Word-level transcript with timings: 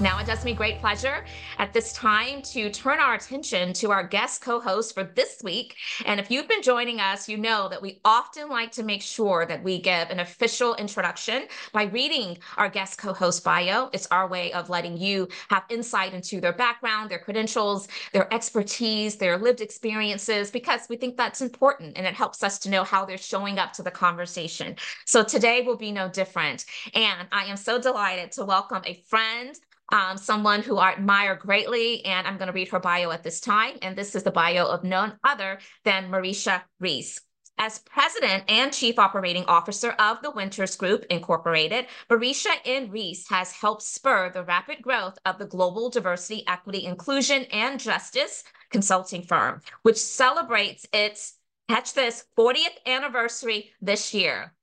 Now 0.00 0.18
it 0.18 0.26
does 0.26 0.46
me 0.46 0.54
great 0.54 0.80
pleasure 0.80 1.26
at 1.58 1.74
this 1.74 1.92
time 1.92 2.40
to 2.42 2.70
turn 2.70 3.00
our 3.00 3.16
attention 3.16 3.74
to 3.74 3.90
our 3.90 4.02
guest 4.02 4.40
co-host 4.40 4.94
for 4.94 5.04
this 5.04 5.42
week. 5.44 5.76
And 6.06 6.18
if 6.18 6.30
you've 6.30 6.48
been 6.48 6.62
joining 6.62 7.00
us, 7.00 7.28
you 7.28 7.36
know 7.36 7.68
that 7.68 7.82
we 7.82 8.00
often 8.02 8.48
like 8.48 8.72
to 8.72 8.82
make 8.82 9.02
sure 9.02 9.44
that 9.44 9.62
we 9.62 9.78
give 9.78 10.08
an 10.08 10.20
official 10.20 10.74
introduction 10.76 11.48
by 11.74 11.82
reading 11.82 12.38
our 12.56 12.70
guest 12.70 12.96
co-host 12.96 13.44
bio. 13.44 13.90
It's 13.92 14.06
our 14.10 14.26
way 14.26 14.54
of 14.54 14.70
letting 14.70 14.96
you 14.96 15.28
have 15.50 15.64
insight 15.68 16.14
into 16.14 16.40
their 16.40 16.54
background, 16.54 17.10
their 17.10 17.18
credentials, 17.18 17.86
their 18.14 18.32
expertise, 18.32 19.16
their 19.16 19.36
lived 19.36 19.60
experiences, 19.60 20.50
because 20.50 20.86
we 20.88 20.96
think 20.96 21.18
that's 21.18 21.42
important 21.42 21.98
and 21.98 22.06
it 22.06 22.14
helps 22.14 22.42
us 22.42 22.58
to 22.60 22.70
know 22.70 22.84
how 22.84 23.04
they're 23.04 23.18
showing 23.18 23.58
up 23.58 23.74
to 23.74 23.82
the 23.82 23.90
conversation. 23.90 24.76
So 25.04 25.22
today 25.22 25.60
will 25.60 25.76
be 25.76 25.92
no 25.92 26.08
different. 26.08 26.64
And 26.94 27.28
I 27.32 27.44
am 27.44 27.58
so 27.58 27.78
delighted 27.78 28.32
to 28.32 28.46
welcome 28.46 28.80
a 28.86 28.94
friend, 29.06 29.54
um, 29.92 30.16
someone 30.16 30.62
who 30.62 30.78
I 30.78 30.92
admire 30.92 31.34
greatly, 31.36 32.04
and 32.04 32.26
I'm 32.26 32.36
going 32.36 32.48
to 32.48 32.52
read 32.52 32.68
her 32.68 32.80
bio 32.80 33.10
at 33.10 33.22
this 33.22 33.40
time. 33.40 33.76
And 33.82 33.96
this 33.96 34.14
is 34.14 34.22
the 34.22 34.30
bio 34.30 34.66
of 34.66 34.84
none 34.84 35.18
other 35.24 35.58
than 35.84 36.10
Mareisha 36.10 36.62
Reese. 36.78 37.20
As 37.58 37.80
president 37.80 38.44
and 38.48 38.72
chief 38.72 38.98
operating 38.98 39.44
officer 39.44 39.90
of 39.90 40.22
the 40.22 40.30
Winters 40.30 40.76
Group 40.76 41.04
Incorporated, 41.10 41.88
Mareisha 42.08 42.54
N. 42.64 42.90
Reese 42.90 43.28
has 43.28 43.52
helped 43.52 43.82
spur 43.82 44.30
the 44.30 44.44
rapid 44.44 44.80
growth 44.80 45.18
of 45.26 45.36
the 45.36 45.44
global 45.44 45.90
diversity, 45.90 46.42
equity, 46.46 46.86
inclusion, 46.86 47.44
and 47.52 47.78
justice 47.78 48.44
consulting 48.70 49.22
firm, 49.22 49.60
which 49.82 49.98
celebrates 49.98 50.86
its, 50.94 51.34
catch 51.68 51.92
this, 51.92 52.24
40th 52.38 52.78
anniversary 52.86 53.72
this 53.82 54.14
year. 54.14 54.54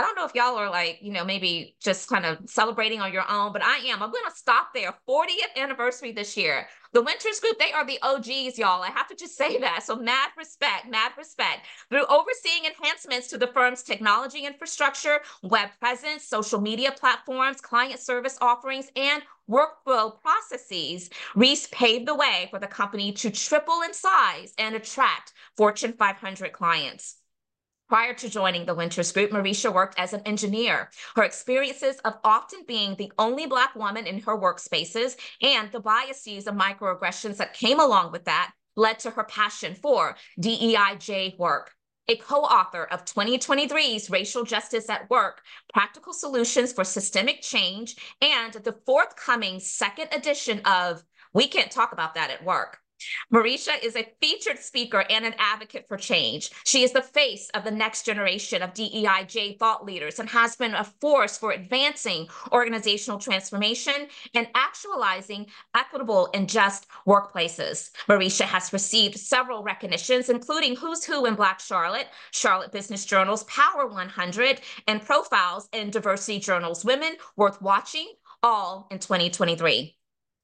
I 0.00 0.02
don't 0.02 0.16
know 0.16 0.24
if 0.24 0.34
y'all 0.34 0.56
are 0.56 0.70
like, 0.70 0.98
you 1.02 1.12
know, 1.12 1.26
maybe 1.26 1.76
just 1.78 2.08
kind 2.08 2.24
of 2.24 2.38
celebrating 2.46 3.02
on 3.02 3.12
your 3.12 3.30
own, 3.30 3.52
but 3.52 3.62
I 3.62 3.76
am. 3.88 4.02
I'm 4.02 4.10
going 4.10 4.24
to 4.24 4.34
stop 4.34 4.68
there. 4.74 4.94
40th 5.06 5.54
anniversary 5.58 6.10
this 6.12 6.38
year. 6.38 6.68
The 6.94 7.02
Winters 7.02 7.38
Group, 7.38 7.58
they 7.58 7.70
are 7.72 7.84
the 7.84 7.98
OGs, 8.00 8.58
y'all. 8.58 8.82
I 8.82 8.90
have 8.94 9.08
to 9.08 9.14
just 9.14 9.36
say 9.36 9.58
that. 9.58 9.82
So, 9.82 9.96
mad 9.96 10.30
respect, 10.38 10.88
mad 10.88 11.12
respect. 11.18 11.66
Through 11.90 12.06
overseeing 12.06 12.64
enhancements 12.64 13.28
to 13.28 13.36
the 13.36 13.48
firm's 13.48 13.82
technology 13.82 14.46
infrastructure, 14.46 15.20
web 15.42 15.68
presence, 15.78 16.24
social 16.24 16.62
media 16.62 16.92
platforms, 16.92 17.60
client 17.60 18.00
service 18.00 18.38
offerings, 18.40 18.90
and 18.96 19.22
workflow 19.50 20.18
processes, 20.22 21.10
Reese 21.34 21.66
paved 21.66 22.08
the 22.08 22.14
way 22.14 22.48
for 22.50 22.58
the 22.58 22.66
company 22.66 23.12
to 23.12 23.30
triple 23.30 23.82
in 23.82 23.92
size 23.92 24.54
and 24.56 24.74
attract 24.74 25.34
Fortune 25.58 25.92
500 25.92 26.52
clients. 26.52 27.18
Prior 27.90 28.14
to 28.14 28.28
joining 28.28 28.66
the 28.66 28.74
Winters 28.76 29.10
Group, 29.10 29.32
Mareisha 29.32 29.74
worked 29.74 29.98
as 29.98 30.12
an 30.12 30.20
engineer. 30.20 30.90
Her 31.16 31.24
experiences 31.24 31.96
of 32.04 32.18
often 32.22 32.60
being 32.68 32.94
the 32.94 33.12
only 33.18 33.46
Black 33.46 33.74
woman 33.74 34.06
in 34.06 34.20
her 34.20 34.38
workspaces 34.38 35.16
and 35.42 35.72
the 35.72 35.80
biases 35.80 36.46
and 36.46 36.56
microaggressions 36.56 37.38
that 37.38 37.52
came 37.52 37.80
along 37.80 38.12
with 38.12 38.26
that 38.26 38.52
led 38.76 39.00
to 39.00 39.10
her 39.10 39.24
passion 39.24 39.74
for 39.74 40.14
DEIJ 40.40 41.36
work. 41.36 41.72
A 42.06 42.14
co 42.14 42.42
author 42.42 42.84
of 42.84 43.04
2023's 43.06 44.08
Racial 44.08 44.44
Justice 44.44 44.88
at 44.88 45.10
Work 45.10 45.42
Practical 45.74 46.12
Solutions 46.12 46.72
for 46.72 46.84
Systemic 46.84 47.42
Change, 47.42 47.96
and 48.22 48.52
the 48.52 48.76
forthcoming 48.86 49.58
second 49.58 50.10
edition 50.12 50.60
of 50.64 51.02
We 51.32 51.48
Can't 51.48 51.72
Talk 51.72 51.90
About 51.90 52.14
That 52.14 52.30
at 52.30 52.44
Work 52.44 52.78
Mareisha 53.32 53.82
is 53.82 53.96
a 53.96 54.08
featured 54.20 54.58
speaker 54.58 55.04
and 55.10 55.24
an 55.24 55.34
advocate 55.38 55.86
for 55.88 55.96
change. 55.96 56.50
She 56.64 56.82
is 56.82 56.92
the 56.92 57.02
face 57.02 57.50
of 57.54 57.64
the 57.64 57.70
next 57.70 58.04
generation 58.04 58.62
of 58.62 58.74
DEIJ 58.74 59.58
thought 59.58 59.84
leaders 59.84 60.18
and 60.18 60.28
has 60.28 60.56
been 60.56 60.74
a 60.74 60.84
force 60.84 61.38
for 61.38 61.52
advancing 61.52 62.28
organizational 62.52 63.18
transformation 63.18 64.08
and 64.34 64.48
actualizing 64.54 65.46
equitable 65.74 66.28
and 66.34 66.48
just 66.48 66.86
workplaces. 67.06 67.90
Mareisha 68.08 68.44
has 68.44 68.72
received 68.72 69.18
several 69.18 69.62
recognitions, 69.62 70.28
including 70.28 70.76
Who's 70.76 71.04
Who 71.04 71.26
in 71.26 71.34
Black 71.34 71.60
Charlotte, 71.60 72.08
Charlotte 72.30 72.72
Business 72.72 73.04
Journal's 73.04 73.44
Power 73.44 73.86
100, 73.86 74.60
and 74.86 75.02
profiles 75.02 75.68
in 75.72 75.90
Diversity 75.90 76.38
Journal's 76.38 76.84
Women 76.84 77.16
Worth 77.36 77.60
Watching, 77.62 78.12
all 78.42 78.88
in 78.90 78.98
2023. 78.98 79.99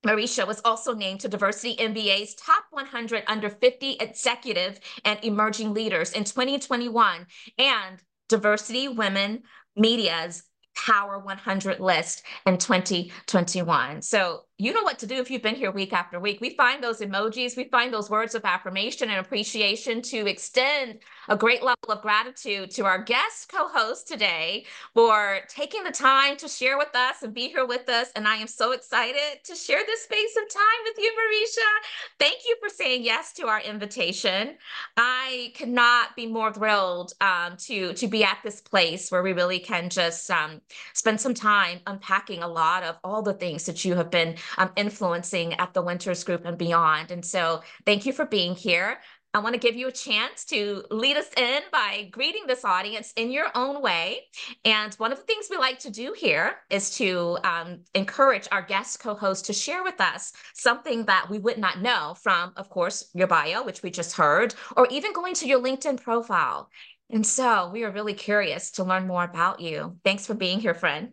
Mareisha 0.07 0.47
was 0.47 0.61
also 0.65 0.95
named 0.95 1.21
to 1.21 1.29
Diversity 1.29 1.77
MBA's 1.77 2.35
top 2.35 2.65
100 2.71 3.25
under 3.27 3.51
50 3.51 3.97
executive 3.99 4.79
and 5.05 5.19
emerging 5.25 5.75
leaders 5.75 6.13
in 6.13 6.23
2021 6.23 7.27
and 7.59 7.99
Diversity 8.29 8.89
Women 8.89 9.43
Media's 9.75 10.45
Power 10.77 11.19
100 11.19 11.81
list 11.81 12.23
in 12.47 12.59
2021. 12.59 14.03
So 14.03 14.43
you 14.59 14.73
know 14.73 14.83
what 14.83 14.99
to 15.01 15.07
do 15.07 15.17
if 15.17 15.31
you've 15.31 15.43
been 15.43 15.55
here 15.55 15.71
week 15.71 15.93
after 15.93 16.19
week. 16.19 16.41
We 16.41 16.51
find 16.51 16.83
those 16.83 17.01
emojis, 17.01 17.59
we 17.59 17.65
find 17.65 17.93
those 17.93 18.09
words 18.09 18.35
of 18.35 18.43
affirmation 18.47 19.11
and 19.11 19.19
appreciation 19.19 20.01
to 20.03 20.27
extend 20.27 21.01
a 21.29 21.37
great 21.37 21.63
level 21.63 21.91
of 21.91 22.01
gratitude 22.01 22.71
to 22.71 22.87
our 22.87 23.03
guest 23.03 23.51
co 23.51 23.69
host 23.69 24.09
today 24.09 24.65
for 24.95 25.41
taking 25.49 25.85
the 25.85 25.91
time 25.91 26.39
to 26.39 26.49
share 26.49 26.79
with 26.79 26.95
us 26.95 27.23
and 27.23 27.35
be 27.35 27.49
here 27.49 27.67
with 27.67 27.87
us. 27.91 28.09
And 28.17 28.27
I 28.27 28.37
am 28.37 28.47
so 28.47 28.73
excited 28.73 29.45
to 29.45 29.55
share 29.55 29.83
this 29.85 30.05
space 30.05 30.37
of 30.39 30.49
time 30.49 30.63
with 30.85 30.97
you, 30.99 31.13
Mareisha. 31.13 32.19
Thank 32.19 32.39
you 32.49 32.57
for 32.59 32.71
saying 32.71 33.05
yes 33.05 33.35
to 33.35 33.49
our 33.49 33.61
invitation. 33.61 34.57
I 34.97 35.53
cannot 35.55 36.17
be 36.17 36.27
more 36.27 36.51
thrilled 36.51 37.13
um, 37.21 37.59
to, 37.59 37.93
to 37.93 38.09
be 38.09 38.25
at 38.25 38.39
this 38.43 38.63
place 38.63 39.11
where 39.11 39.23
we 39.23 39.35
really 39.35 39.59
can 39.59 39.91
just 39.91 40.31
um, 40.31 40.63
spend 40.95 41.21
some 41.21 41.35
time 41.35 41.81
unpacking 41.87 42.43
a 42.43 42.49
lot 42.49 42.85
of 42.85 42.97
all 43.05 43.21
the 43.21 43.35
things 43.35 43.67
that 43.67 43.85
you 43.85 43.95
have 43.97 44.11
been 44.11 44.37
um, 44.59 44.71
influencing 44.77 45.55
at 45.55 45.75
the 45.75 45.83
Winters 45.83 46.25
Group 46.25 46.45
and 46.45 46.59
beyond. 46.59 47.11
And 47.11 47.25
so 47.25 47.63
thank 47.85 48.07
you 48.07 48.13
for 48.13 48.27
being 48.27 48.55
here. 48.55 48.99
I 49.37 49.39
want 49.39 49.53
to 49.53 49.61
give 49.61 49.77
you 49.77 49.89
a 49.89 49.93
chance 49.93 50.47
to 50.47 50.83
lead 50.91 51.19
us 51.19 51.29
in 51.37 51.61
by 51.71 52.09
greeting 52.11 52.47
this 52.47 52.65
audience 52.65 53.13
in 53.17 53.31
your 53.31 53.49
own 53.55 53.83
way. 53.83 54.21
And 54.65 54.95
one 54.95 55.13
of 55.13 55.19
the 55.19 55.25
things 55.25 55.49
we 55.51 55.59
like 55.59 55.79
to 55.81 55.91
do 55.91 56.15
here 56.17 56.55
is 56.71 56.97
to 56.97 57.37
um, 57.45 57.81
encourage 57.95 58.49
our 58.51 58.63
guest 58.63 58.99
co 58.99 59.15
host 59.15 59.45
to 59.47 59.53
share 59.53 59.85
with 59.85 60.01
us 60.01 60.33
something 60.55 61.05
that 61.05 61.29
we 61.29 61.39
would 61.39 61.59
not 61.59 61.83
know 61.83 62.15
from, 62.23 62.55
of 62.57 62.71
course, 62.71 63.11
your 63.13 63.27
bio, 63.27 63.63
which 63.63 63.83
we 63.83 63.91
just 63.91 64.17
heard, 64.17 64.55
or 64.75 64.87
even 64.91 65.13
going 65.13 65.35
to 65.35 65.47
your 65.47 65.61
LinkedIn 65.61 66.01
profile. 66.01 66.71
And 67.11 67.27
so 67.27 67.69
we 67.71 67.85
are 67.85 67.91
really 67.91 68.15
curious 68.15 68.71
to 68.73 68.85
learn 68.85 69.07
more 69.07 69.25
about 69.25 69.61
you. 69.61 69.99
Thanks 70.03 70.27
for 70.27 70.33
being 70.33 70.61
here, 70.61 70.75
friend. 70.75 71.11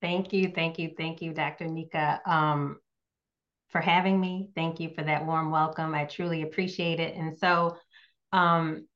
Thank 0.00 0.32
you, 0.32 0.52
thank 0.54 0.78
you, 0.78 0.92
thank 0.96 1.22
you, 1.22 1.32
Dr. 1.32 1.66
Nika, 1.66 2.20
um, 2.26 2.80
for 3.68 3.80
having 3.80 4.20
me. 4.20 4.50
Thank 4.54 4.80
you 4.80 4.90
for 4.90 5.02
that 5.02 5.26
warm 5.26 5.50
welcome. 5.50 5.94
I 5.94 6.04
truly 6.04 6.42
appreciate 6.42 7.00
it. 7.00 7.14
And 7.16 7.36
so, 7.38 7.76
um, 8.32 8.87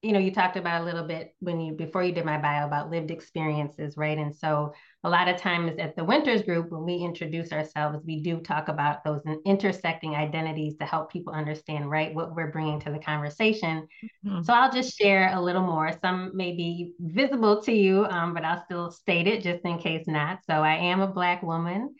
you 0.00 0.12
know, 0.12 0.20
you 0.20 0.30
talked 0.30 0.56
about 0.56 0.82
a 0.82 0.84
little 0.84 1.02
bit 1.02 1.34
when 1.40 1.60
you 1.60 1.72
before 1.72 2.04
you 2.04 2.12
did 2.12 2.24
my 2.24 2.38
bio 2.38 2.64
about 2.64 2.88
lived 2.88 3.10
experiences, 3.10 3.96
right? 3.96 4.16
And 4.16 4.34
so 4.34 4.72
a 5.02 5.10
lot 5.10 5.26
of 5.26 5.38
times 5.38 5.72
at 5.80 5.96
the 5.96 6.04
Winters 6.04 6.42
Group, 6.42 6.70
when 6.70 6.84
we 6.84 6.96
introduce 6.96 7.50
ourselves, 7.50 7.98
we 8.06 8.20
do 8.20 8.38
talk 8.38 8.68
about 8.68 9.02
those 9.02 9.22
intersecting 9.44 10.14
identities 10.14 10.76
to 10.76 10.84
help 10.86 11.10
people 11.10 11.32
understand, 11.32 11.90
right, 11.90 12.14
what 12.14 12.32
we're 12.34 12.52
bringing 12.52 12.78
to 12.80 12.92
the 12.92 12.98
conversation. 13.00 13.88
Mm-hmm. 14.24 14.42
So 14.42 14.52
I'll 14.52 14.70
just 14.70 14.96
share 14.96 15.34
a 15.34 15.40
little 15.40 15.62
more. 15.62 15.92
Some 16.00 16.30
may 16.32 16.52
be 16.52 16.92
visible 17.00 17.60
to 17.62 17.72
you, 17.72 18.04
um, 18.06 18.34
but 18.34 18.44
I'll 18.44 18.64
still 18.64 18.92
state 18.92 19.26
it 19.26 19.42
just 19.42 19.64
in 19.64 19.78
case 19.78 20.06
not. 20.06 20.38
So 20.48 20.54
I 20.54 20.76
am 20.76 21.00
a 21.00 21.08
Black 21.08 21.42
woman. 21.42 21.96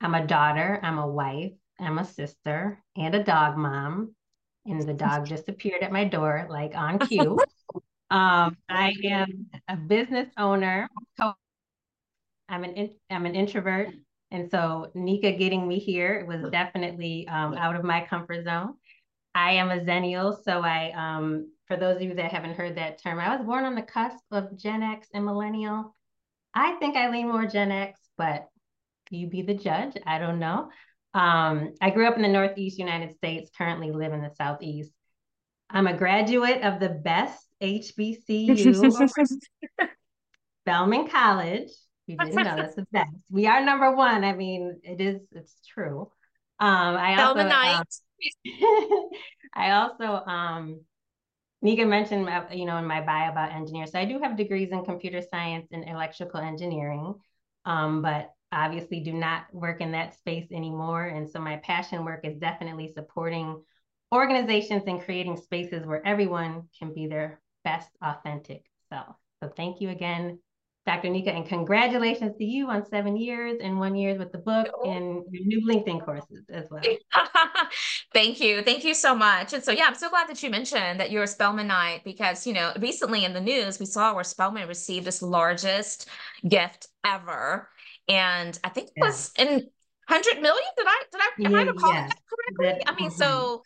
I'm 0.00 0.14
a 0.14 0.26
daughter. 0.26 0.80
I'm 0.82 0.98
a 0.98 1.06
wife. 1.06 1.52
I'm 1.78 1.98
a 1.98 2.04
sister 2.04 2.82
and 2.96 3.14
a 3.14 3.22
dog 3.22 3.58
mom 3.58 4.14
and 4.66 4.82
the 4.82 4.94
dog 4.94 5.26
just 5.26 5.48
appeared 5.48 5.82
at 5.82 5.92
my 5.92 6.04
door, 6.04 6.46
like 6.50 6.74
on 6.74 6.98
cue. 7.08 7.38
um, 8.10 8.56
I 8.68 8.94
am 9.04 9.46
a 9.68 9.76
business 9.76 10.28
owner. 10.36 10.88
I'm 12.48 12.64
an 12.64 12.74
in, 12.74 12.90
I'm 13.10 13.24
an 13.26 13.34
introvert, 13.34 13.88
and 14.30 14.50
so 14.50 14.90
Nika 14.94 15.32
getting 15.32 15.66
me 15.66 15.78
here 15.78 16.26
was 16.26 16.50
definitely 16.50 17.26
um, 17.28 17.54
out 17.54 17.76
of 17.76 17.84
my 17.84 18.04
comfort 18.04 18.44
zone. 18.44 18.74
I 19.34 19.52
am 19.52 19.70
a 19.70 19.80
Xennial, 19.80 20.36
so 20.44 20.60
I 20.60 20.92
um, 20.94 21.50
for 21.66 21.76
those 21.76 21.96
of 21.96 22.02
you 22.02 22.14
that 22.14 22.30
haven't 22.30 22.56
heard 22.56 22.76
that 22.76 23.02
term, 23.02 23.18
I 23.18 23.34
was 23.34 23.46
born 23.46 23.64
on 23.64 23.74
the 23.74 23.82
cusp 23.82 24.24
of 24.30 24.58
Gen 24.58 24.82
X 24.82 25.08
and 25.14 25.24
Millennial. 25.24 25.94
I 26.54 26.72
think 26.72 26.96
I 26.96 27.08
lean 27.08 27.28
more 27.28 27.46
Gen 27.46 27.72
X, 27.72 27.98
but 28.18 28.48
you 29.10 29.28
be 29.28 29.42
the 29.42 29.54
judge. 29.54 29.96
I 30.06 30.18
don't 30.18 30.38
know. 30.38 30.70
Um, 31.14 31.74
I 31.80 31.90
grew 31.90 32.06
up 32.06 32.16
in 32.16 32.22
the 32.22 32.28
Northeast 32.28 32.78
United 32.78 33.14
States, 33.16 33.50
currently 33.56 33.90
live 33.90 34.12
in 34.12 34.22
the 34.22 34.32
Southeast. 34.36 34.92
I'm 35.68 35.86
a 35.86 35.96
graduate 35.96 36.62
of 36.62 36.80
the 36.80 36.88
best 36.88 37.46
HBCU, 37.62 38.92
Spelman 40.62 41.08
College. 41.10 41.68
You 42.06 42.16
didn't 42.16 42.34
know 42.34 42.56
that's 42.56 42.74
the 42.74 42.86
best. 42.92 43.10
We 43.30 43.46
are 43.46 43.64
number 43.64 43.94
one. 43.94 44.24
I 44.24 44.32
mean, 44.32 44.80
it 44.82 45.00
is. 45.00 45.20
It's 45.32 45.54
true. 45.66 46.10
Um, 46.58 46.96
I 46.96 47.22
also. 47.22 47.40
Um, 47.40 47.84
I 49.54 49.72
also 49.72 50.04
um 50.04 50.80
Nika 51.62 51.86
mentioned, 51.86 52.28
you 52.52 52.64
know, 52.64 52.76
in 52.78 52.86
my 52.86 53.00
bio 53.00 53.30
about 53.30 53.52
engineers. 53.52 53.92
So 53.92 53.98
I 53.98 54.04
do 54.04 54.18
have 54.20 54.36
degrees 54.36 54.70
in 54.72 54.84
computer 54.84 55.22
science 55.22 55.68
and 55.70 55.88
electrical 55.88 56.40
engineering, 56.40 57.14
um, 57.64 58.02
but 58.02 58.32
obviously 58.52 59.00
do 59.00 59.12
not 59.12 59.44
work 59.52 59.80
in 59.80 59.92
that 59.92 60.14
space 60.14 60.46
anymore. 60.52 61.06
And 61.06 61.28
so 61.28 61.40
my 61.40 61.56
passion 61.56 62.04
work 62.04 62.20
is 62.24 62.38
definitely 62.38 62.92
supporting 62.94 63.62
organizations 64.14 64.84
and 64.86 65.02
creating 65.02 65.36
spaces 65.38 65.86
where 65.86 66.06
everyone 66.06 66.68
can 66.78 66.92
be 66.92 67.06
their 67.06 67.40
best 67.64 67.88
authentic 68.02 68.64
self. 68.90 69.16
So 69.42 69.50
thank 69.56 69.80
you 69.80 69.88
again 69.88 70.38
Dr. 70.84 71.10
Nika, 71.10 71.30
and 71.30 71.46
congratulations 71.46 72.36
to 72.38 72.44
you 72.44 72.68
on 72.68 72.84
seven 72.84 73.16
years 73.16 73.58
and 73.62 73.78
one 73.78 73.94
year 73.94 74.18
with 74.18 74.32
the 74.32 74.38
book 74.38 74.66
and 74.84 75.22
your 75.30 75.44
new 75.44 75.64
LinkedIn 75.64 76.04
courses 76.04 76.44
as 76.50 76.66
well. 76.70 76.82
Thank 78.12 78.40
you. 78.40 78.62
Thank 78.62 78.82
you 78.82 78.92
so 78.92 79.14
much. 79.14 79.52
And 79.52 79.62
so, 79.62 79.70
yeah, 79.70 79.84
I'm 79.86 79.94
so 79.94 80.10
glad 80.10 80.28
that 80.28 80.42
you 80.42 80.50
mentioned 80.50 80.98
that 80.98 81.12
you're 81.12 81.22
a 81.22 81.26
Spelmanite 81.26 82.02
because, 82.02 82.48
you 82.48 82.52
know, 82.52 82.72
recently 82.80 83.24
in 83.24 83.32
the 83.32 83.40
news, 83.40 83.78
we 83.78 83.86
saw 83.86 84.12
where 84.12 84.24
Spelman 84.24 84.66
received 84.66 85.06
its 85.06 85.22
largest 85.22 86.08
gift 86.48 86.88
ever. 87.06 87.68
And 88.08 88.58
I 88.64 88.68
think 88.68 88.88
it 88.88 88.94
yeah. 88.96 89.04
was 89.04 89.32
in 89.38 89.68
100 90.08 90.42
million 90.42 90.64
did 90.76 90.86
i 90.88 91.02
did 91.12 91.20
i 91.20 91.46
am 91.46 91.52
yeah, 91.52 91.58
i 91.58 91.62
recalling 91.62 91.94
yes. 91.94 92.10
that 92.10 92.18
correctly 92.28 92.84
that, 92.84 92.90
i 92.90 93.00
mean 93.00 93.08
mm-hmm. 93.08 93.18
so 93.18 93.62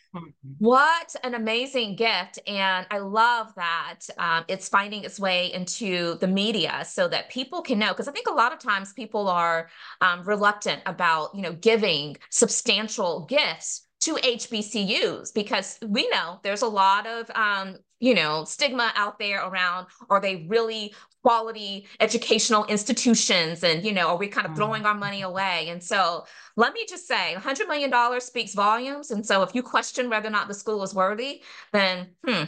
what 0.58 1.16
an 1.24 1.34
amazing 1.34 1.96
gift 1.96 2.38
and 2.46 2.86
i 2.90 2.98
love 2.98 3.52
that 3.56 4.00
um, 4.18 4.44
it's 4.46 4.68
finding 4.68 5.02
its 5.02 5.18
way 5.18 5.50
into 5.54 6.16
the 6.20 6.26
media 6.26 6.84
so 6.86 7.08
that 7.08 7.30
people 7.30 7.62
can 7.62 7.78
know 7.78 7.88
because 7.88 8.06
i 8.06 8.12
think 8.12 8.28
a 8.28 8.34
lot 8.34 8.52
of 8.52 8.58
times 8.58 8.92
people 8.92 9.28
are 9.28 9.68
um, 10.02 10.22
reluctant 10.24 10.82
about 10.84 11.34
you 11.34 11.40
know 11.40 11.54
giving 11.54 12.14
substantial 12.30 13.24
gifts 13.24 13.86
to 13.98 14.14
HBCUs 14.14 15.32
because 15.34 15.78
we 15.84 16.08
know 16.10 16.38
there's 16.42 16.62
a 16.62 16.68
lot 16.68 17.06
of 17.06 17.30
um, 17.34 17.76
you 17.98 18.14
know 18.14 18.44
stigma 18.44 18.92
out 18.94 19.18
there 19.18 19.44
around 19.44 19.86
are 20.10 20.20
they 20.20 20.46
really 20.48 20.94
quality 21.26 21.84
educational 21.98 22.64
institutions 22.66 23.64
and 23.64 23.84
you 23.84 23.90
know 23.90 24.06
are 24.10 24.16
we 24.16 24.28
kind 24.28 24.46
of 24.46 24.54
throwing 24.54 24.86
our 24.86 24.94
money 24.94 25.22
away? 25.22 25.66
And 25.70 25.82
so 25.82 26.24
let 26.54 26.72
me 26.72 26.86
just 26.88 27.08
say 27.08 27.32
100 27.32 27.66
million 27.66 27.90
dollars 27.90 28.22
speaks 28.22 28.54
volumes. 28.54 29.10
And 29.10 29.26
so 29.26 29.42
if 29.42 29.52
you 29.52 29.60
question 29.60 30.08
whether 30.08 30.28
or 30.28 30.30
not 30.30 30.46
the 30.46 30.54
school 30.54 30.84
is 30.84 30.94
worthy 30.94 31.42
then 31.72 32.10
hmm 32.24 32.44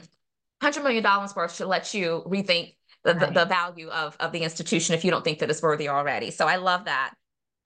100 0.60 0.82
million 0.84 1.02
dollars 1.02 1.34
worth 1.34 1.56
should 1.56 1.66
let 1.66 1.92
you 1.92 2.22
rethink 2.24 2.76
the, 3.02 3.14
right. 3.14 3.34
the, 3.34 3.40
the, 3.40 3.46
value 3.46 3.88
of, 3.88 4.16
of 4.20 4.30
the 4.30 4.42
institution 4.42 4.94
if 4.94 5.04
you 5.04 5.10
don't 5.10 5.24
think 5.24 5.40
that 5.40 5.50
it's 5.50 5.62
worthy 5.62 5.88
already. 5.88 6.30
So 6.30 6.46
i 6.46 6.56
love 6.56 6.84
that. 6.84 7.14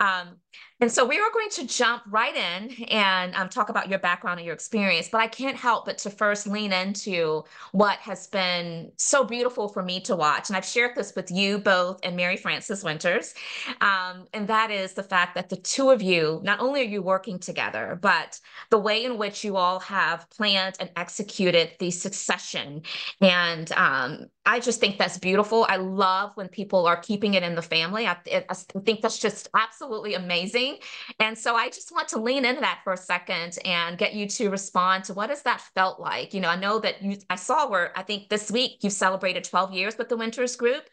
Um, 0.00 0.38
and 0.82 0.90
so 0.90 1.06
we 1.06 1.17
are 1.17 1.31
going 1.32 1.49
to 1.50 1.64
jump 1.64 2.02
right 2.11 2.34
in 2.34 2.84
and 2.88 3.37
um, 3.37 3.49
talk 3.49 3.69
about 3.69 3.88
your 3.88 4.00
background 4.00 4.40
and 4.40 4.44
your 4.44 4.52
experience. 4.52 5.08
But 5.08 5.20
I 5.20 5.29
can't 5.29 5.56
help 5.56 5.87
but 5.87 5.96
to 5.99 6.11
first 6.11 6.49
lean 6.49 6.73
into 6.73 7.44
what 7.70 7.99
has 7.99 8.26
been 8.26 8.90
so 8.96 9.23
beautiful 9.23 9.69
for 9.69 9.84
me 9.84 10.00
to 10.00 10.17
watch. 10.17 10.50
And 10.50 10.56
I've 10.56 10.64
shared 10.64 10.96
this 10.96 11.14
with 11.14 11.31
you 11.31 11.58
both 11.58 12.00
and 12.02 12.17
Mary 12.17 12.37
Frances 12.37 12.82
Winters. 12.82 13.32
Um, 13.81 14.26
and 14.34 14.49
that 14.49 14.73
is 14.73 14.94
the 14.94 15.05
fact 15.05 15.37
that 15.37 15.50
the 15.50 15.56
two 15.56 15.90
of 15.90 16.02
you, 16.02 16.40
not 16.43 16.58
only 16.58 16.81
are 16.81 16.90
you 16.90 17.00
working 17.00 17.38
together, 17.38 17.96
but 18.02 18.40
the 18.70 18.79
way 18.79 19.05
in 19.05 19.19
which 19.19 19.44
you 19.44 19.56
all 19.56 19.79
have 19.79 20.29
planned 20.31 20.75
and 20.81 20.90
executed 20.96 21.70
the 21.79 21.93
succession. 21.93 22.82
And 23.20 23.70
um, 23.75 24.26
I 24.44 24.58
just 24.58 24.81
think 24.81 24.99
that's 24.99 25.19
beautiful. 25.19 25.64
I 25.69 25.76
love 25.76 26.32
when 26.34 26.49
people 26.49 26.87
are 26.87 26.96
keeping 26.96 27.34
it 27.34 27.44
in 27.44 27.55
the 27.55 27.62
family. 27.62 28.08
I, 28.08 28.17
I 28.26 28.55
think 28.84 29.00
that's 29.00 29.20
just 29.20 29.49
absolutely 29.55 30.14
amazing 30.14 30.71
and 31.19 31.36
so 31.36 31.54
I 31.54 31.69
just 31.69 31.92
want 31.92 32.08
to 32.08 32.19
lean 32.19 32.44
into 32.44 32.60
that 32.60 32.80
for 32.84 32.92
a 32.92 32.96
second 32.96 33.58
and 33.64 33.98
get 33.98 34.14
you 34.14 34.26
to 34.28 34.50
respond 34.50 35.04
to 35.04 35.14
what 35.14 35.30
has 35.30 35.42
that 35.42 35.60
felt 35.74 36.00
like? 36.00 36.32
You 36.34 36.40
know, 36.40 36.48
I 36.48 36.56
know 36.56 36.78
that 36.80 37.02
you, 37.02 37.19
I 37.30 37.36
saw 37.36 37.69
where 37.69 37.96
I 37.96 38.02
think 38.02 38.28
this 38.28 38.50
week 38.50 38.78
you've 38.82 38.92
celebrated 38.92 39.44
12 39.44 39.72
years 39.72 39.98
with 39.98 40.08
the 40.08 40.16
Winters 40.16 40.56
Group. 40.56 40.88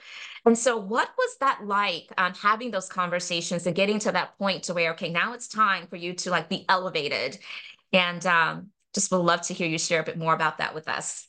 And 0.45 0.57
so 0.57 0.77
what 0.77 1.09
was 1.17 1.37
that 1.39 1.61
like 1.65 2.11
um, 2.17 2.33
having 2.33 2.71
those 2.71 2.89
conversations 2.89 3.65
and 3.65 3.75
getting 3.75 3.99
to 3.99 4.11
that 4.11 4.37
point 4.37 4.63
to 4.63 4.73
where, 4.73 4.91
okay, 4.91 5.09
now 5.09 5.33
it's 5.33 5.47
time 5.47 5.87
for 5.87 5.95
you 5.95 6.13
to 6.13 6.29
like 6.29 6.49
be 6.49 6.65
elevated. 6.69 7.39
And 7.93 8.25
um, 8.25 8.67
just 8.93 9.11
would 9.11 9.17
love 9.19 9.41
to 9.43 9.53
hear 9.53 9.67
you 9.67 9.79
share 9.79 10.01
a 10.01 10.05
bit 10.05 10.17
more 10.17 10.33
about 10.33 10.57
that 10.57 10.75
with 10.75 10.87
us. 10.87 11.28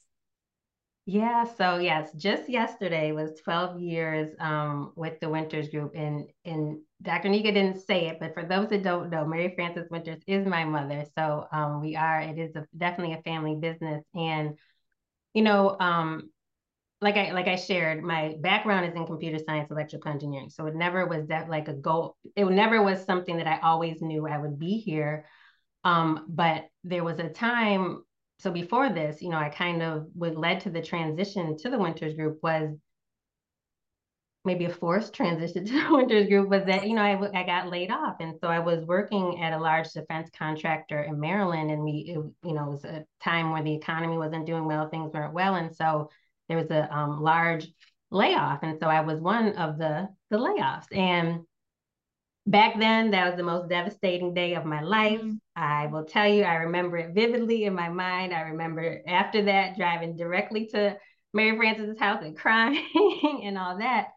Yeah, 1.13 1.43
so 1.43 1.79
yes, 1.79 2.13
just 2.13 2.49
yesterday 2.49 3.11
was 3.11 3.41
12 3.43 3.81
years 3.81 4.33
um, 4.39 4.93
with 4.95 5.19
the 5.19 5.29
Winters 5.29 5.69
Group, 5.69 5.91
and 5.97 6.29
and 6.45 6.83
Dr. 7.03 7.29
Nika 7.29 7.51
didn't 7.51 7.81
say 7.81 8.07
it, 8.07 8.21
but 8.21 8.33
for 8.33 8.45
those 8.45 8.69
that 8.69 8.85
don't 8.85 9.11
know, 9.11 9.27
Mary 9.27 9.53
Frances 9.57 9.91
Winters 9.91 10.23
is 10.29 10.47
my 10.47 10.65
mother. 10.65 11.05
So 11.19 11.49
um, 11.51 11.81
we 11.81 11.97
are, 11.97 12.21
it 12.21 12.39
is 12.39 12.55
a, 12.55 12.65
definitely 12.79 13.17
a 13.17 13.23
family 13.23 13.57
business, 13.57 14.05
and 14.15 14.57
you 15.35 15.43
know, 15.43 15.77
um, 15.81 16.31
like 17.01 17.17
I 17.17 17.33
like 17.33 17.49
I 17.49 17.57
shared, 17.57 18.05
my 18.05 18.37
background 18.41 18.87
is 18.87 18.95
in 18.95 19.05
computer 19.05 19.41
science, 19.45 19.69
electrical 19.73 20.13
engineering. 20.13 20.51
So 20.51 20.67
it 20.67 20.77
never 20.77 21.07
was 21.07 21.27
that 21.27 21.51
like 21.51 21.67
a 21.67 21.75
goal. 21.75 22.19
It 22.37 22.45
never 22.45 22.85
was 22.85 23.05
something 23.05 23.39
that 23.39 23.49
I 23.49 23.59
always 23.59 24.01
knew 24.01 24.29
I 24.29 24.39
would 24.39 24.61
be 24.61 24.79
here. 24.79 25.25
Um, 25.83 26.27
but 26.29 26.67
there 26.85 27.03
was 27.03 27.19
a 27.19 27.31
time 27.31 28.05
so 28.41 28.51
before 28.51 28.91
this, 28.91 29.21
you 29.21 29.29
know, 29.29 29.37
I 29.37 29.51
kind 29.51 29.83
of 29.83 30.07
what 30.15 30.37
led 30.37 30.61
to 30.63 30.71
the 30.71 30.81
transition 30.81 31.57
to 31.59 31.71
the 31.71 31.79
Winters 31.79 32.15
Group 32.15 32.39
was 32.43 32.75
maybe 34.45 34.65
a 34.65 34.71
forced 34.71 35.13
transition 35.13 35.65
to 35.67 35.73
the 35.73 35.95
Winters 35.95 36.29
Group 36.29 36.49
was 36.49 36.65
that 36.65 36.87
you 36.89 36.95
know 36.95 37.03
I, 37.03 37.41
I 37.41 37.45
got 37.45 37.69
laid 37.69 37.91
off, 37.91 38.17
and 38.21 38.35
so 38.41 38.49
I 38.49 38.59
was 38.59 38.85
working 38.85 39.43
at 39.43 39.53
a 39.53 39.59
large 39.59 39.91
defense 39.91 40.31
contractor 40.37 41.03
in 41.03 41.21
Maryland, 41.21 41.71
and 41.71 41.83
we 41.83 41.93
it, 42.09 42.49
you 42.49 42.55
know 42.55 42.69
it 42.69 42.71
was 42.71 42.85
a 42.85 43.05
time 43.23 43.51
where 43.53 43.63
the 43.63 43.75
economy 43.75 44.17
wasn't 44.17 44.47
doing 44.47 44.65
well, 44.65 44.89
things 44.89 45.13
weren't 45.13 45.35
well, 45.35 45.57
and 45.57 45.75
so 45.75 46.11
there 46.49 46.59
was 46.59 46.71
a 46.71 46.93
um, 46.97 47.23
large 47.23 47.69
layoff, 48.11 48.61
and 48.63 48.79
so 48.81 48.87
I 48.87 49.03
was 49.03 49.21
one 49.21 49.57
of 49.57 49.79
the 49.79 50.09
the 50.31 50.39
layoffs, 50.39 50.87
and 50.97 51.41
back 52.51 52.79
then 52.79 53.13
that 53.13 53.29
was 53.29 53.37
the 53.37 53.43
most 53.43 53.69
devastating 53.69 54.35
day 54.35 54.55
of 54.55 54.65
my 54.65 54.81
life 54.81 55.21
mm-hmm. 55.21 55.35
i 55.55 55.87
will 55.87 56.05
tell 56.05 56.27
you 56.27 56.43
i 56.43 56.55
remember 56.55 56.97
it 56.97 57.15
vividly 57.15 57.65
in 57.65 57.75
my 57.75 57.89
mind 57.89 58.35
i 58.35 58.41
remember 58.41 59.03
after 59.07 59.45
that 59.45 59.77
driving 59.77 60.17
directly 60.17 60.67
to 60.67 60.97
mary 61.33 61.57
frances's 61.57 61.99
house 61.99 62.23
and 62.23 62.37
crying 62.37 62.85
and 63.45 63.57
all 63.57 63.79
that 63.79 64.09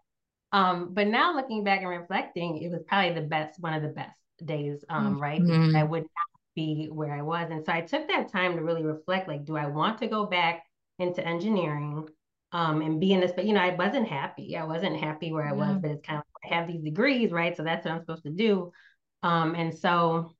um, 0.51 0.93
but 0.93 1.07
now 1.07 1.35
looking 1.35 1.63
back 1.63 1.79
and 1.81 1.89
reflecting 1.89 2.61
it 2.61 2.69
was 2.69 2.83
probably 2.87 3.13
the 3.13 3.27
best 3.27 3.59
one 3.59 3.73
of 3.73 3.81
the 3.81 3.89
best 3.89 4.19
days 4.43 4.83
um, 4.89 5.21
right 5.21 5.41
mm-hmm. 5.41 5.75
i 5.75 5.83
would 5.83 6.01
not 6.01 6.41
be 6.55 6.87
where 6.91 7.13
i 7.13 7.21
was 7.21 7.49
and 7.51 7.65
so 7.65 7.71
i 7.71 7.81
took 7.81 8.07
that 8.07 8.31
time 8.31 8.55
to 8.55 8.63
really 8.63 8.83
reflect 8.83 9.27
like 9.27 9.45
do 9.45 9.55
i 9.55 9.67
want 9.67 9.99
to 9.99 10.07
go 10.07 10.25
back 10.25 10.63
into 10.97 11.25
engineering 11.25 12.07
um, 12.51 12.81
and 12.81 12.99
be 12.99 13.13
in 13.13 13.19
this, 13.19 13.31
but 13.35 13.45
you 13.45 13.53
know, 13.53 13.61
I 13.61 13.73
wasn't 13.73 14.07
happy. 14.07 14.55
I 14.55 14.63
wasn't 14.63 14.99
happy 14.99 15.31
where 15.31 15.47
I 15.47 15.53
was, 15.53 15.75
but 15.81 15.89
it's 15.89 16.05
kind 16.05 16.19
of 16.19 16.32
have 16.43 16.67
these 16.67 16.81
degrees, 16.81 17.31
right? 17.31 17.55
So 17.55 17.63
that's 17.63 17.85
what 17.85 17.93
I'm 17.93 18.01
supposed 18.01 18.23
to 18.23 18.31
do. 18.31 18.71
Um, 19.21 19.55
and 19.55 19.77
so 19.77 20.35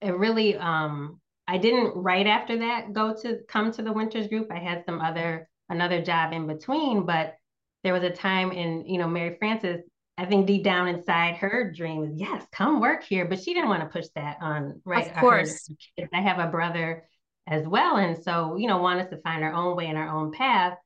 it 0.00 0.16
really, 0.16 0.56
um, 0.56 1.20
I 1.46 1.58
didn't 1.58 1.96
right 1.96 2.26
after 2.26 2.58
that 2.58 2.92
go 2.92 3.14
to 3.22 3.38
come 3.48 3.72
to 3.72 3.82
the 3.82 3.92
Winters 3.92 4.28
Group. 4.28 4.48
I 4.52 4.58
had 4.58 4.84
some 4.84 5.00
other 5.00 5.48
another 5.68 6.02
job 6.02 6.32
in 6.32 6.46
between, 6.46 7.06
but 7.06 7.34
there 7.82 7.92
was 7.92 8.02
a 8.02 8.10
time 8.10 8.52
in 8.52 8.86
you 8.86 8.98
know 8.98 9.08
Mary 9.08 9.36
Frances. 9.38 9.80
I 10.16 10.26
think 10.26 10.46
deep 10.46 10.62
down 10.62 10.86
inside 10.86 11.36
her 11.36 11.72
dream 11.74 12.04
is 12.04 12.20
yes, 12.20 12.44
come 12.52 12.80
work 12.80 13.02
here, 13.02 13.24
but 13.24 13.42
she 13.42 13.54
didn't 13.54 13.70
want 13.70 13.82
to 13.82 13.88
push 13.88 14.06
that 14.14 14.36
on 14.40 14.80
right. 14.84 15.08
Of 15.08 15.16
course, 15.16 15.68
I 16.12 16.20
have 16.20 16.38
a 16.38 16.50
brother 16.50 17.08
as 17.48 17.66
well, 17.66 17.96
and 17.96 18.22
so 18.22 18.56
you 18.56 18.68
know 18.68 18.78
want 18.78 19.00
us 19.00 19.08
to 19.10 19.20
find 19.22 19.42
our 19.42 19.54
own 19.54 19.76
way 19.76 19.86
and 19.86 19.98
our 19.98 20.08
own 20.08 20.30
path 20.32 20.76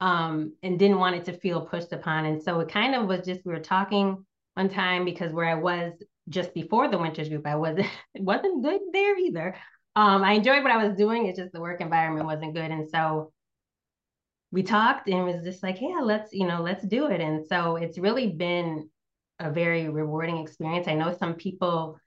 um, 0.00 0.52
and 0.62 0.78
didn't 0.78 0.98
want 0.98 1.16
it 1.16 1.24
to 1.26 1.38
feel 1.38 1.60
pushed 1.60 1.92
upon. 1.92 2.26
And 2.26 2.42
so 2.42 2.60
it 2.60 2.68
kind 2.68 2.94
of 2.94 3.06
was 3.06 3.24
just 3.24 3.44
we 3.44 3.52
were 3.52 3.60
talking 3.60 4.24
one 4.54 4.68
time 4.68 5.04
because 5.04 5.32
where 5.32 5.48
I 5.48 5.54
was 5.54 5.92
just 6.28 6.54
before 6.54 6.88
the 6.88 6.98
Winters 6.98 7.28
Group, 7.28 7.46
I 7.46 7.56
wasn't 7.56 7.86
it 8.14 8.22
wasn't 8.22 8.62
good 8.62 8.80
there 8.92 9.16
either. 9.18 9.56
Um, 9.94 10.22
I 10.22 10.32
enjoyed 10.32 10.62
what 10.62 10.72
I 10.72 10.84
was 10.86 10.96
doing. 10.96 11.26
It's 11.26 11.38
just 11.38 11.52
the 11.52 11.60
work 11.60 11.80
environment 11.80 12.26
wasn't 12.26 12.54
good, 12.54 12.70
and 12.70 12.88
so 12.88 13.32
we 14.52 14.62
talked 14.62 15.08
and 15.08 15.24
was 15.24 15.42
just 15.42 15.62
like, 15.62 15.80
yeah, 15.80 16.00
let's 16.02 16.32
you 16.32 16.46
know 16.46 16.62
let's 16.62 16.86
do 16.86 17.06
it. 17.06 17.20
And 17.20 17.46
so 17.46 17.76
it's 17.76 17.98
really 17.98 18.28
been 18.28 18.88
a 19.38 19.50
very 19.50 19.88
rewarding 19.88 20.38
experience. 20.38 20.88
I 20.88 20.94
know 20.94 21.16
some 21.18 21.34
people 21.34 21.98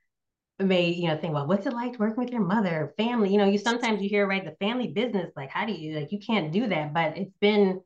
may 0.59 0.89
you 0.89 1.07
know 1.07 1.17
think 1.17 1.33
well 1.33 1.47
what's 1.47 1.65
it 1.65 1.73
like 1.73 1.97
working 1.99 2.17
with 2.17 2.31
your 2.31 2.41
mother 2.41 2.93
family 2.97 3.31
you 3.31 3.37
know 3.37 3.45
you 3.45 3.57
sometimes 3.57 4.01
you 4.01 4.09
hear 4.09 4.27
right 4.27 4.43
the 4.43 4.65
family 4.65 4.87
business 4.87 5.31
like 5.35 5.49
how 5.49 5.65
do 5.65 5.71
you 5.71 5.97
like 5.97 6.11
you 6.11 6.19
can't 6.19 6.51
do 6.51 6.67
that 6.67 6.93
but 6.93 7.17
it's 7.17 7.33
been 7.39 7.79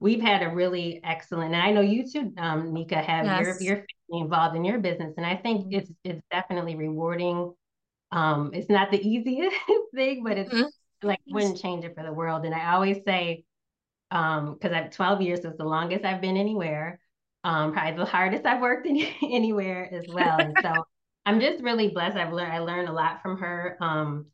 we've 0.00 0.20
had 0.20 0.42
a 0.42 0.54
really 0.54 1.00
excellent 1.02 1.54
and 1.54 1.62
i 1.62 1.70
know 1.70 1.80
you 1.80 2.06
too 2.06 2.32
um, 2.36 2.72
nika 2.74 2.96
have 2.96 3.24
yes. 3.24 3.60
your 3.60 3.60
your 3.60 3.76
family 3.76 4.22
involved 4.24 4.54
in 4.54 4.64
your 4.64 4.78
business 4.78 5.14
and 5.16 5.24
i 5.24 5.34
think 5.34 5.62
mm-hmm. 5.62 5.78
it's 5.78 5.90
it's 6.04 6.22
definitely 6.30 6.76
rewarding 6.76 7.52
um 8.12 8.50
it's 8.52 8.68
not 8.68 8.90
the 8.90 9.00
easiest 9.08 9.56
thing 9.94 10.22
but 10.22 10.36
it's 10.36 10.52
mm-hmm. 10.52 11.06
like 11.06 11.20
wouldn't 11.28 11.60
change 11.60 11.84
it 11.84 11.94
for 11.94 12.02
the 12.02 12.12
world 12.12 12.44
and 12.44 12.54
i 12.54 12.72
always 12.72 12.98
say 13.06 13.44
um 14.10 14.54
because 14.54 14.72
i've 14.72 14.90
12 14.90 15.22
years 15.22 15.40
is 15.40 15.56
the 15.56 15.64
longest 15.64 16.04
i've 16.04 16.20
been 16.20 16.36
anywhere 16.36 17.00
um, 17.42 17.72
probably 17.72 17.96
the 17.96 18.04
hardest 18.04 18.44
I've 18.44 18.60
worked 18.60 18.86
in 18.86 18.96
anywhere 19.22 19.88
as 19.92 20.04
well. 20.08 20.38
And 20.38 20.54
so 20.62 20.72
I'm 21.26 21.40
just 21.40 21.62
really 21.62 21.88
blessed. 21.88 22.16
I've 22.16 22.32
learned 22.32 22.52
I 22.52 22.58
learned 22.60 22.88
a 22.88 22.92
lot 22.92 23.22
from 23.22 23.38
her. 23.38 23.76
Um, 23.80 24.26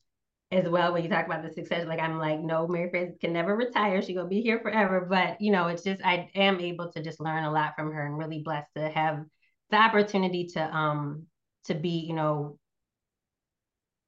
as 0.52 0.68
well 0.68 0.92
when 0.92 1.02
you 1.02 1.08
talk 1.08 1.26
about 1.26 1.42
the 1.42 1.52
success 1.52 1.86
like 1.88 1.98
i'm 1.98 2.18
like 2.18 2.40
no 2.40 2.68
mary 2.68 2.88
frances 2.88 3.18
can 3.20 3.32
never 3.32 3.56
retire 3.56 4.00
she 4.00 4.14
gonna 4.14 4.28
be 4.28 4.42
here 4.42 4.60
forever 4.60 5.04
but 5.08 5.40
you 5.40 5.50
know 5.50 5.66
it's 5.66 5.82
just 5.82 6.00
i 6.04 6.30
am 6.36 6.60
able 6.60 6.90
to 6.92 7.02
just 7.02 7.20
learn 7.20 7.44
a 7.44 7.50
lot 7.50 7.74
from 7.74 7.90
her 7.92 8.06
and 8.06 8.16
really 8.16 8.42
blessed 8.42 8.68
to 8.76 8.88
have 8.88 9.24
the 9.70 9.76
opportunity 9.76 10.46
to 10.46 10.60
um 10.60 11.24
to 11.64 11.74
be 11.74 12.06
you 12.06 12.14
know 12.14 12.58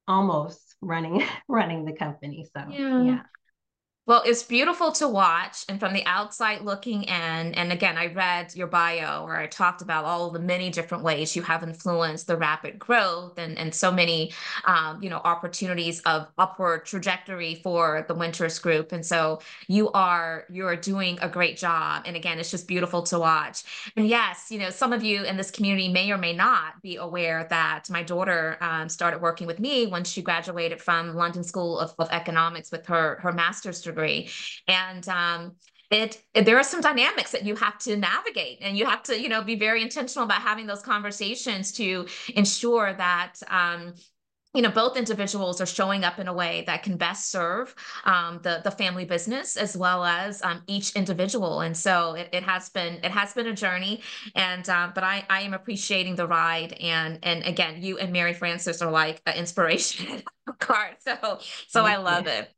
almost 0.07 0.75
running 0.81 1.21
running 1.49 1.83
the 1.83 1.93
company 1.93 2.47
so 2.55 2.63
yeah, 2.69 3.03
yeah. 3.03 3.21
Well, 4.09 4.23
it's 4.25 4.41
beautiful 4.41 4.91
to 4.93 5.07
watch 5.07 5.65
and 5.69 5.79
from 5.79 5.93
the 5.93 6.03
outside 6.07 6.61
looking 6.61 7.03
in. 7.03 7.53
And 7.53 7.71
again, 7.71 7.95
I 7.95 8.07
read 8.07 8.55
your 8.55 8.65
bio 8.65 9.23
where 9.23 9.37
I 9.37 9.45
talked 9.45 9.83
about 9.83 10.03
all 10.03 10.31
the 10.31 10.39
many 10.39 10.71
different 10.71 11.03
ways 11.03 11.35
you 11.35 11.43
have 11.43 11.61
influenced 11.61 12.25
the 12.25 12.35
rapid 12.35 12.79
growth 12.79 13.37
and, 13.37 13.55
and 13.59 13.71
so 13.71 13.91
many, 13.91 14.33
um, 14.65 14.99
you 15.03 15.11
know, 15.11 15.21
opportunities 15.23 15.99
of 16.07 16.27
upward 16.39 16.87
trajectory 16.87 17.61
for 17.61 18.03
the 18.07 18.15
Winters 18.15 18.57
Group. 18.57 18.93
And 18.93 19.05
so 19.05 19.41
you 19.67 19.91
are, 19.91 20.45
you're 20.49 20.75
doing 20.75 21.19
a 21.21 21.29
great 21.29 21.55
job. 21.55 22.01
And 22.07 22.15
again, 22.15 22.39
it's 22.39 22.49
just 22.49 22.67
beautiful 22.67 23.03
to 23.03 23.19
watch. 23.19 23.91
And 23.95 24.07
yes, 24.07 24.47
you 24.49 24.57
know, 24.57 24.71
some 24.71 24.91
of 24.91 25.03
you 25.03 25.23
in 25.23 25.37
this 25.37 25.51
community 25.51 25.87
may 25.87 26.09
or 26.09 26.17
may 26.17 26.33
not 26.33 26.81
be 26.81 26.95
aware 26.95 27.45
that 27.51 27.83
my 27.91 28.01
daughter 28.01 28.57
um, 28.59 28.89
started 28.89 29.21
working 29.21 29.45
with 29.45 29.59
me 29.59 29.85
when 29.85 30.03
she 30.03 30.23
graduated 30.23 30.81
from 30.81 31.15
London 31.15 31.43
School 31.43 31.77
of, 31.77 31.93
of 31.99 32.09
Economics 32.09 32.71
with 32.71 32.87
her, 32.87 33.19
her 33.21 33.31
master's 33.31 33.79
degree 33.83 33.98
degree. 33.99 34.29
And 34.67 35.07
um, 35.09 35.55
it, 35.91 36.21
there 36.33 36.57
are 36.57 36.63
some 36.63 36.81
dynamics 36.81 37.31
that 37.31 37.45
you 37.45 37.55
have 37.55 37.77
to 37.79 37.97
navigate 37.97 38.59
and 38.61 38.77
you 38.77 38.85
have 38.85 39.01
to 39.03 39.19
you 39.19 39.27
know 39.27 39.43
be 39.43 39.55
very 39.55 39.81
intentional 39.81 40.25
about 40.25 40.41
having 40.41 40.67
those 40.67 40.81
conversations 40.83 41.71
to 41.73 42.05
ensure 42.35 42.93
that 42.93 43.33
um, 43.47 43.95
you 44.53 44.61
know 44.61 44.69
both 44.69 44.97
individuals 44.97 45.59
are 45.59 45.65
showing 45.65 46.03
up 46.03 46.19
in 46.19 46.27
a 46.27 46.33
way 46.33 46.63
that 46.67 46.83
can 46.83 46.95
best 46.95 47.31
serve 47.31 47.73
um, 48.05 48.39
the 48.43 48.61
the 48.63 48.69
family 48.69 49.03
business 49.03 49.57
as 49.57 49.75
well 49.75 50.05
as 50.05 50.43
um, 50.43 50.61
each 50.67 50.95
individual. 50.95 51.61
And 51.61 51.75
so 51.75 52.13
it, 52.13 52.29
it 52.33 52.43
has 52.43 52.69
been 52.69 52.99
it 53.03 53.11
has 53.11 53.33
been 53.33 53.47
a 53.47 53.53
journey. 53.53 54.01
And 54.35 54.69
uh, 54.69 54.91
but 54.93 55.03
I 55.03 55.25
I 55.27 55.41
am 55.41 55.55
appreciating 55.55 56.15
the 56.15 56.27
ride. 56.27 56.73
And 56.73 57.17
and 57.23 57.43
again 57.45 57.81
you 57.81 57.97
and 57.97 58.13
Mary 58.13 58.35
Frances 58.35 58.83
are 58.83 58.91
like 58.91 59.23
an 59.25 59.35
inspiration 59.37 60.21
card 60.59 60.95
so 60.99 61.39
so 61.67 61.83
I 61.83 61.97
love 61.97 62.27
it 62.27 62.51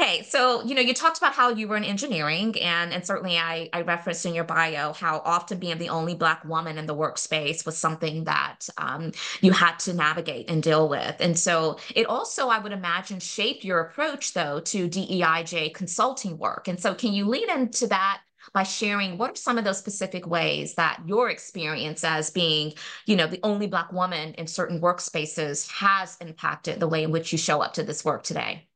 Okay, 0.00 0.22
so 0.24 0.62
you 0.64 0.74
know, 0.74 0.80
you 0.80 0.92
talked 0.92 1.18
about 1.18 1.34
how 1.34 1.50
you 1.50 1.68
were 1.68 1.76
in 1.76 1.84
engineering, 1.84 2.60
and 2.60 2.92
and 2.92 3.06
certainly 3.06 3.38
I 3.38 3.68
I 3.72 3.82
referenced 3.82 4.26
in 4.26 4.34
your 4.34 4.44
bio 4.44 4.92
how 4.92 5.22
often 5.24 5.58
being 5.58 5.78
the 5.78 5.90
only 5.90 6.14
Black 6.14 6.44
woman 6.44 6.78
in 6.78 6.86
the 6.86 6.94
workspace 6.94 7.64
was 7.64 7.78
something 7.78 8.24
that 8.24 8.68
um, 8.76 9.12
you 9.40 9.52
had 9.52 9.78
to 9.80 9.92
navigate 9.92 10.50
and 10.50 10.62
deal 10.62 10.88
with, 10.88 11.16
and 11.20 11.38
so 11.38 11.78
it 11.94 12.06
also 12.06 12.48
I 12.48 12.58
would 12.58 12.72
imagine 12.72 13.20
shaped 13.20 13.62
your 13.62 13.80
approach 13.80 14.32
though 14.32 14.60
to 14.60 14.88
DEIJ 14.88 15.74
consulting 15.74 16.38
work, 16.38 16.66
and 16.66 16.80
so 16.80 16.94
can 16.94 17.12
you 17.12 17.26
lead 17.26 17.48
into 17.48 17.86
that? 17.88 18.20
by 18.52 18.62
sharing 18.62 19.16
what 19.16 19.30
are 19.30 19.36
some 19.36 19.56
of 19.56 19.64
those 19.64 19.78
specific 19.78 20.26
ways 20.26 20.74
that 20.74 21.00
your 21.06 21.30
experience 21.30 22.04
as 22.04 22.28
being 22.28 22.74
you 23.06 23.16
know 23.16 23.26
the 23.26 23.40
only 23.42 23.66
black 23.66 23.90
woman 23.90 24.34
in 24.34 24.46
certain 24.46 24.82
workspaces 24.82 25.66
has 25.70 26.18
impacted 26.20 26.78
the 26.78 26.86
way 26.86 27.02
in 27.02 27.10
which 27.10 27.32
you 27.32 27.38
show 27.38 27.62
up 27.62 27.72
to 27.72 27.82
this 27.82 28.04
work 28.04 28.22
today 28.22 28.68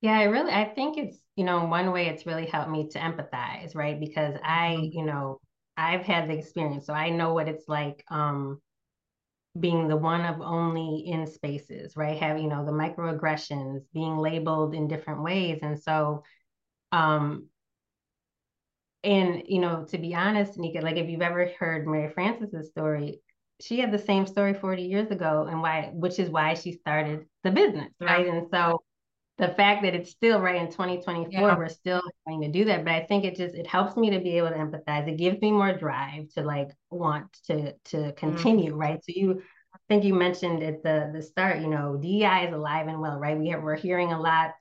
yeah, 0.00 0.18
I 0.18 0.24
really 0.24 0.52
I 0.52 0.64
think 0.64 0.96
it's, 0.98 1.18
you 1.36 1.44
know, 1.44 1.66
one 1.66 1.92
way 1.92 2.06
it's 2.08 2.26
really 2.26 2.46
helped 2.46 2.70
me 2.70 2.88
to 2.88 2.98
empathize, 2.98 3.74
right? 3.74 3.98
Because 3.98 4.34
I, 4.42 4.76
mm-hmm. 4.78 4.98
you 4.98 5.04
know, 5.04 5.40
I've 5.76 6.02
had 6.02 6.28
the 6.28 6.34
experience, 6.38 6.86
so 6.86 6.92
I 6.94 7.10
know 7.10 7.34
what 7.34 7.48
it's 7.48 7.68
like 7.68 8.04
um 8.10 8.60
being 9.58 9.88
the 9.88 9.96
one 9.96 10.24
of 10.24 10.40
only 10.40 11.04
in 11.06 11.26
spaces, 11.26 11.96
right? 11.96 12.18
Having, 12.18 12.44
you 12.44 12.48
know, 12.50 12.64
the 12.64 12.72
microaggressions, 12.72 13.82
being 13.92 14.16
labeled 14.16 14.74
in 14.74 14.88
different 14.88 15.22
ways. 15.22 15.58
And 15.62 15.78
so 15.78 16.24
um 16.92 17.48
and 19.02 19.42
you 19.46 19.60
know, 19.60 19.84
to 19.90 19.98
be 19.98 20.14
honest, 20.14 20.58
Nika, 20.58 20.80
like 20.80 20.96
if 20.96 21.08
you've 21.08 21.22
ever 21.22 21.50
heard 21.58 21.86
Mary 21.86 22.12
Frances's 22.12 22.68
story, 22.68 23.20
she 23.60 23.78
had 23.80 23.92
the 23.92 23.98
same 23.98 24.26
story 24.26 24.54
40 24.54 24.82
years 24.82 25.10
ago 25.10 25.46
and 25.48 25.60
why 25.62 25.90
which 25.92 26.18
is 26.18 26.30
why 26.30 26.54
she 26.54 26.72
started 26.72 27.26
the 27.44 27.50
business, 27.50 27.92
right? 28.00 28.26
Yeah. 28.26 28.34
And 28.34 28.46
so 28.50 28.82
the 29.40 29.54
fact 29.54 29.82
that 29.82 29.94
it's 29.94 30.10
still 30.10 30.38
right 30.38 30.60
in 30.60 30.66
2024 30.66 31.32
yeah. 31.32 31.56
we're 31.56 31.68
still 31.68 32.02
trying 32.26 32.42
to 32.42 32.48
do 32.48 32.64
that 32.66 32.84
but 32.84 32.92
i 32.92 33.04
think 33.06 33.24
it 33.24 33.36
just 33.36 33.54
it 33.54 33.66
helps 33.66 33.96
me 33.96 34.10
to 34.10 34.20
be 34.20 34.36
able 34.38 34.48
to 34.48 34.54
empathize. 34.54 35.08
It 35.08 35.16
gives 35.16 35.40
me 35.40 35.52
more 35.52 35.72
drive 35.72 36.32
to 36.34 36.42
like 36.42 36.70
want 36.90 37.32
to 37.46 37.74
to 37.86 38.12
continue 38.12 38.70
mm-hmm. 38.70 38.80
right? 38.80 39.00
So 39.04 39.12
you 39.14 39.42
I 39.74 39.78
think 39.88 40.04
you 40.04 40.14
mentioned 40.14 40.62
at 40.62 40.82
the 40.82 41.10
the 41.14 41.22
start 41.22 41.60
you 41.60 41.68
know 41.68 41.96
DEI 41.96 42.46
is 42.48 42.54
alive 42.54 42.88
and 42.88 43.00
well 43.00 43.18
right? 43.18 43.38
We 43.38 43.48
have, 43.48 43.62
we're 43.62 43.76
hearing 43.76 44.12
a 44.12 44.20
lot 44.20 44.52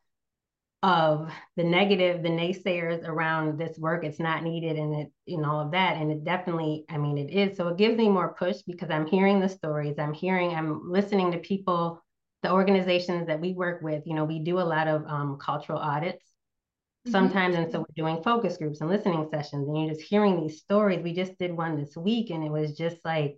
of 0.82 1.30
the 1.58 1.64
negative 1.64 2.24
the 2.24 2.30
naysayers 2.30 3.08
around 3.08 3.60
this 3.60 3.78
work. 3.78 4.04
It's 4.06 4.20
not 4.20 4.44
needed 4.44 4.78
and 4.78 4.94
it 4.96 5.12
you 5.26 5.40
know 5.40 5.52
all 5.52 5.60
of 5.62 5.72
that 5.72 5.98
and 5.98 6.12
it 6.12 6.24
definitely 6.24 6.86
i 6.90 6.98
mean 6.98 7.18
it 7.18 7.32
is. 7.32 7.58
So 7.58 7.68
it 7.70 7.78
gives 7.78 7.98
me 7.98 8.10
more 8.10 8.34
push 8.34 8.58
because 8.66 8.90
i'm 8.90 9.08
hearing 9.08 9.40
the 9.40 9.50
stories. 9.50 10.00
I'm 10.00 10.14
hearing 10.14 10.56
i'm 10.56 10.90
listening 10.90 11.32
to 11.32 11.38
people 11.40 12.04
the 12.44 12.52
organizations 12.52 13.28
that 13.28 13.40
we 13.40 13.54
work 13.54 13.82
with, 13.82 14.04
you 14.06 14.14
know, 14.14 14.26
we 14.26 14.40
do 14.40 14.60
a 14.60 14.62
lot 14.62 14.88
of 14.88 15.06
um, 15.08 15.38
cultural 15.38 15.80
audits 15.80 16.24
mm-hmm. 16.24 17.12
sometimes. 17.12 17.56
And 17.56 17.72
so 17.72 17.80
we're 17.80 17.86
doing 17.96 18.24
focus 18.24 18.58
groups 18.58 18.82
and 18.82 18.90
listening 18.90 19.28
sessions, 19.32 19.68
and 19.68 19.78
you're 19.78 19.94
just 19.94 20.08
hearing 20.08 20.40
these 20.40 20.60
stories. 20.60 21.04
We 21.04 21.14
just 21.14 21.38
did 21.38 21.56
one 21.56 21.78
this 21.78 21.96
week, 21.98 22.30
and 22.30 22.44
it 22.44 22.52
was 22.52 22.78
just 22.78 22.98
like, 23.04 23.38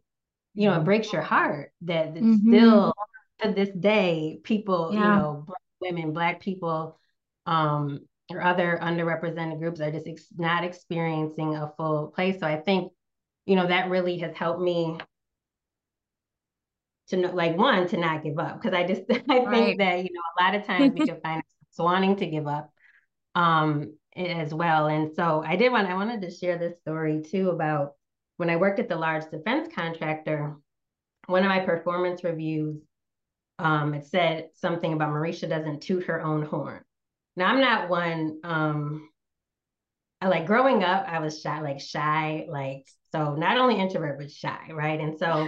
you 0.53 0.69
know, 0.69 0.79
it 0.79 0.83
breaks 0.83 1.11
your 1.11 1.21
heart 1.21 1.71
that 1.81 2.13
mm-hmm. 2.13 2.49
still 2.49 2.93
to 3.41 3.51
this 3.51 3.69
day, 3.69 4.39
people, 4.43 4.91
yeah. 4.93 4.99
you 4.99 5.05
know, 5.05 5.43
black 5.47 5.61
women, 5.81 6.13
black 6.13 6.39
people, 6.41 6.99
um, 7.45 8.01
or 8.29 8.41
other 8.41 8.79
underrepresented 8.81 9.59
groups 9.59 9.81
are 9.81 9.91
just 9.91 10.07
ex- 10.07 10.27
not 10.37 10.63
experiencing 10.63 11.55
a 11.55 11.71
full 11.75 12.07
place. 12.07 12.39
So 12.39 12.47
I 12.47 12.57
think, 12.57 12.93
you 13.45 13.55
know, 13.55 13.67
that 13.67 13.89
really 13.89 14.19
has 14.19 14.35
helped 14.35 14.61
me 14.61 14.97
to 17.09 17.17
know, 17.17 17.31
like 17.31 17.57
one 17.57 17.87
to 17.89 17.97
not 17.97 18.23
give 18.23 18.39
up 18.39 18.61
because 18.61 18.75
I 18.75 18.85
just 18.85 19.01
I 19.09 19.15
think 19.17 19.47
right. 19.47 19.77
that 19.77 20.03
you 20.03 20.09
know 20.13 20.21
a 20.39 20.43
lot 20.43 20.55
of 20.55 20.65
times 20.65 20.93
we 20.93 21.05
can 21.05 21.21
find 21.21 21.41
ourselves 21.43 21.79
wanting 21.79 22.15
to 22.17 22.27
give 22.27 22.47
up 22.47 22.71
um 23.35 23.93
as 24.15 24.53
well. 24.53 24.87
And 24.87 25.13
so 25.15 25.43
I 25.45 25.55
did 25.55 25.71
want 25.71 25.87
I 25.87 25.95
wanted 25.95 26.21
to 26.21 26.31
share 26.31 26.57
this 26.57 26.79
story 26.81 27.21
too 27.21 27.49
about 27.49 27.93
when 28.37 28.49
I 28.49 28.57
worked 28.57 28.79
at 28.79 28.89
the 28.89 28.95
large 28.95 29.29
defense 29.29 29.69
contractor. 29.73 30.57
One 31.27 31.43
of 31.43 31.49
my 31.49 31.59
performance 31.59 32.23
reviews, 32.23 32.81
um, 33.59 33.93
it 33.93 34.07
said 34.07 34.49
something 34.55 34.91
about 34.91 35.09
Mareisha 35.09 35.47
doesn't 35.47 35.81
toot 35.81 36.05
her 36.05 36.21
own 36.21 36.43
horn. 36.43 36.81
Now 37.35 37.47
I'm 37.47 37.61
not 37.61 37.89
one. 37.89 38.39
Um, 38.43 39.09
I 40.19 40.27
like 40.27 40.45
growing 40.45 40.83
up, 40.83 41.05
I 41.07 41.19
was 41.19 41.41
shy, 41.41 41.61
like 41.61 41.79
shy, 41.79 42.45
like 42.49 42.87
so 43.11 43.35
not 43.35 43.57
only 43.57 43.79
introvert 43.79 44.19
but 44.19 44.31
shy, 44.31 44.69
right? 44.71 44.99
And 44.99 45.17
so 45.17 45.47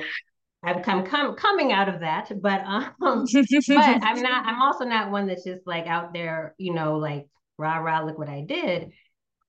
I've 0.64 0.82
come, 0.84 1.04
come 1.06 1.36
coming 1.36 1.74
out 1.74 1.90
of 1.90 2.00
that, 2.00 2.32
but 2.42 2.62
um, 2.66 2.86
but 3.02 4.04
I'm 4.04 4.22
not. 4.22 4.46
I'm 4.46 4.62
also 4.62 4.86
not 4.86 5.12
one 5.12 5.28
that's 5.28 5.44
just 5.44 5.68
like 5.68 5.88
out 5.88 6.14
there, 6.14 6.56
you 6.58 6.74
know, 6.74 6.98
like 6.98 7.28
rah 7.58 7.78
rah, 7.78 8.02
look 8.02 8.18
what 8.18 8.30
I 8.30 8.42
did, 8.42 8.92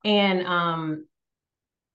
and 0.04 0.44
um, 0.46 1.06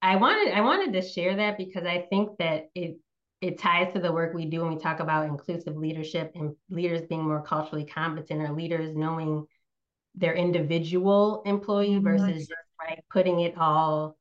I 0.01 0.15
wanted 0.15 0.53
I 0.53 0.61
wanted 0.61 0.93
to 0.93 1.01
share 1.01 1.35
that 1.35 1.57
because 1.57 1.85
I 1.85 2.05
think 2.09 2.37
that 2.39 2.69
it 2.75 2.97
it 3.41 3.57
ties 3.57 3.93
to 3.93 3.99
the 3.99 4.11
work 4.11 4.33
we 4.33 4.45
do 4.45 4.61
when 4.61 4.73
we 4.73 4.79
talk 4.79 4.99
about 4.99 5.27
inclusive 5.27 5.75
leadership 5.75 6.31
and 6.35 6.55
leaders 6.69 7.01
being 7.07 7.23
more 7.23 7.41
culturally 7.41 7.85
competent 7.85 8.41
or 8.41 8.53
leaders 8.53 8.95
knowing 8.95 9.45
their 10.15 10.33
individual 10.33 11.41
employee 11.45 11.91
mm-hmm. 11.91 12.03
versus 12.03 12.47
just 12.47 12.53
right 12.81 13.03
putting 13.09 13.41
it 13.41 13.57
all 13.57 14.17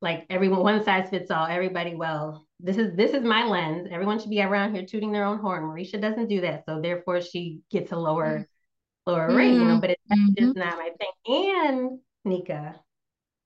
like 0.00 0.26
everyone 0.30 0.62
one 0.62 0.82
size 0.84 1.08
fits 1.10 1.30
all 1.30 1.46
everybody 1.46 1.94
well 1.94 2.45
this 2.60 2.78
is 2.78 2.96
this 2.96 3.12
is 3.12 3.22
my 3.22 3.44
lens. 3.44 3.88
Everyone 3.90 4.18
should 4.18 4.30
be 4.30 4.42
around 4.42 4.74
here 4.74 4.84
tooting 4.84 5.12
their 5.12 5.24
own 5.24 5.38
horn. 5.38 5.64
Mareisha 5.64 6.00
doesn't 6.00 6.28
do 6.28 6.40
that, 6.40 6.64
so 6.66 6.80
therefore 6.80 7.20
she 7.20 7.60
gets 7.70 7.92
a 7.92 7.96
lower 7.96 8.38
mm-hmm. 8.38 9.10
lower 9.10 9.34
rate. 9.34 9.52
You 9.52 9.58
know, 9.58 9.64
mm-hmm. 9.72 9.80
but 9.80 9.90
it's 9.90 10.02
mm-hmm. 10.10 10.44
just 10.44 10.56
not 10.56 10.78
my 10.78 10.90
thing. 10.98 11.66
And 11.66 11.98
Nika, 12.24 12.80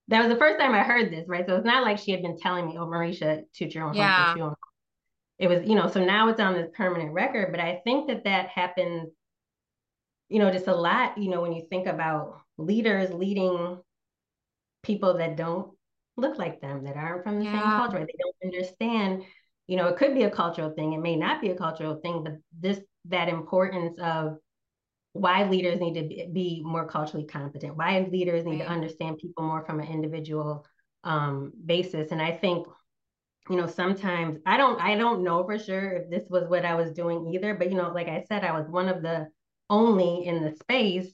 that 0.07 0.19
was 0.19 0.29
the 0.29 0.39
first 0.39 0.59
time 0.59 0.73
I 0.73 0.83
heard 0.83 1.11
this, 1.11 1.27
right? 1.27 1.45
So 1.45 1.55
it's 1.55 1.65
not 1.65 1.83
like 1.83 1.97
she 1.97 2.11
had 2.11 2.21
been 2.21 2.39
telling 2.39 2.67
me, 2.67 2.77
"Oh, 2.77 2.85
Mareisha, 2.85 3.43
toot 3.53 3.75
your 3.75 3.85
own 3.85 3.95
yeah. 3.95 4.33
horn." 4.33 4.55
It 5.39 5.47
was, 5.47 5.67
you 5.67 5.75
know, 5.75 5.89
so 5.89 6.05
now 6.05 6.29
it's 6.29 6.39
on 6.39 6.53
this 6.53 6.69
permanent 6.73 7.11
record. 7.13 7.51
But 7.51 7.59
I 7.59 7.81
think 7.83 8.07
that 8.07 8.23
that 8.25 8.49
happens, 8.49 9.09
you 10.29 10.39
know, 10.39 10.51
just 10.51 10.67
a 10.67 10.75
lot. 10.75 11.17
You 11.17 11.31
know, 11.31 11.41
when 11.41 11.51
you 11.51 11.65
think 11.69 11.87
about 11.87 12.39
leaders 12.57 13.11
leading 13.11 13.79
people 14.83 15.17
that 15.17 15.35
don't 15.35 15.71
look 16.17 16.37
like 16.37 16.61
them, 16.61 16.83
that 16.83 16.97
aren't 16.97 17.23
from 17.23 17.39
the 17.39 17.45
yeah. 17.45 17.51
same 17.51 17.61
culture. 17.61 18.05
They 18.05 18.15
don't 18.19 18.53
understand, 18.53 19.23
you 19.67 19.77
know, 19.77 19.87
it 19.87 19.97
could 19.97 20.13
be 20.13 20.23
a 20.23 20.31
cultural 20.31 20.71
thing. 20.71 20.93
It 20.93 20.99
may 20.99 21.15
not 21.15 21.41
be 21.41 21.49
a 21.49 21.55
cultural 21.55 21.95
thing, 21.95 22.23
but 22.23 22.33
this, 22.59 22.79
that 23.05 23.29
importance 23.29 23.97
of 23.99 24.37
why 25.13 25.43
leaders 25.49 25.79
need 25.79 25.95
to 25.95 26.29
be 26.31 26.61
more 26.63 26.87
culturally 26.87 27.25
competent, 27.25 27.75
why 27.75 28.07
leaders 28.11 28.45
need 28.45 28.59
right. 28.59 28.65
to 28.65 28.71
understand 28.71 29.17
people 29.17 29.43
more 29.43 29.65
from 29.65 29.79
an 29.79 29.87
individual 29.87 30.65
um, 31.03 31.51
basis. 31.65 32.11
And 32.11 32.21
I 32.21 32.31
think, 32.31 32.67
you 33.49 33.55
know, 33.57 33.67
sometimes 33.67 34.37
I 34.45 34.55
don't 34.55 34.79
I 34.79 34.95
don't 34.95 35.23
know 35.23 35.43
for 35.43 35.57
sure 35.57 35.93
if 35.93 36.09
this 36.09 36.29
was 36.29 36.47
what 36.47 36.63
I 36.63 36.75
was 36.75 36.91
doing 36.91 37.33
either. 37.33 37.55
But 37.55 37.71
you 37.71 37.77
know, 37.77 37.91
like 37.91 38.07
I 38.07 38.23
said, 38.27 38.43
I 38.43 38.57
was 38.57 38.69
one 38.69 38.87
of 38.87 39.01
the 39.01 39.27
only 39.69 40.25
in 40.25 40.43
the 40.43 40.51
space. 40.51 41.11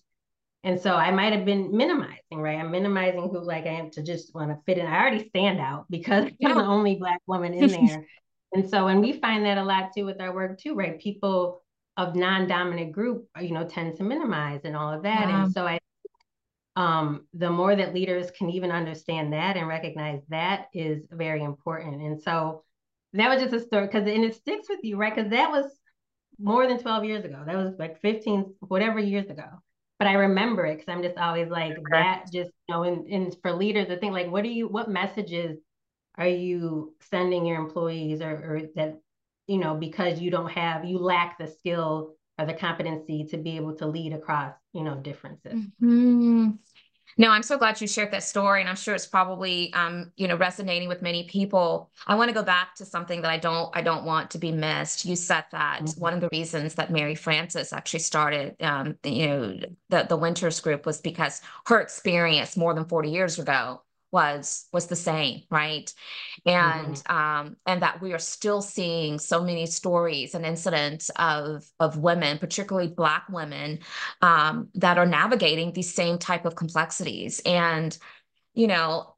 And 0.64 0.80
so 0.80 0.96
I 0.96 1.12
might 1.12 1.34
have 1.34 1.46
been 1.46 1.76
minimizing, 1.76 2.40
right? 2.40 2.60
I'm 2.60 2.72
minimizing 2.72 3.22
who 3.22 3.40
like 3.40 3.66
I 3.66 3.74
am 3.74 3.90
to 3.92 4.04
just 4.04 4.34
want 4.36 4.50
to 4.52 4.58
fit 4.66 4.78
in. 4.78 4.86
I 4.86 5.00
already 5.00 5.28
stand 5.30 5.60
out 5.60 5.86
because 5.90 6.26
I'm 6.46 6.58
the 6.58 6.66
only 6.66 6.96
black 6.96 7.22
woman 7.28 7.54
in 7.54 7.68
there. 7.86 8.06
and 8.54 8.70
so, 8.70 8.88
and 8.88 9.00
we 9.00 9.14
find 9.14 9.46
that 9.46 9.58
a 9.58 9.64
lot 9.64 9.92
too 9.96 10.06
with 10.06 10.20
our 10.20 10.34
work 10.34 10.60
too, 10.60 10.76
right? 10.76 11.00
People 11.00 11.62
of 11.96 12.16
non-dominant 12.16 12.92
group, 12.92 13.28
you 13.42 13.52
know, 13.52 13.68
tend 13.68 13.96
to 13.98 14.04
minimize 14.04 14.62
and 14.66 14.76
all 14.76 14.94
of 14.94 15.04
that. 15.04 15.30
And 15.30 15.52
so 15.52 15.66
I 15.66 15.80
um, 16.78 17.26
the 17.34 17.50
more 17.50 17.76
that 17.76 17.96
leaders 17.96 18.30
can 18.30 18.52
even 18.52 18.70
understand 18.70 19.34
that 19.34 19.58
and 19.58 19.68
recognize 19.68 20.22
that 20.30 20.68
is 20.76 21.02
very 21.10 21.44
important. 21.44 22.04
And 22.04 22.22
so 22.22 22.64
that 23.14 23.30
was 23.30 23.42
just 23.42 23.56
a 23.56 23.66
story 23.66 23.88
because 23.88 24.08
and 24.08 24.24
it 24.24 24.36
sticks 24.36 24.70
with 24.70 24.82
you, 24.84 24.96
right? 24.96 25.14
Because 25.14 25.32
that 25.32 25.50
was 25.50 25.66
more 26.40 26.68
than 26.68 26.78
12 26.78 27.04
years 27.06 27.26
ago. 27.26 27.42
That 27.46 27.58
was 27.58 27.74
like 27.80 28.00
15, 28.02 28.54
whatever 28.60 29.00
years 29.00 29.28
ago. 29.28 29.48
But 30.00 30.08
I 30.08 30.14
remember 30.14 30.66
it 30.66 30.78
because 30.78 30.94
I'm 30.94 31.02
just 31.02 31.18
always 31.18 31.50
like 31.50 31.76
that, 31.90 32.26
just 32.32 32.52
you 32.68 32.76
know, 32.76 32.84
and, 32.84 33.08
and 33.08 33.36
for 33.42 33.52
leaders 33.52 33.88
to 33.88 33.98
think 33.98 34.14
like, 34.14 34.32
what 34.32 34.44
are 34.46 34.50
you, 34.50 34.68
what 34.68 34.90
messages 34.90 35.58
are 36.18 36.28
you 36.28 36.94
sending 37.10 37.46
your 37.46 37.60
employees 37.60 38.22
or, 38.22 38.32
or 38.32 38.62
that, 38.76 39.00
you 39.48 39.58
know, 39.58 39.74
because 39.76 40.20
you 40.20 40.30
don't 40.30 40.52
have, 40.52 40.86
you 40.86 41.00
lack 41.00 41.40
the 41.40 41.48
skill 41.48 42.16
or 42.38 42.46
the 42.46 42.54
competency 42.54 43.26
to 43.32 43.38
be 43.38 43.56
able 43.56 43.76
to 43.76 43.88
lead 43.88 44.14
across, 44.14 44.54
you 44.74 44.84
know, 44.84 44.96
differences. 44.96 45.54
Mm-hmm. 45.54 46.50
No, 47.20 47.32
I'm 47.32 47.42
so 47.44 47.58
glad 47.58 47.82
you 47.82 47.88
shared 47.88 48.12
that 48.12 48.24
story, 48.24 48.62
and 48.62 48.70
I'm 48.70 48.76
sure 48.76 48.94
it's 48.94 49.08
probably, 49.08 49.74
um, 49.74 50.12
you 50.18 50.28
know, 50.28 50.36
resonating 50.36 50.88
with 50.88 51.02
many 51.02 51.24
people. 51.24 51.90
I 52.06 52.16
want 52.16 52.30
to 52.30 52.34
go 52.34 52.44
back 52.44 52.76
to 52.76 52.86
something 52.86 53.22
that 53.22 53.32
I 53.32 53.38
don't, 53.38 53.76
I 53.76 53.82
don't 53.82 54.06
want 54.06 54.30
to 54.32 54.38
be 54.38 54.52
missed. 54.52 55.04
You 55.04 55.16
said 55.16 55.46
that 55.52 55.82
mm-hmm. 55.82 56.00
one 56.00 56.14
of 56.14 56.22
the 56.22 56.30
reasons 56.32 56.76
that 56.76 56.92
Mary 56.92 57.16
Frances 57.16 57.74
actually 57.74 58.00
started, 58.00 58.56
um, 58.62 58.98
you 59.04 59.28
know, 59.28 59.60
the 59.90 60.06
the 60.08 60.18
Winters 60.18 60.60
Group 60.60 60.86
was 60.86 61.02
because 61.02 61.42
her 61.66 61.80
experience 61.82 62.56
more 62.56 62.74
than 62.74 62.86
40 62.86 63.10
years 63.10 63.40
ago 63.40 63.82
was 64.12 64.68
was 64.72 64.88
the 64.88 64.96
same 64.96 65.42
right 65.52 65.94
and 66.46 66.96
mm-hmm. 66.96 67.16
um 67.16 67.58
and 67.66 67.82
that 67.82 68.02
we 68.02 68.14
are 68.14 68.20
still 68.20 68.62
seeing 68.62 69.20
so 69.20 69.44
many 69.44 69.66
stories 69.66 70.34
and 70.34 70.46
incidents 70.46 71.10
of 71.18 71.66
of 71.80 71.98
women 71.98 72.38
particularly 72.38 72.88
black 72.88 73.28
women 73.30 73.80
um 74.22 74.70
that 74.76 74.98
are 74.98 75.06
navigating 75.06 75.74
these 75.74 75.94
same 75.94 76.18
type 76.18 76.46
of 76.46 76.56
complexities 76.56 77.42
and 77.46 77.98
you 78.54 78.68
know 78.68 79.14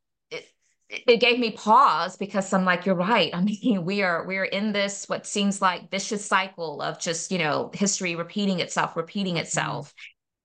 it, 0.90 1.04
it 1.08 1.18
gave 1.20 1.40
me 1.40 1.52
pause 1.52 2.18
because 2.18 2.52
I'm 2.52 2.66
like, 2.66 2.86
you're 2.86 2.96
right. 2.96 3.30
I 3.36 3.42
mean, 3.42 3.86
we 3.86 4.02
are 4.02 4.26
we're 4.26 4.44
in 4.44 4.72
this 4.72 5.08
what 5.08 5.26
seems 5.26 5.62
like 5.62 5.92
vicious 5.92 6.26
cycle 6.26 6.82
of 6.82 7.00
just 7.00 7.32
you 7.32 7.38
know 7.38 7.70
history 7.74 8.16
repeating 8.16 8.60
itself, 8.60 8.96
repeating 8.96 9.36
mm-hmm. 9.36 9.44
itself. 9.44 9.94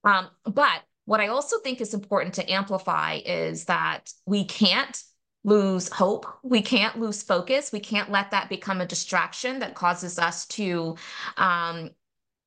Mm-hmm. 0.04 0.26
Um, 0.26 0.30
but 0.44 0.82
what 1.06 1.20
I 1.20 1.28
also 1.28 1.58
think 1.58 1.80
is 1.80 1.94
important 1.94 2.34
to 2.34 2.50
amplify 2.50 3.20
is 3.24 3.66
that 3.66 4.12
we 4.26 4.44
can't 4.44 5.02
lose 5.44 5.90
hope. 5.90 6.26
We 6.42 6.62
can't 6.62 6.98
lose 6.98 7.22
focus. 7.22 7.70
We 7.72 7.80
can't 7.80 8.10
let 8.10 8.30
that 8.30 8.48
become 8.48 8.80
a 8.80 8.86
distraction 8.86 9.58
that 9.58 9.74
causes 9.74 10.18
us 10.18 10.46
to, 10.46 10.96
um, 11.36 11.90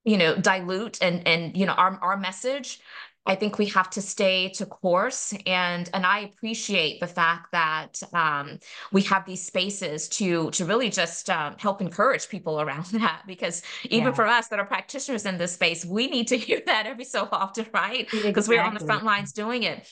you 0.03 0.17
know, 0.17 0.35
dilute 0.35 0.97
and 1.01 1.27
and 1.27 1.55
you 1.55 1.65
know 1.65 1.73
our 1.73 1.99
our 2.01 2.17
message. 2.17 2.79
I 3.27 3.35
think 3.35 3.57
we 3.57 3.65
have 3.67 3.89
to 3.91 4.01
stay 4.01 4.49
to 4.55 4.65
course, 4.65 5.33
and 5.45 5.89
and 5.93 6.05
I 6.05 6.19
appreciate 6.19 6.99
the 6.99 7.07
fact 7.07 7.51
that 7.51 8.01
um, 8.13 8.59
we 8.91 9.01
have 9.03 9.25
these 9.25 9.45
spaces 9.45 10.07
to 10.09 10.49
to 10.51 10.65
really 10.65 10.89
just 10.89 11.29
um, 11.29 11.55
help 11.59 11.81
encourage 11.81 12.29
people 12.29 12.61
around 12.61 12.85
that. 12.93 13.23
Because 13.27 13.61
even 13.83 14.07
yeah. 14.07 14.13
for 14.13 14.25
us 14.25 14.47
that 14.47 14.59
are 14.59 14.65
practitioners 14.65 15.25
in 15.25 15.37
this 15.37 15.53
space, 15.53 15.85
we 15.85 16.07
need 16.07 16.27
to 16.29 16.37
hear 16.47 16.61
that 16.65 16.85
every 16.85 17.05
so 17.05 17.27
often, 17.31 17.67
right? 17.73 18.09
Because 18.09 18.25
exactly. 18.25 18.57
we're 18.57 18.63
on 18.63 18.73
the 18.73 18.79
front 18.79 19.03
lines 19.03 19.33
doing 19.33 19.63
it. 19.63 19.87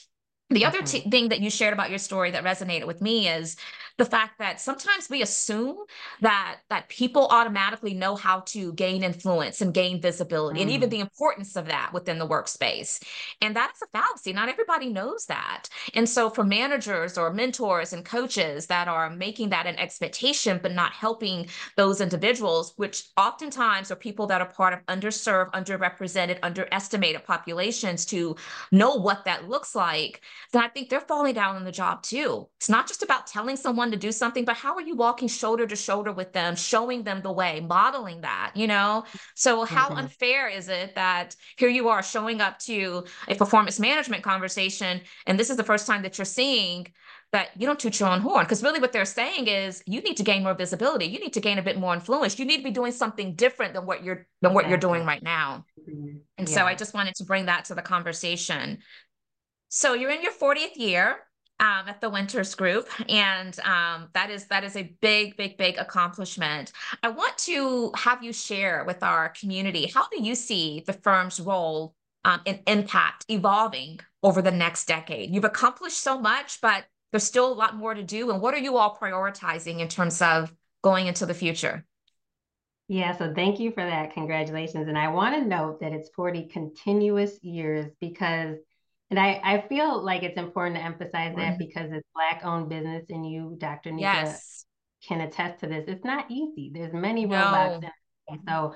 The 0.51 0.65
other 0.65 0.83
t- 0.83 1.09
thing 1.09 1.29
that 1.29 1.41
you 1.41 1.49
shared 1.49 1.73
about 1.73 1.89
your 1.89 1.97
story 1.97 2.31
that 2.31 2.43
resonated 2.43 2.85
with 2.85 3.01
me 3.01 3.27
is 3.27 3.57
the 3.97 4.05
fact 4.05 4.39
that 4.39 4.59
sometimes 4.59 5.09
we 5.09 5.21
assume 5.21 5.77
that 6.21 6.57
that 6.69 6.89
people 6.89 7.27
automatically 7.27 7.93
know 7.93 8.15
how 8.15 8.41
to 8.41 8.73
gain 8.73 9.03
influence 9.03 9.61
and 9.61 9.73
gain 9.73 10.01
visibility 10.01 10.59
mm. 10.59 10.63
and 10.63 10.71
even 10.71 10.89
mm. 10.89 10.91
the 10.91 10.99
importance 10.99 11.55
of 11.55 11.65
that 11.67 11.91
within 11.93 12.19
the 12.19 12.27
workspace 12.27 13.01
and 13.41 13.55
that's 13.55 13.81
a 13.81 13.87
fallacy 13.87 14.33
not 14.33 14.49
everybody 14.49 14.89
knows 14.89 15.25
that 15.25 15.67
and 15.93 16.07
so 16.07 16.29
for 16.29 16.43
managers 16.43 17.17
or 17.17 17.33
mentors 17.33 17.93
and 17.93 18.03
coaches 18.03 18.67
that 18.67 18.87
are 18.87 19.09
making 19.09 19.49
that 19.49 19.65
an 19.65 19.77
expectation 19.77 20.59
but 20.61 20.73
not 20.73 20.91
helping 20.91 21.47
those 21.77 22.01
individuals 22.01 22.73
which 22.75 23.05
oftentimes 23.17 23.91
are 23.91 23.95
people 23.95 24.27
that 24.27 24.41
are 24.41 24.49
part 24.49 24.73
of 24.73 24.85
underserved 24.87 25.51
underrepresented 25.51 26.37
underestimated 26.43 27.23
populations 27.23 28.05
to 28.05 28.35
know 28.71 28.95
what 28.95 29.23
that 29.23 29.47
looks 29.47 29.73
like 29.73 30.21
then 30.51 30.63
i 30.63 30.67
think 30.67 30.89
they're 30.89 30.99
falling 30.99 31.33
down 31.33 31.55
on 31.55 31.63
the 31.63 31.71
job 31.71 32.01
too 32.03 32.47
it's 32.57 32.69
not 32.69 32.87
just 32.87 33.03
about 33.03 33.27
telling 33.27 33.55
someone 33.55 33.84
someone 33.85 33.99
to 33.99 34.07
do 34.07 34.11
something, 34.11 34.45
but 34.45 34.55
how 34.55 34.75
are 34.75 34.81
you 34.81 34.95
walking 34.95 35.27
shoulder 35.27 35.67
to 35.67 35.75
shoulder 35.75 36.11
with 36.11 36.33
them, 36.33 36.55
showing 36.55 37.03
them 37.03 37.21
the 37.21 37.31
way, 37.31 37.59
modeling 37.59 38.21
that, 38.21 38.51
you 38.55 38.67
know? 38.67 39.03
So, 39.35 39.63
how 39.65 39.89
mm-hmm. 39.89 39.99
unfair 39.99 40.49
is 40.49 40.69
it 40.69 40.95
that 40.95 41.35
here 41.57 41.69
you 41.69 41.89
are 41.89 42.01
showing 42.01 42.41
up 42.41 42.59
to 42.59 43.05
a 43.27 43.35
performance 43.35 43.79
management 43.79 44.23
conversation, 44.23 45.01
and 45.27 45.39
this 45.39 45.49
is 45.49 45.57
the 45.57 45.63
first 45.63 45.87
time 45.87 46.01
that 46.03 46.17
you're 46.17 46.25
seeing 46.25 46.87
that 47.31 47.49
you 47.57 47.67
don't 47.67 47.79
toot 47.79 47.99
your 47.99 48.09
own 48.09 48.21
horn? 48.21 48.45
Because 48.45 48.63
really, 48.63 48.79
what 48.79 48.91
they're 48.91 49.05
saying 49.05 49.47
is 49.47 49.83
you 49.85 50.01
need 50.01 50.17
to 50.17 50.23
gain 50.23 50.43
more 50.43 50.55
visibility, 50.55 51.05
you 51.05 51.19
need 51.19 51.33
to 51.33 51.41
gain 51.41 51.59
a 51.59 51.63
bit 51.63 51.77
more 51.77 51.93
influence, 51.93 52.39
you 52.39 52.45
need 52.45 52.57
to 52.57 52.63
be 52.63 52.71
doing 52.71 52.91
something 52.91 53.35
different 53.35 53.73
than 53.73 53.85
what 53.85 54.03
you're 54.03 54.27
than 54.41 54.53
what 54.53 54.67
you're 54.67 54.77
doing 54.77 55.05
right 55.05 55.23
now. 55.23 55.65
Mm-hmm. 55.79 56.17
And 56.37 56.49
yeah. 56.49 56.55
so, 56.55 56.65
I 56.65 56.75
just 56.75 56.93
wanted 56.93 57.15
to 57.15 57.23
bring 57.23 57.45
that 57.45 57.65
to 57.65 57.75
the 57.75 57.81
conversation. 57.81 58.79
So, 59.69 59.93
you're 59.93 60.11
in 60.11 60.23
your 60.23 60.31
40th 60.31 60.75
year 60.75 61.17
um, 61.59 61.87
at 61.87 62.01
the 62.01 62.09
Winters 62.09 62.53
Group, 62.55 62.87
and 63.09 63.57
um, 63.61 64.09
that 64.13 64.29
is 64.29 64.45
that 64.47 64.63
is 64.63 64.75
a 64.75 64.93
big, 65.01 65.37
big, 65.37 65.57
big 65.57 65.77
accomplishment. 65.77 66.71
I 67.01 67.09
want 67.09 67.37
to 67.39 67.91
have 67.95 68.23
you 68.23 68.33
share 68.33 68.83
with 68.85 69.01
our 69.03 69.29
community 69.29 69.87
how 69.87 70.07
do 70.09 70.21
you 70.21 70.35
see 70.35 70.83
the 70.85 70.93
firm's 70.93 71.39
role 71.39 71.95
um, 72.25 72.41
and 72.45 72.59
impact 72.67 73.25
evolving 73.29 73.99
over 74.23 74.41
the 74.41 74.51
next 74.51 74.85
decade? 74.85 75.33
You've 75.33 75.45
accomplished 75.45 75.99
so 75.99 76.19
much, 76.19 76.59
but 76.61 76.85
there's 77.11 77.23
still 77.23 77.51
a 77.51 77.53
lot 77.53 77.75
more 77.75 77.93
to 77.93 78.03
do. 78.03 78.31
And 78.31 78.41
what 78.41 78.53
are 78.53 78.59
you 78.59 78.77
all 78.77 78.97
prioritizing 79.01 79.79
in 79.79 79.87
terms 79.87 80.21
of 80.21 80.53
going 80.81 81.07
into 81.07 81.25
the 81.25 81.33
future? 81.33 81.85
Yeah, 82.87 83.17
so 83.17 83.33
thank 83.33 83.59
you 83.59 83.71
for 83.71 83.83
that. 83.83 84.13
Congratulations. 84.13 84.87
And 84.87 84.97
I 84.97 85.07
want 85.07 85.35
to 85.35 85.47
note 85.47 85.79
that 85.79 85.91
it's 85.91 86.09
40 86.09 86.47
continuous 86.47 87.39
years 87.41 87.89
because 87.99 88.57
and 89.11 89.19
I, 89.19 89.39
I 89.43 89.67
feel 89.67 90.03
like 90.03 90.23
it's 90.23 90.37
important 90.37 90.77
to 90.77 90.83
emphasize 90.83 91.31
mm-hmm. 91.31 91.39
that 91.39 91.59
because 91.59 91.91
it's 91.91 92.07
black 92.15 92.41
owned 92.43 92.69
business 92.69 93.05
and 93.09 93.29
you, 93.29 93.55
Dr. 93.59 93.91
Nika, 93.91 94.01
yes. 94.01 94.65
can 95.07 95.21
attest 95.21 95.59
to 95.59 95.67
this. 95.67 95.85
It's 95.87 96.03
not 96.03 96.25
easy. 96.31 96.71
There's 96.73 96.93
many 96.93 97.25
no. 97.25 97.35
roadblocks. 97.35 97.89
So 98.47 98.73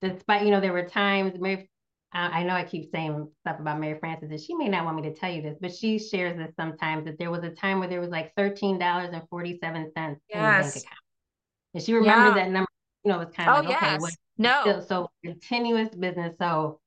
despite, 0.00 0.44
you 0.44 0.50
know, 0.50 0.60
there 0.60 0.72
were 0.72 0.88
times 0.88 1.38
Mary, 1.38 1.68
I 2.12 2.44
know 2.44 2.54
I 2.54 2.64
keep 2.64 2.90
saying 2.90 3.30
stuff 3.40 3.60
about 3.60 3.78
Mary 3.78 3.98
Frances 3.98 4.30
and 4.30 4.40
she 4.40 4.54
may 4.54 4.68
not 4.68 4.86
want 4.86 4.96
me 4.96 5.02
to 5.02 5.14
tell 5.14 5.30
you 5.30 5.42
this, 5.42 5.58
but 5.60 5.74
she 5.74 5.98
shares 5.98 6.38
this 6.38 6.54
sometimes 6.58 7.04
that 7.04 7.18
there 7.18 7.30
was 7.30 7.44
a 7.44 7.50
time 7.50 7.78
where 7.78 7.88
there 7.88 8.00
was 8.00 8.08
like 8.08 8.34
$13.47 8.36 8.80
yes. 8.80 9.60
in 9.60 9.74
the 9.74 10.14
bank 10.32 10.66
account. 10.70 10.86
And 11.74 11.82
she 11.82 11.92
remembers 11.92 12.34
yeah. 12.34 12.44
that 12.44 12.50
number, 12.50 12.68
you 13.04 13.12
know, 13.12 13.20
it 13.20 13.26
was 13.26 13.34
kind 13.36 13.50
of 13.50 13.56
oh, 13.56 13.68
like, 13.68 13.76
okay, 13.76 13.98
yes. 14.00 14.16
no. 14.38 14.60
Still, 14.62 14.82
so 14.82 15.10
continuous 15.22 15.94
business. 15.94 16.34
So 16.38 16.80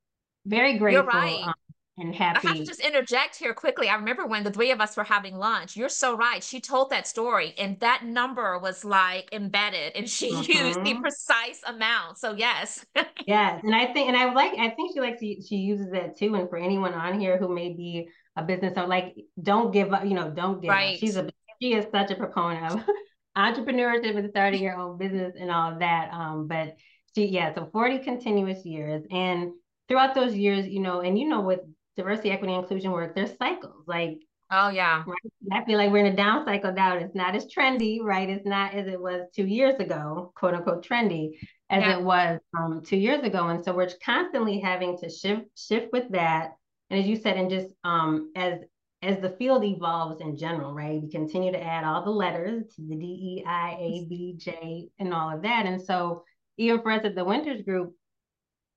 very 0.48 0.80
grateful. 0.80 1.04
You're 1.04 1.22
right. 1.22 1.44
Um, 1.46 1.54
and 2.00 2.16
happy. 2.16 2.48
I 2.48 2.52
have 2.52 2.58
to 2.60 2.66
just 2.66 2.80
interject 2.80 3.36
here 3.36 3.54
quickly. 3.54 3.90
I 3.90 3.96
remember 3.96 4.26
when 4.26 4.44
the 4.44 4.52
three 4.52 4.72
of 4.72 4.82
us 4.82 4.96
were 4.96 5.04
having 5.04 5.38
lunch. 5.38 5.76
You're 5.76 5.90
so 5.90 6.16
right. 6.16 6.44
She 6.44 6.60
told 6.60 6.90
that 6.90 7.08
story, 7.08 7.54
and 7.58 7.80
that 7.80 8.04
number 8.06 8.58
was 8.60 8.86
like 8.86 9.30
embedded, 9.32 9.96
and 9.96 10.10
she 10.10 10.32
mm-hmm. 10.32 10.52
used 10.66 10.84
the 10.84 10.96
precise 10.96 11.62
amount. 11.66 12.18
So 12.18 12.34
yes, 12.34 12.86
yes, 13.28 13.62
and 13.64 13.76
I 13.76 13.94
think, 13.94 14.08
and 14.08 14.18
I 14.18 14.34
like, 14.34 14.54
I 14.54 14.70
think 14.70 14.94
she 14.94 15.02
likes 15.02 15.20
she 15.20 15.56
uses 15.56 15.92
that 15.92 16.18
too. 16.18 16.36
And 16.36 16.50
for 16.50 16.58
anyone 16.58 16.94
on 16.94 17.20
here 17.20 17.38
who 17.38 17.54
may 17.54 17.74
be 17.74 18.10
a 18.36 18.44
business 18.44 18.74
owner, 18.78 18.88
like, 18.88 19.16
don't 19.42 19.72
give 19.72 19.94
up. 19.94 20.06
You 20.06 20.14
know, 20.14 20.30
don't 20.30 20.62
give 20.62 20.70
right. 20.70 20.94
up. 20.94 21.00
She's 21.00 21.18
a 21.18 21.30
she 21.62 21.74
is 21.74 21.86
such 21.92 22.12
a 22.12 22.16
proponent 22.16 22.74
of 22.74 22.84
entrepreneurship 23.38 24.18
and 24.18 24.30
starting 24.30 24.64
your 24.64 24.76
own 24.76 24.98
business 24.98 25.34
and 25.40 25.52
all 25.52 25.78
that. 25.80 26.10
Um, 26.14 26.48
but 26.48 26.78
she, 27.16 27.26
yeah, 27.26 27.54
so 27.54 27.70
40 27.72 28.00
continuous 28.00 28.66
years 28.66 29.04
and 29.12 29.52
throughout 29.88 30.16
those 30.16 30.36
years, 30.36 30.68
you 30.68 30.80
know, 30.80 31.02
and 31.02 31.18
you 31.18 31.28
know, 31.28 31.42
with 31.42 31.60
diversity, 31.98 32.32
equity, 32.32 32.54
inclusion 32.54 32.92
work, 32.92 33.16
there's 33.16 33.36
cycles. 33.38 33.84
Like, 33.88 34.20
oh 34.52 34.70
yeah, 34.70 35.04
right? 35.06 35.62
I 35.62 35.66
feel 35.66 35.78
like 35.78 35.92
we're 35.92 36.06
in 36.06 36.14
a 36.14 36.16
down 36.16 36.46
cycle 36.46 36.72
now. 36.74 36.98
It's 36.98 37.16
not 37.16 37.36
as 37.36 37.48
trendy, 37.48 38.00
right? 38.02 38.30
It's 38.30 38.46
not 38.46 38.74
as 38.74 38.88
it 38.88 39.00
was 39.00 39.28
two 39.36 39.46
years 39.46 39.76
ago, 39.80 40.32
quote 40.36 40.54
unquote 40.54 40.86
trendy, 40.86 41.32
as 41.70 41.84
yeah. 41.84 41.98
it 41.98 42.04
was 42.04 42.40
um, 42.58 42.82
two 42.86 42.98
years 42.98 43.24
ago. 43.24 43.48
And 43.48 43.64
so 43.64 43.74
we're 43.74 43.90
constantly 44.04 44.60
having 44.60 44.98
to 45.00 45.10
shift 45.10 45.46
shift 45.58 45.92
with 45.92 46.10
that. 46.12 46.52
And 46.90 47.00
as 47.00 47.08
you 47.08 47.16
said, 47.16 47.38
and 47.38 47.50
just 47.50 47.68
um, 47.84 48.32
as 48.36 48.60
as 49.02 49.20
the 49.22 49.30
field 49.38 49.64
evolves 49.64 50.20
in 50.22 50.38
general, 50.38 50.74
right? 50.74 51.02
We 51.02 51.10
continue 51.10 51.52
to 51.52 51.64
add 51.64 51.86
all 51.86 52.04
the 52.04 52.10
letters 52.10 52.66
to 52.76 52.82
the 52.82 52.96
D, 52.96 53.06
E, 53.06 53.44
I, 53.48 53.78
A, 53.80 54.06
B, 54.10 54.36
J, 54.38 54.90
and 55.00 55.14
all 55.14 55.34
of 55.34 55.42
that. 55.44 55.66
And 55.66 55.82
so 55.82 56.24
even 56.58 56.82
for 56.82 56.92
us 56.92 57.06
at 57.06 57.16
the 57.16 57.24
Winters 57.24 57.62
Group, 57.62 57.96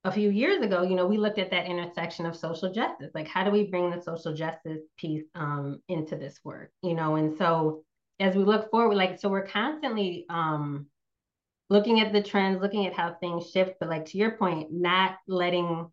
a 0.05 0.13
few 0.13 0.31
years 0.31 0.63
ago, 0.63 0.83
you 0.83 0.97
know, 0.97 1.07
we 1.07 1.17
looked 1.17 1.39
at 1.39 1.51
that 1.51 1.67
intersection 1.67 2.27
of 2.27 2.37
social 2.37 2.73
justice. 2.73 3.13
Like, 3.15 3.29
how 3.29 3.45
do 3.45 3.51
we 3.51 3.65
bring 3.65 3.91
the 3.91 4.03
social 4.03 4.35
justice 4.35 4.83
piece 4.97 5.25
um, 5.35 5.81
into 5.89 6.17
this 6.17 6.41
work? 6.45 6.73
You 6.83 6.95
know, 6.95 7.17
and 7.17 7.37
so 7.39 7.85
as 8.19 8.35
we 8.35 8.43
look 8.43 8.71
forward, 8.71 8.97
like, 8.97 9.21
so 9.21 9.29
we're 9.29 9.47
constantly 9.47 10.27
um, 10.29 10.87
looking 11.71 12.01
at 12.01 12.13
the 12.13 12.23
trends, 12.23 12.61
looking 12.61 12.87
at 12.87 12.95
how 12.95 13.15
things 13.15 13.51
shift, 13.51 13.75
but 13.79 13.89
like 13.89 14.07
to 14.07 14.19
your 14.19 14.33
point, 14.33 14.73
not 14.73 15.17
letting 15.29 15.91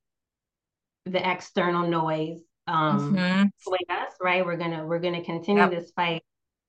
the 1.06 1.32
external 1.32 1.88
noise 1.88 2.39
um 2.67 3.15
mm-hmm. 3.15 3.43
sway 3.58 3.80
us, 3.89 4.13
right? 4.22 4.45
We're 4.45 4.58
gonna 4.58 4.86
we're 4.86 5.00
gonna 5.00 5.24
continue 5.24 5.63
yep. 5.63 5.72
this 5.72 5.91
fight. 5.95 6.22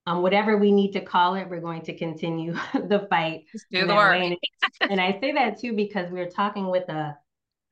Um, 0.06 0.22
whatever 0.22 0.56
we 0.56 0.72
need 0.72 0.92
to 0.92 1.00
call 1.00 1.34
it, 1.34 1.48
we're 1.48 1.60
going 1.60 1.82
to 1.82 1.96
continue 1.96 2.54
the 2.74 3.06
fight. 3.10 3.44
Just 3.52 3.66
do 3.70 3.86
the 3.86 3.94
work. 3.94 4.16
And, 4.16 4.36
and 4.90 5.00
I 5.00 5.20
say 5.20 5.32
that 5.32 5.60
too 5.60 5.74
because 5.74 6.10
we 6.10 6.20
are 6.20 6.30
talking 6.30 6.68
with 6.68 6.88
a 6.88 7.18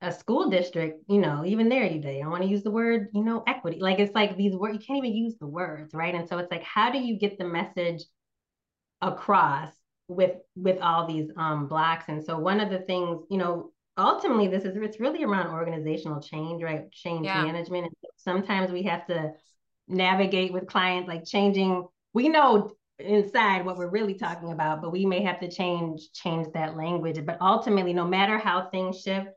a 0.00 0.12
school 0.12 0.48
district, 0.48 1.02
you 1.08 1.18
know, 1.18 1.44
even 1.44 1.68
there 1.68 1.84
you 1.84 2.00
don't 2.00 2.30
want 2.30 2.42
to 2.42 2.48
use 2.48 2.62
the 2.62 2.70
word, 2.70 3.08
you 3.12 3.24
know, 3.24 3.42
equity. 3.46 3.80
Like 3.80 3.98
it's 3.98 4.14
like 4.14 4.36
these 4.36 4.54
words, 4.54 4.74
you 4.74 4.86
can't 4.86 5.04
even 5.04 5.16
use 5.16 5.34
the 5.40 5.46
words, 5.46 5.92
right? 5.92 6.14
And 6.14 6.28
so 6.28 6.38
it's 6.38 6.50
like, 6.50 6.62
how 6.62 6.90
do 6.92 6.98
you 6.98 7.18
get 7.18 7.38
the 7.38 7.44
message 7.44 8.04
across 9.00 9.70
with 10.06 10.36
with 10.56 10.80
all 10.80 11.06
these 11.06 11.30
um 11.36 11.66
blocks? 11.66 12.04
And 12.08 12.24
so 12.24 12.38
one 12.38 12.60
of 12.60 12.70
the 12.70 12.78
things, 12.80 13.24
you 13.28 13.38
know, 13.38 13.72
ultimately 13.96 14.46
this 14.46 14.64
is 14.64 14.76
it's 14.76 15.00
really 15.00 15.24
around 15.24 15.48
organizational 15.48 16.22
change, 16.22 16.62
right? 16.62 16.90
Change 16.92 17.26
yeah. 17.26 17.42
management. 17.42 17.86
And 17.86 17.94
sometimes 18.16 18.70
we 18.70 18.84
have 18.84 19.04
to 19.08 19.32
navigate 19.88 20.52
with 20.52 20.68
clients 20.68 21.08
like 21.08 21.24
changing, 21.26 21.86
we 22.14 22.28
know 22.28 22.70
inside 23.00 23.64
what 23.64 23.76
we're 23.76 23.90
really 23.90 24.14
talking 24.14 24.52
about, 24.52 24.80
but 24.80 24.92
we 24.92 25.04
may 25.06 25.22
have 25.22 25.40
to 25.40 25.50
change 25.50 26.12
change 26.12 26.46
that 26.54 26.76
language. 26.76 27.24
But 27.26 27.38
ultimately, 27.40 27.92
no 27.92 28.04
matter 28.04 28.38
how 28.38 28.68
things 28.70 29.00
shift, 29.02 29.28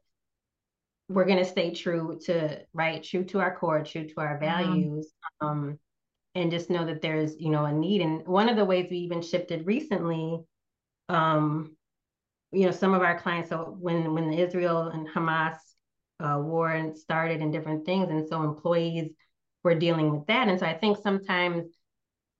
we're 1.11 1.25
going 1.25 1.37
to 1.37 1.45
stay 1.45 1.73
true 1.73 2.19
to 2.25 2.59
right 2.73 3.03
true 3.03 3.23
to 3.23 3.39
our 3.39 3.55
core 3.55 3.83
true 3.83 4.07
to 4.07 4.15
our 4.17 4.39
mm-hmm. 4.39 4.45
values 4.45 5.11
mm-hmm. 5.41 5.47
um 5.47 5.79
and 6.35 6.51
just 6.51 6.69
know 6.69 6.85
that 6.85 7.01
there's 7.01 7.39
you 7.39 7.49
know 7.49 7.65
a 7.65 7.71
need 7.71 8.01
and 8.01 8.25
one 8.25 8.49
of 8.49 8.55
the 8.55 8.65
ways 8.65 8.87
we 8.89 8.97
even 8.97 9.21
shifted 9.21 9.65
recently 9.65 10.39
um 11.09 11.75
you 12.51 12.65
know 12.65 12.71
some 12.71 12.93
of 12.93 13.01
our 13.01 13.19
clients 13.19 13.49
so 13.49 13.75
when 13.79 14.13
when 14.13 14.29
the 14.29 14.37
israel 14.37 14.87
and 14.87 15.07
hamas 15.07 15.57
uh, 16.19 16.37
war 16.39 16.93
started 16.95 17.41
and 17.41 17.51
different 17.51 17.85
things 17.85 18.09
and 18.09 18.27
so 18.27 18.43
employees 18.43 19.11
were 19.63 19.75
dealing 19.75 20.11
with 20.11 20.25
that 20.27 20.47
and 20.47 20.59
so 20.59 20.65
i 20.65 20.73
think 20.73 20.97
sometimes 21.01 21.65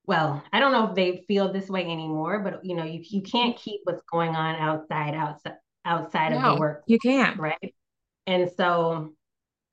well 0.06 0.42
i 0.52 0.60
don't 0.60 0.72
know 0.72 0.88
if 0.88 0.94
they 0.94 1.24
feel 1.26 1.52
this 1.52 1.68
way 1.68 1.82
anymore 1.82 2.38
but 2.38 2.64
you 2.64 2.76
know 2.76 2.84
you, 2.84 3.00
you 3.02 3.22
can't 3.22 3.56
keep 3.56 3.80
what's 3.84 4.02
going 4.10 4.36
on 4.36 4.54
outside 4.56 5.14
outside 5.14 5.54
outside 5.84 6.30
no, 6.30 6.38
of 6.38 6.54
the 6.54 6.60
work 6.60 6.84
you 6.86 6.98
can't 6.98 7.38
right 7.38 7.74
and 8.26 8.50
so, 8.56 9.12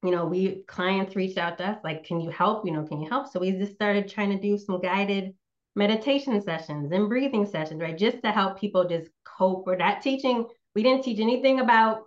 you 0.03 0.11
know, 0.11 0.25
we 0.25 0.63
clients 0.67 1.15
reached 1.15 1.37
out 1.37 1.57
to 1.57 1.67
us 1.67 1.77
like, 1.83 2.03
can 2.03 2.21
you 2.21 2.29
help? 2.29 2.65
You 2.65 2.71
know, 2.71 2.83
can 2.83 3.01
you 3.01 3.09
help? 3.09 3.27
So 3.31 3.39
we 3.39 3.51
just 3.51 3.73
started 3.73 4.07
trying 4.07 4.29
to 4.31 4.39
do 4.39 4.57
some 4.57 4.79
guided 4.81 5.33
meditation 5.75 6.41
sessions 6.41 6.91
and 6.91 7.09
breathing 7.09 7.45
sessions, 7.45 7.81
right? 7.81 7.97
Just 7.97 8.21
to 8.23 8.31
help 8.31 8.59
people 8.59 8.87
just 8.87 9.09
cope. 9.23 9.65
We're 9.65 9.77
not 9.77 10.01
teaching, 10.01 10.47
we 10.75 10.83
didn't 10.83 11.03
teach 11.03 11.19
anything 11.19 11.59
about, 11.59 12.03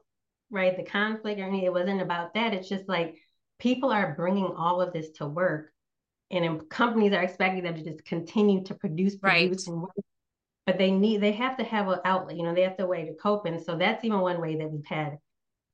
right, 0.51 0.77
the 0.77 0.83
conflict 0.83 1.41
or 1.41 1.45
anything. 1.45 1.65
It 1.65 1.73
wasn't 1.73 2.03
about 2.03 2.35
that. 2.35 2.55
It's 2.55 2.69
just 2.69 2.89
like 2.89 3.17
people 3.59 3.91
are 3.91 4.15
bringing 4.15 4.53
all 4.57 4.81
of 4.81 4.93
this 4.93 5.11
to 5.13 5.27
work 5.27 5.73
and 6.31 6.69
companies 6.71 7.13
are 7.13 7.23
expecting 7.23 7.63
them 7.63 7.77
to 7.77 7.85
just 7.85 8.05
continue 8.05 8.65
to 8.65 8.75
produce, 8.75 9.17
produce, 9.17 9.67
right. 9.69 9.73
and 9.73 9.83
work. 9.83 9.91
But 10.67 10.79
they 10.79 10.91
need, 10.91 11.21
they 11.21 11.33
have 11.33 11.57
to 11.59 11.65
have 11.65 11.89
an 11.89 11.99
outlet, 12.05 12.37
you 12.37 12.43
know, 12.43 12.55
they 12.55 12.63
have 12.63 12.77
to 12.77 12.87
way 12.87 13.05
to 13.05 13.15
cope. 13.15 13.47
And 13.47 13.61
so 13.61 13.77
that's 13.77 14.05
even 14.05 14.21
one 14.21 14.41
way 14.41 14.57
that 14.57 14.71
we've 14.71 14.87
had 14.87 15.19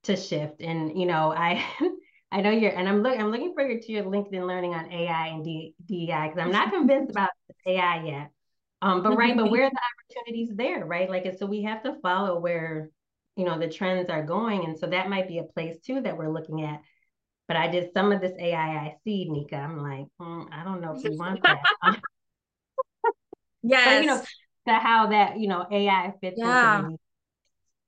to 0.05 0.17
shift. 0.17 0.61
And 0.61 0.99
you 0.99 1.07
know, 1.07 1.33
I 1.33 1.65
I 2.33 2.41
know 2.41 2.51
you're, 2.51 2.73
and 2.73 2.89
I'm 2.89 3.03
looking 3.03 3.21
I'm 3.21 3.31
looking 3.31 3.55
forward 3.55 3.83
to 3.83 3.93
your 3.93 4.05
LinkedIn 4.05 4.47
learning 4.47 4.75
on 4.75 4.91
AI 4.93 5.29
and 5.29 5.45
DEI 5.45 6.29
because 6.29 6.39
I'm 6.39 6.53
not 6.53 6.73
convinced 6.73 7.11
about 7.11 7.31
AI 7.67 8.05
yet. 8.05 8.31
Um, 8.81 9.03
but 9.03 9.17
right, 9.17 9.37
but 9.37 9.51
where 9.51 9.65
are 9.65 9.71
the 9.71 9.81
opportunities 10.17 10.55
there, 10.55 10.85
right? 10.85 11.11
Like, 11.11 11.27
so 11.39 11.47
we 11.47 11.63
have 11.63 11.83
to 11.83 11.97
follow 12.01 12.39
where 12.39 12.91
you 13.37 13.45
know 13.45 13.59
the 13.59 13.69
trends 13.69 14.11
are 14.11 14.25
going, 14.25 14.65
and 14.65 14.79
so 14.79 14.87
that 14.87 15.09
might 15.09 15.29
be 15.29 15.39
a 15.39 15.45
place 15.45 15.79
too 15.81 16.01
that 16.01 16.17
we're 16.17 16.33
looking 16.33 16.63
at. 16.63 16.81
But 17.47 17.57
I 17.57 17.69
did 17.69 17.93
some 17.95 18.13
of 18.13 18.21
this 18.21 18.35
AI 18.39 18.59
I 18.59 18.97
see, 19.05 19.27
Nika, 19.31 19.57
I'm 19.57 19.83
like, 19.83 20.07
mm, 20.21 20.47
I 20.53 20.65
don't 20.65 20.83
know 20.83 20.95
if 20.95 21.03
we 21.03 21.17
want 21.17 21.43
that. 21.43 21.99
yes, 23.63 23.87
but, 23.87 24.01
you 24.03 24.07
know, 24.07 24.23
the 24.67 24.75
how 24.75 25.07
that 25.09 25.41
you 25.41 25.49
know 25.49 25.67
AI 25.71 26.13
fits 26.21 26.37
yeah. 26.39 26.79
into 26.79 26.99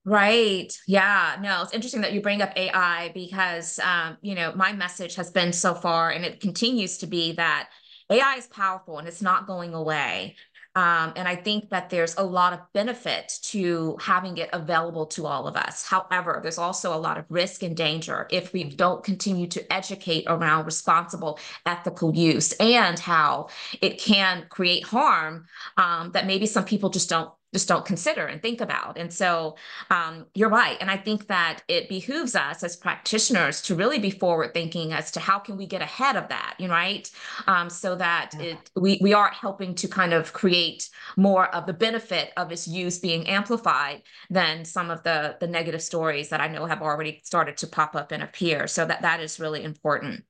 Right. 0.05 0.73
Yeah. 0.87 1.37
No, 1.43 1.63
it's 1.63 1.75
interesting 1.75 2.01
that 2.01 2.13
you 2.15 2.23
bring 2.23 2.41
up 2.41 2.53
AI 2.57 3.11
because, 3.15 3.79
um, 3.81 4.17
you 4.23 4.35
know, 4.35 4.53
my 4.57 4.73
message 4.73 5.15
has 5.17 5.31
been 5.31 5.53
so 5.53 5.75
far, 5.75 6.11
and 6.11 6.25
it 6.25 6.41
continues 6.41 6.99
to 6.99 7.07
be 7.07 7.33
that 7.33 7.69
AI 8.11 8.37
is 8.37 8.47
powerful 8.47 8.99
and 8.99 9.07
it's 9.07 9.21
not 9.21 9.47
going 9.47 9.75
away. 9.75 10.37
Um, 10.77 11.13
and 11.17 11.27
I 11.29 11.35
think 11.37 11.69
that 11.71 11.91
there's 11.91 12.17
a 12.17 12.23
lot 12.23 12.53
of 12.53 12.61
benefit 12.73 13.33
to 13.43 13.97
having 14.01 14.39
it 14.39 14.49
available 14.53 15.05
to 15.07 15.27
all 15.27 15.49
of 15.49 15.57
us. 15.57 15.85
However, 15.85 16.39
there's 16.43 16.59
also 16.59 16.95
a 16.95 16.97
lot 16.99 17.19
of 17.19 17.25
risk 17.29 17.63
and 17.65 17.77
danger 17.77 18.29
if 18.31 18.53
we 18.53 18.65
don't 18.65 19.03
continue 19.03 19.49
to 19.49 19.73
educate 19.73 20.25
around 20.29 20.65
responsible 20.67 21.41
ethical 21.67 22.15
use 22.15 22.53
and 22.53 22.99
how 23.01 23.49
it 23.83 23.99
can 23.99 24.47
create 24.49 24.85
harm 24.85 25.47
um, 25.77 26.13
that 26.13 26.27
maybe 26.27 26.47
some 26.47 26.65
people 26.65 26.89
just 26.89 27.11
don't 27.11 27.31
just 27.53 27.69
don't 27.69 27.85
consider 27.85 28.27
and 28.27 28.41
think 28.41 28.61
about. 28.61 28.97
And 28.97 29.13
so 29.13 29.57
um, 29.91 30.27
you're 30.35 30.49
right. 30.49 30.77
And 30.81 30.91
I 30.91 30.97
think 30.97 31.27
that 31.27 31.63
it 31.69 31.89
behooves 31.89 32.37
us 32.37 32.63
as 32.63 32.77
practitioners 32.77 33.61
to 33.63 33.75
really 33.75 33.99
be 33.99 34.11
forward 34.11 34.55
thinking 34.55 34.93
as 34.93 35.11
to 35.13 35.21
how 35.21 35.39
can 35.39 35.57
we 35.57 35.67
get 35.67 35.83
ahead 35.83 36.17
of 36.17 36.29
that, 36.29 36.55
you 36.59 36.69
know, 36.69 36.75
right? 36.75 37.11
Um, 37.47 37.69
so 37.69 37.97
that 37.97 38.33
it, 38.39 38.59
we, 38.77 38.99
we 39.01 39.15
are 39.15 39.31
helping 39.31 39.75
to 39.77 39.89
kind 39.89 40.13
of 40.13 40.33
create 40.33 40.89
more 41.17 41.53
of 41.55 41.67
the 41.67 41.73
benefit 41.73 42.33
of 42.37 42.53
its 42.53 42.69
use 42.69 42.99
being 42.99 43.27
amplified 43.27 44.03
than 44.31 44.65
some 44.65 44.91
of 44.91 45.03
the, 45.03 45.37
the 45.41 45.49
negative 45.49 45.83
stories 45.83 46.29
that 46.29 46.41
I 46.41 46.49
know 46.49 46.67
have 46.67 46.83
already 46.83 47.21
started 47.25 47.57
to 47.59 47.67
pop 47.67 47.97
up 47.97 48.13
and 48.13 48.23
appear. 48.23 48.67
So 48.67 48.85
that 48.87 49.03
that 49.03 49.21
is 49.21 49.41
really 49.41 49.65
important. 49.65 50.25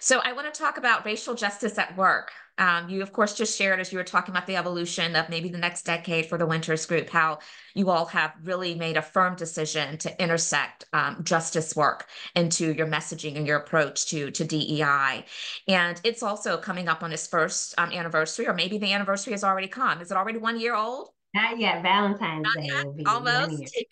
So 0.00 0.20
I 0.24 0.32
want 0.32 0.52
to 0.52 0.58
talk 0.58 0.78
about 0.78 1.04
racial 1.04 1.34
justice 1.34 1.78
at 1.78 1.96
work. 1.96 2.32
Um, 2.58 2.88
you, 2.88 3.02
of 3.02 3.12
course, 3.12 3.34
just 3.34 3.56
shared 3.56 3.80
as 3.80 3.92
you 3.92 3.98
were 3.98 4.04
talking 4.04 4.34
about 4.34 4.46
the 4.46 4.56
evolution 4.56 5.16
of 5.16 5.28
maybe 5.28 5.48
the 5.48 5.58
next 5.58 5.82
decade 5.82 6.26
for 6.26 6.36
the 6.38 6.46
Winters 6.46 6.86
Group, 6.86 7.08
how 7.10 7.38
you 7.74 7.90
all 7.90 8.06
have 8.06 8.34
really 8.42 8.74
made 8.74 8.96
a 8.96 9.02
firm 9.02 9.36
decision 9.36 9.96
to 9.98 10.22
intersect 10.22 10.84
um, 10.92 11.24
justice 11.24 11.74
work 11.74 12.06
into 12.36 12.72
your 12.72 12.86
messaging 12.86 13.36
and 13.36 13.46
your 13.46 13.58
approach 13.58 14.06
to, 14.10 14.30
to 14.30 14.44
DEI. 14.44 15.24
And 15.66 16.00
it's 16.04 16.22
also 16.22 16.56
coming 16.56 16.88
up 16.88 17.02
on 17.02 17.12
its 17.12 17.26
first 17.26 17.74
um, 17.78 17.90
anniversary, 17.90 18.46
or 18.46 18.54
maybe 18.54 18.78
the 18.78 18.92
anniversary 18.92 19.32
has 19.32 19.44
already 19.44 19.68
come. 19.68 20.00
Is 20.00 20.10
it 20.10 20.16
already 20.16 20.38
one 20.38 20.60
year 20.60 20.74
old? 20.74 21.08
Not 21.34 21.58
yet. 21.58 21.82
Valentine's 21.82 22.42
Not 22.42 22.56
Day 22.56 22.66
yet. 22.66 22.86
will 22.86 22.92
be 22.92 23.06
almost. 23.06 23.84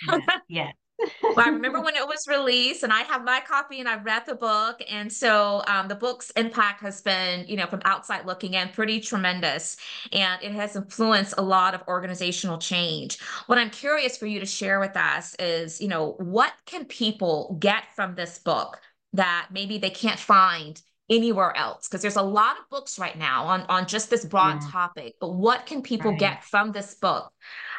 Yeah. 0.48 0.72
well, 1.22 1.34
I 1.38 1.48
remember 1.50 1.80
when 1.80 1.96
it 1.96 2.06
was 2.06 2.26
released, 2.28 2.82
and 2.82 2.92
I 2.92 3.00
have 3.02 3.24
my 3.24 3.40
copy, 3.40 3.80
and 3.80 3.88
I've 3.88 4.04
read 4.04 4.24
the 4.26 4.34
book, 4.34 4.82
and 4.88 5.12
so 5.12 5.62
um, 5.66 5.88
the 5.88 5.94
book's 5.94 6.30
impact 6.30 6.82
has 6.82 7.00
been, 7.00 7.46
you 7.46 7.56
know, 7.56 7.66
from 7.66 7.80
outside 7.84 8.26
looking 8.26 8.54
in, 8.54 8.68
pretty 8.68 9.00
tremendous, 9.00 9.76
and 10.12 10.42
it 10.42 10.52
has 10.52 10.76
influenced 10.76 11.34
a 11.38 11.42
lot 11.42 11.74
of 11.74 11.82
organizational 11.88 12.58
change. 12.58 13.18
What 13.46 13.58
I'm 13.58 13.70
curious 13.70 14.16
for 14.16 14.26
you 14.26 14.40
to 14.40 14.46
share 14.46 14.80
with 14.80 14.96
us 14.96 15.34
is, 15.38 15.80
you 15.80 15.88
know, 15.88 16.14
what 16.18 16.52
can 16.66 16.84
people 16.84 17.56
get 17.60 17.84
from 17.94 18.14
this 18.14 18.38
book 18.38 18.80
that 19.12 19.48
maybe 19.50 19.78
they 19.78 19.90
can't 19.90 20.18
find 20.18 20.80
anywhere 21.08 21.54
else 21.56 21.88
because 21.88 22.00
there's 22.00 22.16
a 22.16 22.22
lot 22.22 22.56
of 22.56 22.68
books 22.70 22.96
right 22.96 23.18
now 23.18 23.44
on 23.44 23.62
on 23.62 23.86
just 23.86 24.10
this 24.10 24.24
broad 24.24 24.62
yeah. 24.62 24.70
topic 24.70 25.16
but 25.20 25.34
what 25.34 25.66
can 25.66 25.82
people 25.82 26.12
right. 26.12 26.20
get 26.20 26.44
from 26.44 26.70
this 26.70 26.94
book 26.94 27.32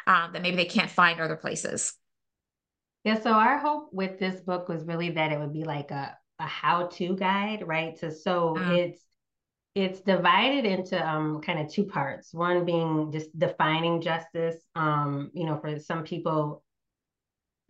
um, 0.06 0.34
that 0.34 0.42
maybe 0.42 0.56
they 0.56 0.66
can't 0.66 0.90
find 0.90 1.18
other 1.18 1.36
places 1.36 1.94
yeah, 3.04 3.20
so 3.20 3.32
our 3.32 3.58
hope 3.58 3.88
with 3.92 4.18
this 4.18 4.40
book 4.40 4.68
was 4.68 4.84
really 4.84 5.10
that 5.10 5.32
it 5.32 5.38
would 5.38 5.52
be 5.52 5.64
like 5.64 5.90
a, 5.90 6.16
a 6.38 6.46
how-to 6.46 7.16
guide, 7.16 7.66
right? 7.66 7.96
To 7.98 8.12
so 8.12 8.54
mm. 8.56 8.78
it's 8.78 9.02
it's 9.74 10.00
divided 10.00 10.64
into 10.64 11.04
um 11.08 11.40
kind 11.40 11.58
of 11.58 11.68
two 11.68 11.84
parts. 11.84 12.32
One 12.32 12.64
being 12.64 13.10
just 13.10 13.36
defining 13.36 14.00
justice. 14.00 14.56
Um, 14.76 15.30
you 15.34 15.46
know, 15.46 15.58
for 15.58 15.78
some 15.80 16.04
people, 16.04 16.62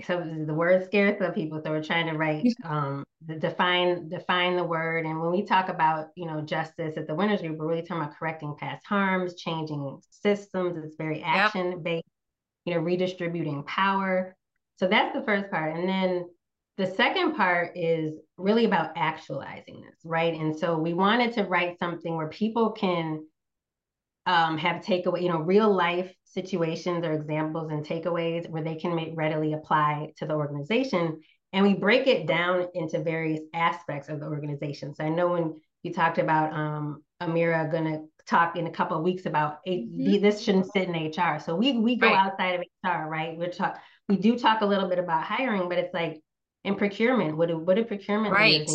so 0.05 0.21
the 0.21 0.53
word 0.53 0.85
scares 0.85 1.19
some 1.19 1.33
people, 1.33 1.63
so 1.65 1.71
we're 1.71 1.83
trying 1.83 2.09
to 2.09 2.19
write 2.19 2.45
um 2.65 3.03
the 3.25 3.37
define 3.37 4.11
define 4.11 4.57
the 4.57 4.65
word. 4.65 5.07
And 5.07 5.19
when 5.19 5.31
we 5.31 5.45
talk 5.45 5.71
about 5.71 6.09
you 6.15 6.27
know 6.27 6.43
justice 6.43 6.99
at 6.99 7.07
the 7.07 7.15
Winters 7.15 7.41
Group, 7.41 7.57
we're 7.57 7.69
really 7.69 7.83
talking 7.83 8.03
about 8.03 8.19
correcting 8.19 8.55
past 8.59 8.85
harms, 8.85 9.35
changing 9.37 9.99
systems. 10.11 10.77
It's 10.77 10.97
very 10.97 11.23
action 11.23 11.83
based. 11.83 12.05
You 12.67 12.75
know, 12.75 12.81
redistributing 12.81 13.65
power 13.65 14.37
so 14.77 14.89
that's 14.89 15.15
the 15.15 15.23
first 15.23 15.51
part. 15.51 15.77
And 15.77 15.89
then 15.89 16.27
the 16.79 16.87
second 16.87 17.35
part 17.35 17.77
is 17.77 18.19
really 18.37 18.65
about 18.65 18.93
actualizing 18.97 19.83
this, 19.83 20.01
right? 20.05 20.35
And 20.35 20.57
so 20.57 20.79
we 20.79 20.95
wanted 20.95 21.33
to 21.35 21.45
write 21.45 21.79
something 21.79 22.17
where 22.17 22.29
people 22.29 22.71
can 22.71 23.25
um, 24.27 24.57
have 24.57 24.83
takeaway, 24.83 25.23
you 25.23 25.29
know, 25.29 25.41
real 25.41 25.73
life 25.73 26.15
situations 26.25 27.05
or 27.05 27.13
examples 27.13 27.71
and 27.71 27.85
takeaways 27.85 28.49
where 28.49 28.63
they 28.63 28.77
can 28.77 28.95
make 28.95 29.13
readily 29.15 29.53
apply 29.53 30.13
to 30.17 30.27
the 30.27 30.35
organization. 30.35 31.21
And 31.53 31.67
we 31.67 31.75
break 31.75 32.07
it 32.07 32.27
down 32.27 32.69
into 32.75 33.03
various 33.03 33.41
aspects 33.53 34.09
of 34.09 34.21
the 34.21 34.27
organization. 34.27 34.95
So 34.95 35.05
I 35.05 35.11
know 35.11 35.29
when 35.29 35.61
you 35.83 35.93
talked 35.93 36.19
about 36.19 36.53
um, 36.55 37.03
Amira 37.21 37.71
going 37.71 37.85
to 37.85 38.05
talk 38.27 38.57
in 38.57 38.67
a 38.67 38.71
couple 38.71 38.97
of 38.97 39.03
weeks 39.03 39.27
about 39.27 39.59
mm-hmm. 39.67 40.23
this 40.23 40.41
shouldn't 40.41 40.73
sit 40.73 40.89
in 40.89 40.95
HR. 40.95 41.39
So 41.41 41.55
we 41.55 41.73
we 41.79 41.97
go 41.97 42.07
right. 42.07 42.17
outside 42.17 42.55
of 42.55 42.61
HR, 42.85 43.09
right? 43.09 43.37
We're 43.37 43.51
talk 43.51 43.79
we 44.13 44.19
do 44.19 44.39
talk 44.39 44.61
a 44.61 44.67
little 44.67 44.91
bit 44.91 44.99
about 44.99 45.25
hiring, 45.25 45.71
but 45.71 45.79
it's 45.79 45.95
like 45.95 46.21
in 46.65 46.75
procurement, 46.75 47.35
what 47.35 47.49
do 47.49 47.59
what 47.59 47.77
do 47.77 47.85
procurement 47.85 48.35
right. 48.35 48.69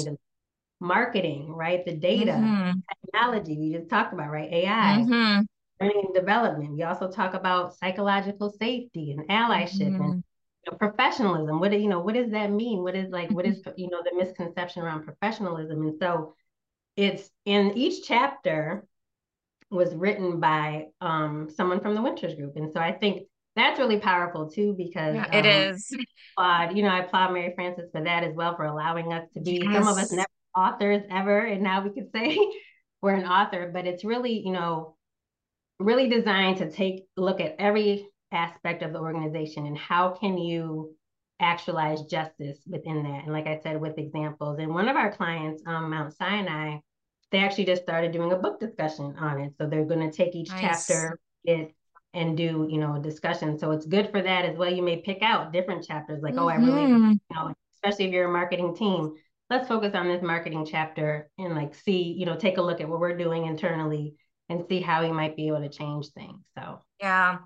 marketing, 0.80 1.50
right? 1.50 1.86
The 1.86 1.94
data, 1.94 2.32
mm-hmm. 2.32 2.80
technology, 3.06 3.56
we 3.56 3.74
just 3.74 3.88
talked 3.88 4.14
about, 4.14 4.32
right? 4.32 4.52
AI, 4.52 4.98
mm-hmm. 5.00 5.42
learning 5.80 6.02
and 6.06 6.16
development. 6.16 6.74
We 6.74 6.82
also 6.82 7.12
talk 7.12 7.36
about 7.36 7.78
psychological 7.78 8.50
safety 8.50 9.12
and 9.12 9.30
allyship 9.30 9.92
mm-hmm. 9.92 10.02
and 10.02 10.24
you 10.66 10.72
know, 10.72 10.78
professionalism. 10.80 11.60
What 11.60 11.70
do 11.70 11.78
you 11.78 11.88
know? 11.88 12.00
What 12.00 12.16
does 12.16 12.32
that 12.32 12.50
mean? 12.50 12.82
What 12.82 12.96
is 12.96 13.12
like? 13.12 13.30
What 13.30 13.46
is 13.46 13.60
mm-hmm. 13.60 13.80
you 13.80 13.90
know 13.92 14.02
the 14.04 14.18
misconception 14.18 14.82
around 14.82 15.04
professionalism? 15.04 15.84
And 15.84 16.00
so, 16.00 16.34
it's 16.96 17.30
in 17.46 17.78
each 17.78 18.08
chapter 18.08 18.88
was 19.70 19.94
written 19.94 20.40
by 20.40 20.88
um, 21.00 21.48
someone 21.56 21.80
from 21.80 21.94
the 21.94 22.02
Winters 22.02 22.34
Group, 22.34 22.56
and 22.56 22.74
so 22.74 22.80
I 22.80 22.92
think 22.92 23.28
that's 23.58 23.80
really 23.80 24.00
powerful 24.00 24.50
too 24.50 24.76
because 24.78 25.16
yeah, 25.16 25.36
it 25.36 25.46
um, 25.46 25.74
is. 25.74 25.92
Applaud, 26.38 26.78
you 26.78 26.84
know, 26.84 26.90
I 26.90 27.00
applaud 27.00 27.34
Mary 27.34 27.54
Frances 27.56 27.90
for 27.92 28.04
that 28.04 28.24
as 28.24 28.36
well 28.36 28.56
for 28.56 28.66
allowing 28.66 29.12
us 29.12 29.28
to 29.34 29.42
be. 29.42 29.62
Yes. 29.64 29.74
Some 29.74 29.88
of 29.88 29.98
us 29.98 30.12
never 30.12 30.28
authors 30.56 31.04
ever, 31.10 31.40
and 31.40 31.64
now 31.64 31.84
we 31.84 31.90
could 31.90 32.12
say 32.14 32.38
we're 33.02 33.16
an 33.16 33.26
author, 33.26 33.70
but 33.74 33.86
it's 33.86 34.04
really, 34.04 34.40
you 34.40 34.52
know, 34.52 34.96
really 35.80 36.10
designed 36.10 36.58
to 36.58 36.72
take 36.72 37.06
look 37.16 37.40
at 37.40 37.56
every 37.60 38.08
aspect 38.32 38.84
of 38.84 38.94
the 38.94 39.00
organization 39.00 39.66
and 39.66 39.78
how 39.78 40.10
can 40.10 40.38
you 40.38 40.96
actualize 41.40 42.02
justice 42.04 42.60
within 42.68 43.04
that. 43.04 43.24
And 43.24 43.34
like 43.34 43.48
I 43.48 43.60
said, 43.62 43.80
with 43.80 43.98
examples. 43.98 44.58
And 44.60 44.74
one 44.74 44.90
of 44.90 44.96
our 44.96 45.12
clients, 45.12 45.62
um, 45.68 45.92
Mount 45.92 46.14
Sinai, 46.16 46.80
they 47.32 47.40
actually 47.40 47.66
just 47.66 47.84
started 47.84 48.12
doing 48.12 48.32
a 48.32 48.38
book 48.38 48.60
discussion 48.60 49.16
on 49.20 49.40
it. 49.42 49.54
So 49.58 49.68
they're 49.68 49.86
going 49.86 50.10
to 50.10 50.16
take 50.16 50.36
each 50.36 50.50
nice. 50.50 50.88
chapter 50.88 51.20
it 51.44 51.74
and 52.18 52.36
do 52.36 52.68
you 52.70 52.80
know 52.80 52.96
a 52.96 53.00
discussion. 53.00 53.58
So 53.58 53.72
it's 53.72 53.86
good 53.86 54.12
for 54.12 54.22
that 54.22 54.46
as 54.46 54.58
well. 54.58 54.72
You 54.72 54.84
may 54.84 54.98
pick 54.98 55.22
out 55.22 55.54
different 55.54 55.86
chapters, 55.86 56.22
like 56.22 56.34
mm-hmm. 56.34 56.44
oh, 56.44 56.50
I 56.50 56.56
really 56.56 56.92
mm-hmm. 56.92 57.12
you 57.12 57.36
know, 57.36 57.54
especially 57.76 58.06
if 58.06 58.12
you're 58.12 58.30
a 58.30 58.32
marketing 58.32 58.76
team 58.76 59.14
let's 59.50 59.68
focus 59.68 59.94
on 59.96 60.08
this 60.08 60.22
marketing 60.22 60.66
chapter 60.66 61.30
and 61.38 61.56
like 61.56 61.74
see, 61.74 62.14
you 62.18 62.26
know, 62.26 62.36
take 62.36 62.58
a 62.58 62.62
look 62.62 62.82
at 62.82 62.90
what 62.90 63.00
we're 63.00 63.18
doing 63.18 63.46
internally 63.46 64.16
and 64.50 64.64
see 64.70 64.80
how 64.80 65.02
we 65.04 65.12
might 65.12 65.36
be 65.36 65.48
able 65.48 65.60
to 65.60 65.70
change 65.70 66.08
things. 66.08 66.40
So, 66.58 66.80
yeah, 67.02 67.40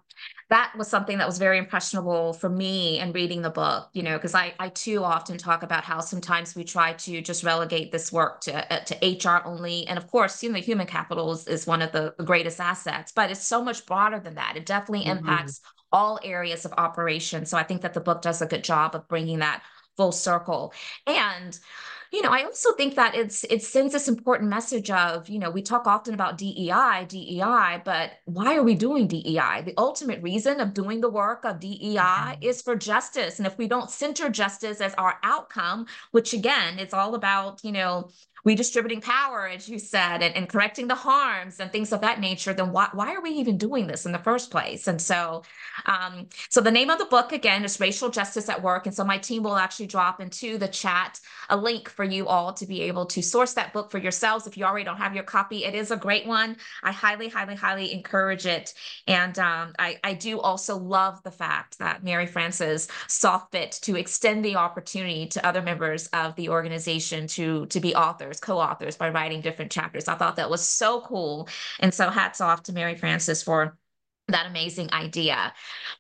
that 0.49 0.73
was 0.77 0.87
something 0.87 1.17
that 1.17 1.27
was 1.27 1.39
very 1.39 1.57
impressionable 1.57 2.33
for 2.33 2.47
me 2.47 2.99
in 2.99 3.11
reading 3.11 3.41
the 3.41 3.49
book, 3.49 3.89
you 3.93 4.03
know, 4.03 4.17
because 4.17 4.35
I, 4.35 4.53
I 4.59 4.69
too 4.69 5.03
often 5.03 5.37
talk 5.37 5.63
about 5.63 5.83
how 5.83 5.99
sometimes 5.99 6.55
we 6.55 6.63
try 6.63 6.93
to 6.93 7.21
just 7.21 7.43
relegate 7.43 7.91
this 7.91 8.11
work 8.11 8.41
to, 8.41 8.73
uh, 8.73 8.83
to 8.85 8.95
HR 9.29 9.41
only. 9.45 9.87
And 9.87 9.97
of 9.97 10.07
course, 10.07 10.43
you 10.43 10.51
know, 10.51 10.59
human 10.59 10.85
capital 10.87 11.31
is, 11.31 11.47
is 11.47 11.65
one 11.65 11.81
of 11.81 11.91
the, 11.91 12.13
the 12.17 12.23
greatest 12.23 12.59
assets, 12.59 13.11
but 13.11 13.31
it's 13.31 13.45
so 13.45 13.63
much 13.63 13.85
broader 13.87 14.19
than 14.19 14.35
that. 14.35 14.55
It 14.55 14.65
definitely 14.65 15.05
mm-hmm. 15.05 15.19
impacts 15.19 15.61
all 15.91 16.19
areas 16.23 16.65
of 16.65 16.73
operation. 16.77 17.45
So 17.45 17.57
I 17.57 17.63
think 17.63 17.81
that 17.81 17.93
the 17.93 17.99
book 17.99 18.21
does 18.21 18.41
a 18.41 18.45
good 18.45 18.63
job 18.63 18.95
of 18.95 19.07
bringing 19.07 19.39
that 19.39 19.63
full 19.97 20.11
circle. 20.11 20.73
And 21.07 21.59
you 22.12 22.21
know, 22.21 22.30
I 22.30 22.43
also 22.43 22.74
think 22.74 22.95
that 22.95 23.15
it's 23.15 23.45
it 23.45 23.63
sends 23.63 23.93
this 23.93 24.10
important 24.10 24.50
message 24.50 24.91
of, 24.91 25.30
you 25.30 25.39
know, 25.39 25.50
we 25.50 25.62
talk 25.62 25.88
often 25.88 26.13
about 26.13 26.38
DEI, 26.38 27.06
DEI, 27.08 27.82
but 27.86 28.12
why 28.26 28.58
are 28.58 28.63
we 28.63 28.76
doing 28.76 29.08
DEI? 29.08 29.62
The 29.63 29.74
ultimate 29.78 30.21
reason 30.21 30.60
of 30.60 30.74
doing 30.74 31.00
the 31.00 31.10
work 31.10 31.45
of 31.45 31.62
DEI 31.62 31.95
mm-hmm. 31.95 32.43
is 32.43 32.62
for 32.62 32.76
justice. 32.76 33.39
And 33.39 33.47
if 33.47 33.58
we 33.58 33.69
don't 33.69 33.89
center 33.89 34.30
justice 34.30 34.82
as 34.82 34.93
our 34.95 35.19
outcome, 35.24 35.86
which 36.12 36.34
again, 36.34 36.80
it's 36.80 36.93
all 36.93 37.15
about, 37.15 37.63
you 37.63 37.71
know, 37.71 38.10
redistributing 38.43 39.01
power, 39.01 39.47
as 39.47 39.69
you 39.69 39.77
said, 39.77 40.21
and, 40.21 40.36
and 40.36 40.49
correcting 40.49 40.88
the 40.88 40.95
harms 40.95 41.60
and 41.60 41.71
things 41.71 41.91
of 41.91 42.01
that 42.01 42.19
nature, 42.19 42.54
then 42.54 42.71
why, 42.71 42.89
why 42.93 43.13
are 43.13 43.21
we 43.21 43.30
even 43.32 43.58
doing 43.58 43.88
this 43.88 44.06
in 44.06 44.12
the 44.12 44.17
first 44.19 44.49
place? 44.49 44.88
And 44.88 45.01
so, 45.01 45.43
um, 45.86 46.27
so 46.49 46.62
the 46.62 46.71
name 46.71 46.89
of 46.89 46.97
the 46.97 47.06
book 47.06 47.32
again 47.32 47.63
is 47.63 47.80
Racial 47.80 48.10
Justice 48.10 48.49
at 48.49 48.62
Work. 48.62 48.88
And 48.88 48.95
so 48.95 49.04
my 49.04 49.17
team 49.17 49.43
will 49.43 49.58
actually 49.58 49.88
drop 49.88 50.19
into 50.19 50.58
the 50.58 50.67
chat 50.67 51.19
a 51.49 51.58
link 51.58 51.89
for 51.89 52.04
you 52.04 52.27
all 52.27 52.54
to 52.54 52.65
be 52.65 52.82
able 52.82 53.06
to 53.08 53.21
source 53.21 53.54
that 53.54 53.73
book 53.73 53.91
for 53.91 53.97
yourselves. 53.99 54.47
If 54.47 54.58
you 54.58 54.65
already 54.65 54.86
don't 54.86 54.97
have 54.97 55.13
your 55.13 55.23
copy, 55.23 55.65
it 55.65 55.75
is 55.75 55.91
a 55.91 55.97
great 55.97 56.25
one. 56.25 56.58
I 56.84 56.91
highly, 56.91 57.30
highly, 57.30 57.56
highly 57.56 57.93
encourage 57.93 58.45
it. 58.45 58.73
And 59.08 59.38
um, 59.38 59.73
I, 59.77 59.99
I 60.04 60.13
do 60.13 60.39
also 60.39 60.77
love 60.77 61.21
the 61.23 61.32
fact 61.32 61.77
that 61.80 62.04
Mary 62.04 62.25
Frances 62.25 62.88
saw 63.08 63.39
fit 63.51 63.71
to 63.84 63.95
extend 63.95 64.43
the 64.43 64.56
opportunity 64.56 65.27
to 65.27 65.45
other 65.45 65.62
members 65.62 66.08
of 66.08 66.36
the 66.36 66.49
organization 66.49 67.27
to, 67.27 67.65
to 67.67 67.80
be 67.80 67.93
authors 67.93 68.31
authors, 68.32 68.39
co-authors 68.39 68.98
by 68.98 69.10
writing 69.10 69.41
different 69.41 69.72
chapters. 69.72 70.08
I 70.08 70.15
thought 70.15 70.38
that 70.38 70.50
was 70.50 70.67
so 70.67 71.02
cool. 71.02 71.50
And 71.80 71.94
so 71.94 72.10
hats 72.10 72.41
off 72.41 72.63
to 72.63 72.74
Mary 72.74 72.96
Frances 72.96 73.44
for 73.44 73.78
that 74.28 74.46
amazing 74.46 74.91
idea. 74.94 75.54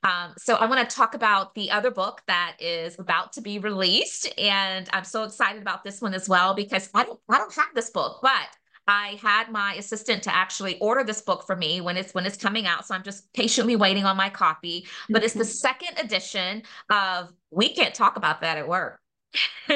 Um, 0.03 0.33
so 0.37 0.55
I 0.55 0.65
want 0.65 0.87
to 0.87 0.95
talk 0.95 1.15
about 1.15 1.53
the 1.53 1.71
other 1.71 1.91
book 1.91 2.21
that 2.27 2.55
is 2.59 2.97
about 2.97 3.33
to 3.33 3.41
be 3.41 3.59
released, 3.59 4.31
and 4.39 4.87
I'm 4.93 5.03
so 5.03 5.23
excited 5.23 5.61
about 5.61 5.83
this 5.83 6.01
one 6.01 6.13
as 6.13 6.29
well 6.29 6.53
because 6.53 6.89
I 6.93 7.03
don't 7.03 7.19
I 7.27 7.37
don't 7.37 7.53
have 7.55 7.73
this 7.75 7.89
book, 7.89 8.19
but 8.21 8.47
I 8.87 9.19
had 9.21 9.51
my 9.51 9.73
assistant 9.73 10.23
to 10.23 10.35
actually 10.35 10.79
order 10.79 11.03
this 11.03 11.21
book 11.21 11.45
for 11.45 11.55
me 11.55 11.81
when 11.81 11.97
it's 11.97 12.13
when 12.13 12.25
it's 12.25 12.37
coming 12.37 12.67
out. 12.67 12.85
So 12.85 12.95
I'm 12.95 13.03
just 13.03 13.33
patiently 13.33 13.75
waiting 13.75 14.05
on 14.05 14.15
my 14.15 14.29
copy. 14.29 14.87
But 15.09 15.23
it's 15.23 15.33
the 15.33 15.45
second 15.67 15.99
edition 15.99 16.63
of 16.89 17.33
We 17.49 17.73
Can't 17.73 17.93
Talk 17.93 18.15
About 18.15 18.41
That 18.41 18.57
at 18.57 18.67
Work. 18.67 19.01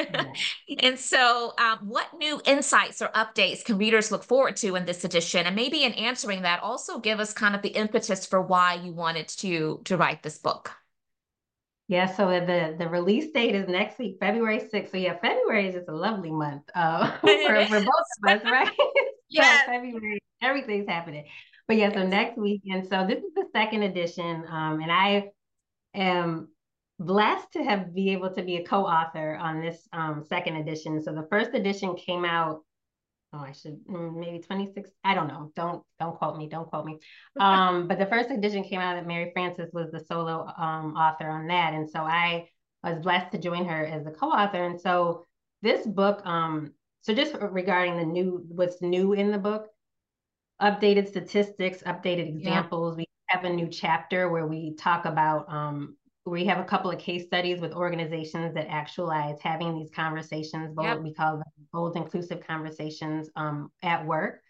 and 0.82 0.98
so, 0.98 1.54
um, 1.58 1.78
what 1.88 2.06
new 2.18 2.40
insights 2.44 3.00
or 3.00 3.08
updates 3.08 3.64
can 3.64 3.78
readers 3.78 4.10
look 4.10 4.24
forward 4.24 4.56
to 4.56 4.76
in 4.76 4.84
this 4.84 5.04
edition? 5.04 5.46
And 5.46 5.56
maybe 5.56 5.84
in 5.84 5.92
answering 5.94 6.42
that, 6.42 6.62
also 6.62 6.98
give 6.98 7.20
us 7.20 7.32
kind 7.32 7.54
of 7.54 7.62
the 7.62 7.70
impetus 7.70 8.26
for 8.26 8.42
why 8.42 8.74
you 8.74 8.92
wanted 8.92 9.28
to 9.28 9.80
to 9.84 9.96
write 9.96 10.22
this 10.22 10.38
book. 10.38 10.72
Yeah, 11.88 12.06
so 12.06 12.28
the 12.28 12.74
the 12.78 12.88
release 12.88 13.30
date 13.32 13.54
is 13.54 13.68
next 13.68 13.98
week, 13.98 14.16
February 14.18 14.60
6th. 14.60 14.90
So 14.90 14.96
yeah, 14.96 15.16
February 15.18 15.68
is 15.68 15.74
just 15.74 15.88
a 15.88 15.94
lovely 15.94 16.32
month 16.32 16.62
uh, 16.74 17.16
for, 17.20 17.26
for 17.68 17.80
both 17.80 17.88
of 18.24 18.28
us, 18.28 18.44
right? 18.44 18.70
yeah, 19.28 19.60
so 19.60 19.72
February, 19.72 20.18
everything's 20.42 20.88
happening. 20.88 21.26
But 21.68 21.76
yeah, 21.76 21.92
so 21.92 22.06
next 22.06 22.36
week, 22.36 22.62
and 22.66 22.86
so 22.88 23.06
this 23.06 23.18
is 23.18 23.34
the 23.34 23.46
second 23.52 23.82
edition, 23.82 24.44
um, 24.48 24.80
and 24.80 24.90
I 24.90 25.30
am 25.94 26.48
blessed 26.98 27.52
to 27.52 27.62
have 27.62 27.94
be 27.94 28.10
able 28.10 28.30
to 28.30 28.42
be 28.42 28.56
a 28.56 28.64
co-author 28.64 29.36
on 29.36 29.60
this 29.60 29.86
um, 29.92 30.24
second 30.28 30.56
edition. 30.56 31.02
So 31.02 31.12
the 31.12 31.26
first 31.30 31.54
edition 31.54 31.94
came 31.96 32.24
out. 32.24 32.62
Oh, 33.32 33.40
I 33.40 33.52
should 33.52 33.84
mm, 33.86 34.18
maybe 34.18 34.38
26. 34.38 34.90
I 35.04 35.14
don't 35.14 35.28
know. 35.28 35.52
Don't 35.56 35.82
don't 36.00 36.16
quote 36.16 36.36
me. 36.36 36.48
Don't 36.48 36.68
quote 36.68 36.86
me. 36.86 36.98
Um, 37.40 37.86
but 37.86 37.98
the 37.98 38.06
first 38.06 38.30
edition 38.30 38.64
came 38.64 38.80
out 38.80 38.94
that 38.94 39.06
Mary 39.06 39.30
Frances 39.34 39.70
was 39.72 39.90
the 39.90 40.00
solo 40.00 40.46
um, 40.58 40.96
author 40.96 41.28
on 41.28 41.46
that, 41.48 41.74
and 41.74 41.88
so 41.88 42.00
I 42.00 42.48
was 42.82 42.98
blessed 43.00 43.32
to 43.32 43.38
join 43.38 43.66
her 43.66 43.84
as 43.86 44.06
a 44.06 44.10
co-author. 44.10 44.64
And 44.64 44.80
so 44.80 45.24
this 45.62 45.86
book, 45.86 46.24
um, 46.24 46.72
so 47.02 47.14
just 47.14 47.34
regarding 47.34 47.96
the 47.96 48.04
new, 48.04 48.44
what's 48.48 48.80
new 48.80 49.12
in 49.12 49.30
the 49.30 49.38
book, 49.38 49.68
updated 50.60 51.08
statistics, 51.08 51.82
updated 51.82 52.28
examples. 52.28 52.94
Yeah. 52.94 53.04
We 53.04 53.06
have 53.28 53.44
a 53.44 53.54
new 53.54 53.68
chapter 53.68 54.28
where 54.28 54.46
we 54.46 54.74
talk 54.74 55.04
about 55.04 55.52
um, 55.52 55.96
we 56.30 56.44
have 56.46 56.58
a 56.58 56.64
couple 56.64 56.90
of 56.90 56.98
case 56.98 57.24
studies 57.26 57.60
with 57.60 57.72
organizations 57.72 58.54
that 58.54 58.66
actualize 58.68 59.38
having 59.40 59.74
these 59.74 59.90
conversations, 59.94 60.74
both 60.74 60.84
yep. 60.84 61.00
we 61.00 61.14
call 61.14 61.36
them 61.36 61.44
bold 61.72 61.96
inclusive 61.96 62.44
conversations 62.46 63.30
um, 63.36 63.70
at 63.82 64.04
work. 64.04 64.40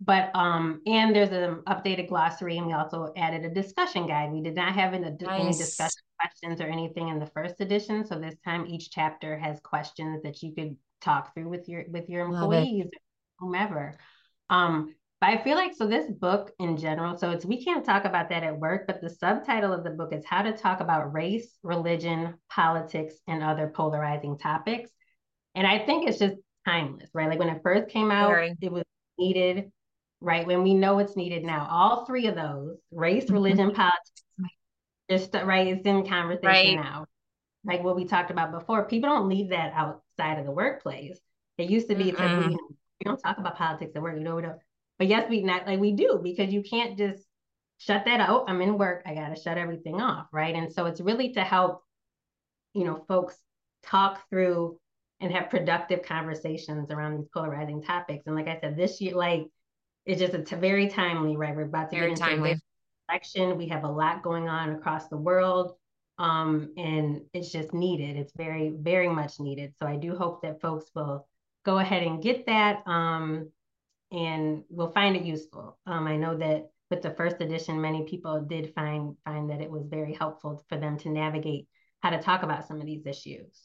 But 0.00 0.30
um, 0.34 0.82
and 0.86 1.14
there's 1.14 1.30
an 1.30 1.62
updated 1.66 2.08
glossary, 2.08 2.58
and 2.58 2.66
we 2.66 2.72
also 2.72 3.12
added 3.16 3.44
a 3.44 3.54
discussion 3.54 4.06
guide. 4.06 4.32
We 4.32 4.42
did 4.42 4.54
not 4.54 4.74
have 4.74 4.92
any, 4.92 5.08
nice. 5.20 5.40
any 5.40 5.52
discussion 5.52 6.02
questions 6.20 6.60
or 6.60 6.64
anything 6.64 7.08
in 7.08 7.18
the 7.18 7.26
first 7.26 7.60
edition, 7.60 8.04
so 8.04 8.18
this 8.18 8.34
time 8.44 8.66
each 8.66 8.90
chapter 8.90 9.38
has 9.38 9.60
questions 9.60 10.22
that 10.22 10.42
you 10.42 10.52
could 10.54 10.76
talk 11.00 11.32
through 11.32 11.48
with 11.48 11.68
your 11.68 11.84
with 11.88 12.10
your 12.10 12.26
employees, 12.26 12.86
whomever. 13.38 13.96
Um, 14.50 14.94
I 15.22 15.38
feel 15.38 15.56
like 15.56 15.72
so 15.74 15.86
this 15.86 16.10
book 16.10 16.52
in 16.58 16.76
general, 16.76 17.16
so 17.16 17.30
it's 17.30 17.46
we 17.46 17.64
can't 17.64 17.84
talk 17.84 18.04
about 18.04 18.28
that 18.28 18.42
at 18.42 18.58
work, 18.58 18.86
but 18.86 19.00
the 19.00 19.08
subtitle 19.08 19.72
of 19.72 19.82
the 19.82 19.90
book 19.90 20.12
is 20.12 20.24
how 20.26 20.42
to 20.42 20.52
talk 20.52 20.80
about 20.80 21.14
race, 21.14 21.56
religion, 21.62 22.34
politics, 22.50 23.14
and 23.26 23.42
other 23.42 23.72
polarizing 23.74 24.36
topics. 24.38 24.90
And 25.54 25.66
I 25.66 25.78
think 25.78 26.08
it's 26.08 26.18
just 26.18 26.36
timeless, 26.66 27.08
right? 27.14 27.28
Like 27.28 27.38
when 27.38 27.48
it 27.48 27.62
first 27.62 27.88
came 27.88 28.10
out, 28.10 28.28
Very. 28.28 28.54
it 28.60 28.70
was 28.70 28.84
needed, 29.18 29.70
right? 30.20 30.46
When 30.46 30.62
we 30.62 30.74
know 30.74 30.98
it's 30.98 31.16
needed 31.16 31.44
now, 31.44 31.66
all 31.70 32.04
three 32.04 32.26
of 32.26 32.34
those, 32.34 32.76
race, 32.90 33.24
mm-hmm. 33.24 33.34
religion, 33.34 33.72
politics, 33.74 34.24
just 35.10 35.34
right, 35.34 35.68
it's 35.68 35.86
in 35.86 36.06
conversation 36.06 36.46
right. 36.46 36.74
now. 36.76 37.06
Like 37.64 37.82
what 37.82 37.96
we 37.96 38.04
talked 38.04 38.30
about 38.30 38.52
before, 38.52 38.84
people 38.86 39.08
don't 39.08 39.28
leave 39.28 39.50
that 39.50 39.72
outside 39.74 40.38
of 40.38 40.44
the 40.44 40.52
workplace 40.52 41.18
It 41.56 41.70
used 41.70 41.88
to 41.88 41.94
be 41.94 42.12
mm-hmm. 42.12 42.50
You 42.50 42.58
we 43.00 43.04
don't 43.04 43.18
talk 43.18 43.38
about 43.38 43.56
politics 43.56 43.92
at 43.96 44.02
work. 44.02 44.16
You 44.16 44.22
know, 44.22 44.36
we 44.36 44.42
don't. 44.42 44.58
But 44.98 45.08
yes, 45.08 45.28
we 45.28 45.42
not 45.42 45.66
like 45.66 45.80
we 45.80 45.92
do 45.92 46.20
because 46.22 46.52
you 46.52 46.62
can't 46.62 46.96
just 46.96 47.22
shut 47.78 48.04
that 48.04 48.20
out. 48.20 48.44
I'm 48.48 48.62
in 48.62 48.78
work. 48.78 49.02
I 49.06 49.14
got 49.14 49.34
to 49.34 49.40
shut 49.40 49.58
everything 49.58 50.00
off, 50.00 50.26
right? 50.32 50.54
And 50.54 50.72
so 50.72 50.86
it's 50.86 51.00
really 51.00 51.32
to 51.32 51.42
help, 51.42 51.82
you 52.72 52.84
know, 52.84 53.04
folks 53.08 53.36
talk 53.82 54.22
through 54.30 54.78
and 55.20 55.32
have 55.32 55.50
productive 55.50 56.02
conversations 56.02 56.90
around 56.90 57.16
these 57.16 57.28
polarizing 57.32 57.82
topics. 57.82 58.24
And 58.26 58.36
like 58.36 58.48
I 58.48 58.58
said, 58.60 58.76
this 58.76 59.00
year, 59.00 59.14
like 59.14 59.46
it's 60.06 60.20
just 60.20 60.34
it's 60.34 60.52
very 60.52 60.88
timely, 60.88 61.36
right? 61.36 61.54
We're 61.54 61.62
about 61.62 61.90
to 61.90 61.96
very 61.96 62.10
get 62.10 62.18
into 62.18 62.22
timely. 62.22 62.60
election. 63.08 63.58
We 63.58 63.68
have 63.68 63.84
a 63.84 63.90
lot 63.90 64.22
going 64.22 64.48
on 64.48 64.70
across 64.70 65.08
the 65.08 65.16
world. 65.16 65.76
Um, 66.18 66.72
and 66.76 67.22
it's 67.32 67.50
just 67.50 67.74
needed. 67.74 68.16
It's 68.16 68.32
very, 68.36 68.72
very 68.78 69.08
much 69.08 69.40
needed. 69.40 69.74
So 69.80 69.88
I 69.88 69.96
do 69.96 70.14
hope 70.14 70.42
that 70.42 70.60
folks 70.60 70.86
will 70.94 71.26
go 71.64 71.78
ahead 71.78 72.04
and 72.04 72.22
get 72.22 72.46
that 72.46 72.86
um, 72.86 73.50
and 74.14 74.62
will 74.68 74.92
find 74.92 75.16
it 75.16 75.24
useful. 75.24 75.78
Um, 75.86 76.06
I 76.06 76.16
know 76.16 76.36
that 76.36 76.70
with 76.90 77.02
the 77.02 77.10
first 77.10 77.40
edition, 77.40 77.80
many 77.80 78.04
people 78.04 78.40
did 78.42 78.72
find 78.74 79.16
find 79.24 79.50
that 79.50 79.60
it 79.60 79.70
was 79.70 79.86
very 79.88 80.14
helpful 80.14 80.64
for 80.68 80.78
them 80.78 80.98
to 80.98 81.08
navigate 81.08 81.66
how 82.00 82.10
to 82.10 82.22
talk 82.22 82.42
about 82.42 82.68
some 82.68 82.80
of 82.80 82.86
these 82.86 83.06
issues. 83.06 83.60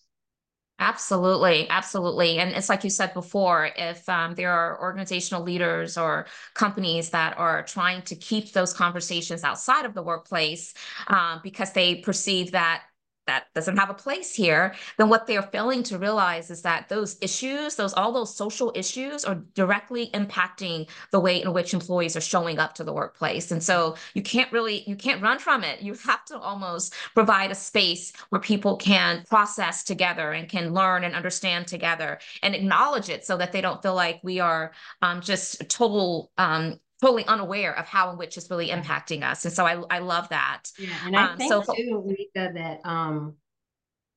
Absolutely, 0.81 1.69
absolutely. 1.69 2.39
And 2.39 2.51
it's 2.51 2.69
like 2.69 2.85
you 2.85 2.89
said 2.89 3.13
before, 3.13 3.69
if 3.75 4.07
um, 4.07 4.33
there 4.35 4.53
are 4.53 4.79
organizational 4.81 5.43
leaders 5.43 5.97
or 5.97 6.25
companies 6.53 7.09
that 7.09 7.37
are 7.37 7.63
trying 7.63 8.01
to 8.03 8.15
keep 8.15 8.53
those 8.53 8.73
conversations 8.73 9.43
outside 9.43 9.83
of 9.83 9.93
the 9.93 10.01
workplace 10.01 10.73
um, 11.07 11.41
because 11.43 11.73
they 11.73 11.95
perceive 11.95 12.51
that 12.51 12.83
that 13.29 13.45
doesn't 13.53 13.77
have 13.77 13.91
a 13.91 13.93
place 13.93 14.33
here, 14.33 14.73
then 14.97 15.07
what 15.07 15.27
they're 15.27 15.43
failing 15.43 15.83
to 15.83 15.99
realize 15.99 16.49
is 16.49 16.63
that 16.63 16.89
those 16.89 17.15
issues, 17.21 17.75
those 17.75 17.93
all 17.93 18.11
those 18.11 18.35
social 18.35 18.71
issues 18.75 19.23
are 19.23 19.35
directly 19.53 20.09
impacting 20.13 20.89
the 21.11 21.19
way 21.19 21.41
in 21.41 21.53
which 21.53 21.73
employees 21.73 22.15
are 22.17 22.21
showing 22.21 22.57
up 22.57 22.73
to 22.73 22.83
the 22.83 22.91
workplace. 22.91 23.51
And 23.51 23.61
so 23.61 23.95
you 24.15 24.23
can't 24.23 24.51
really 24.51 24.83
you 24.87 24.95
can't 24.95 25.21
run 25.21 25.37
from 25.37 25.63
it. 25.63 25.81
You 25.81 25.93
have 25.93 26.25
to 26.25 26.39
almost 26.39 26.95
provide 27.13 27.51
a 27.51 27.55
space 27.55 28.11
where 28.29 28.41
people 28.41 28.75
can 28.77 29.23
process 29.29 29.83
together 29.83 30.31
and 30.31 30.49
can 30.49 30.73
learn 30.73 31.03
and 31.03 31.13
understand 31.13 31.67
together 31.67 32.19
and 32.41 32.55
acknowledge 32.55 33.09
it 33.09 33.25
so 33.25 33.37
that 33.37 33.51
they 33.51 33.61
don't 33.61 33.83
feel 33.83 33.95
like 33.95 34.19
we 34.23 34.39
are 34.39 34.71
um, 35.03 35.21
just 35.21 35.69
total 35.69 36.31
um, 36.39 36.79
totally 37.01 37.25
unaware 37.25 37.77
of 37.77 37.87
how 37.87 38.09
and 38.09 38.19
which 38.19 38.37
is 38.37 38.49
really 38.49 38.69
impacting 38.69 39.23
us. 39.23 39.45
And 39.45 39.53
so 39.53 39.65
I, 39.65 39.81
I 39.89 39.99
love 39.99 40.29
that. 40.29 40.63
Yeah. 40.77 40.89
And 41.05 41.15
I 41.15 41.31
um, 41.31 41.37
think 41.37 41.51
so, 41.51 41.61
too, 41.61 42.03
Nika, 42.05 42.51
that 42.53 42.81
um 42.83 43.35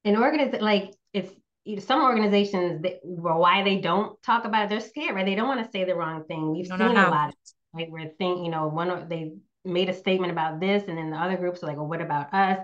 an 0.04 0.16
organization 0.16 0.64
like 0.64 0.94
it's 1.12 1.32
you 1.64 1.76
know, 1.76 1.82
some 1.82 2.02
organizations 2.02 2.82
that 2.82 3.00
well, 3.04 3.38
why 3.38 3.62
they 3.62 3.78
don't 3.78 4.20
talk 4.22 4.44
about 4.44 4.64
it, 4.64 4.68
they're 4.70 4.80
scared, 4.80 5.14
right? 5.14 5.24
They 5.24 5.36
don't 5.36 5.48
want 5.48 5.64
to 5.64 5.70
say 5.70 5.84
the 5.84 5.94
wrong 5.94 6.24
thing. 6.24 6.52
We've 6.52 6.66
seen 6.66 6.80
a 6.80 6.92
lot 6.92 7.28
of 7.28 7.34
like 7.72 7.88
where 7.88 8.10
think, 8.18 8.44
you 8.44 8.50
know, 8.50 8.66
one 8.68 9.08
they 9.08 9.32
made 9.64 9.88
a 9.88 9.94
statement 9.94 10.32
about 10.32 10.60
this 10.60 10.84
and 10.88 10.98
then 10.98 11.10
the 11.10 11.16
other 11.16 11.36
groups 11.36 11.62
are 11.62 11.66
like, 11.66 11.76
well, 11.76 11.86
what 11.86 12.00
about 12.00 12.34
us? 12.34 12.58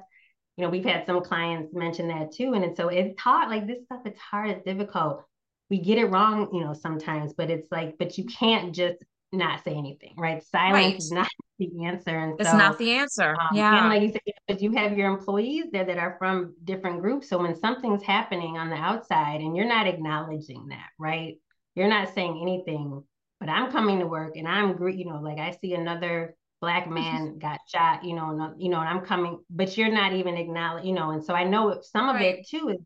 You 0.56 0.64
know, 0.64 0.70
we've 0.70 0.84
had 0.84 1.06
some 1.06 1.22
clients 1.22 1.72
mention 1.72 2.08
that 2.08 2.32
too. 2.32 2.54
And, 2.54 2.64
and 2.64 2.76
so 2.76 2.88
it's 2.88 3.20
hard, 3.20 3.48
like 3.48 3.68
this 3.68 3.84
stuff, 3.84 4.00
it's 4.04 4.18
hard, 4.18 4.50
it's 4.50 4.64
difficult. 4.64 5.22
We 5.70 5.78
get 5.78 5.98
it 5.98 6.06
wrong, 6.06 6.48
you 6.52 6.62
know, 6.64 6.74
sometimes, 6.74 7.34
but 7.34 7.50
it's 7.50 7.70
like, 7.70 7.96
but 7.98 8.18
you 8.18 8.24
can't 8.24 8.74
just 8.74 8.96
not 9.32 9.62
say 9.64 9.74
anything, 9.74 10.14
right? 10.16 10.42
Silence 10.42 10.74
right. 10.74 10.96
is 10.96 11.12
not 11.12 11.28
the 11.58 11.84
answer. 11.84 12.16
And 12.16 12.40
it's 12.40 12.50
so, 12.50 12.56
not 12.56 12.78
the 12.78 12.92
answer. 12.92 13.36
Um, 13.38 13.56
yeah. 13.56 13.80
And 13.80 13.88
like 13.88 14.02
you 14.02 14.12
said, 14.12 14.20
because 14.46 14.62
you 14.62 14.72
have 14.72 14.96
your 14.96 15.10
employees 15.10 15.66
there 15.72 15.84
that 15.84 15.98
are 15.98 16.16
from 16.18 16.54
different 16.64 17.00
groups. 17.00 17.28
So 17.28 17.38
when 17.38 17.54
something's 17.56 18.02
happening 18.02 18.56
on 18.56 18.70
the 18.70 18.76
outside 18.76 19.40
and 19.40 19.56
you're 19.56 19.68
not 19.68 19.86
acknowledging 19.86 20.68
that, 20.68 20.88
right? 20.98 21.36
You're 21.74 21.88
not 21.88 22.14
saying 22.14 22.38
anything, 22.40 23.02
but 23.40 23.48
I'm 23.48 23.70
coming 23.70 23.98
to 24.00 24.06
work 24.06 24.36
and 24.36 24.48
I'm, 24.48 24.80
you 24.88 25.04
know, 25.04 25.20
like 25.20 25.38
I 25.38 25.56
see 25.60 25.74
another 25.74 26.34
black 26.60 26.88
man 26.90 27.38
got 27.38 27.60
shot, 27.68 28.04
you 28.04 28.14
know, 28.14 28.30
and, 28.30 28.62
you 28.62 28.70
know, 28.70 28.80
and 28.80 28.88
I'm 28.88 29.04
coming, 29.04 29.38
but 29.50 29.76
you're 29.76 29.92
not 29.92 30.14
even 30.14 30.36
acknowledging, 30.36 30.88
you 30.88 30.94
know, 30.94 31.10
and 31.10 31.24
so 31.24 31.34
I 31.34 31.44
know 31.44 31.80
some 31.82 32.08
of 32.08 32.16
right. 32.16 32.38
it 32.38 32.48
too 32.48 32.70
is 32.70 32.78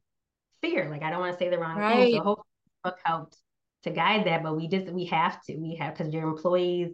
fear. 0.61 0.88
Like 0.90 1.02
I 1.02 1.11
don't 1.11 1.20
want 1.20 1.33
to 1.35 1.38
say 1.38 1.50
the 1.50 1.59
wrong 1.59 1.78
right. 1.78 1.94
thing. 1.94 2.16
So 2.16 2.22
hopefully 2.22 2.46
book 2.85 2.98
helped 3.05 3.37
to 3.85 3.90
guide 3.90 4.27
that, 4.27 4.42
but 4.42 4.57
we 4.57 4.68
just 4.68 4.87
we 4.88 5.07
have 5.07 5.42
to 5.45 5.57
we 5.57 5.77
have 5.77 5.97
because 5.97 6.12
your 6.12 6.29
employees 6.29 6.92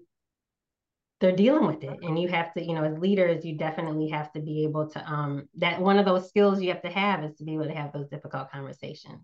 they're 1.21 1.35
dealing 1.35 1.67
with 1.67 1.83
it 1.83 1.99
and 2.03 2.19
you 2.19 2.29
have 2.29 2.53
to 2.55 2.63
you 2.65 2.75
know 2.75 2.85
as 2.85 2.97
leaders 2.99 3.45
you 3.45 3.57
definitely 3.57 4.09
have 4.09 4.33
to 4.33 4.41
be 4.41 4.63
able 4.63 4.89
to 4.89 5.05
um 5.13 5.49
that 5.57 5.81
one 5.81 5.99
of 5.99 6.05
those 6.05 6.29
skills 6.29 6.63
you 6.63 6.69
have 6.69 6.83
to 6.83 6.89
have 6.89 7.25
is 7.25 7.35
to 7.37 7.45
be 7.45 7.55
able 7.55 7.65
to 7.65 7.75
have 7.75 7.93
those 7.93 8.09
difficult 8.09 8.49
conversations 8.53 9.21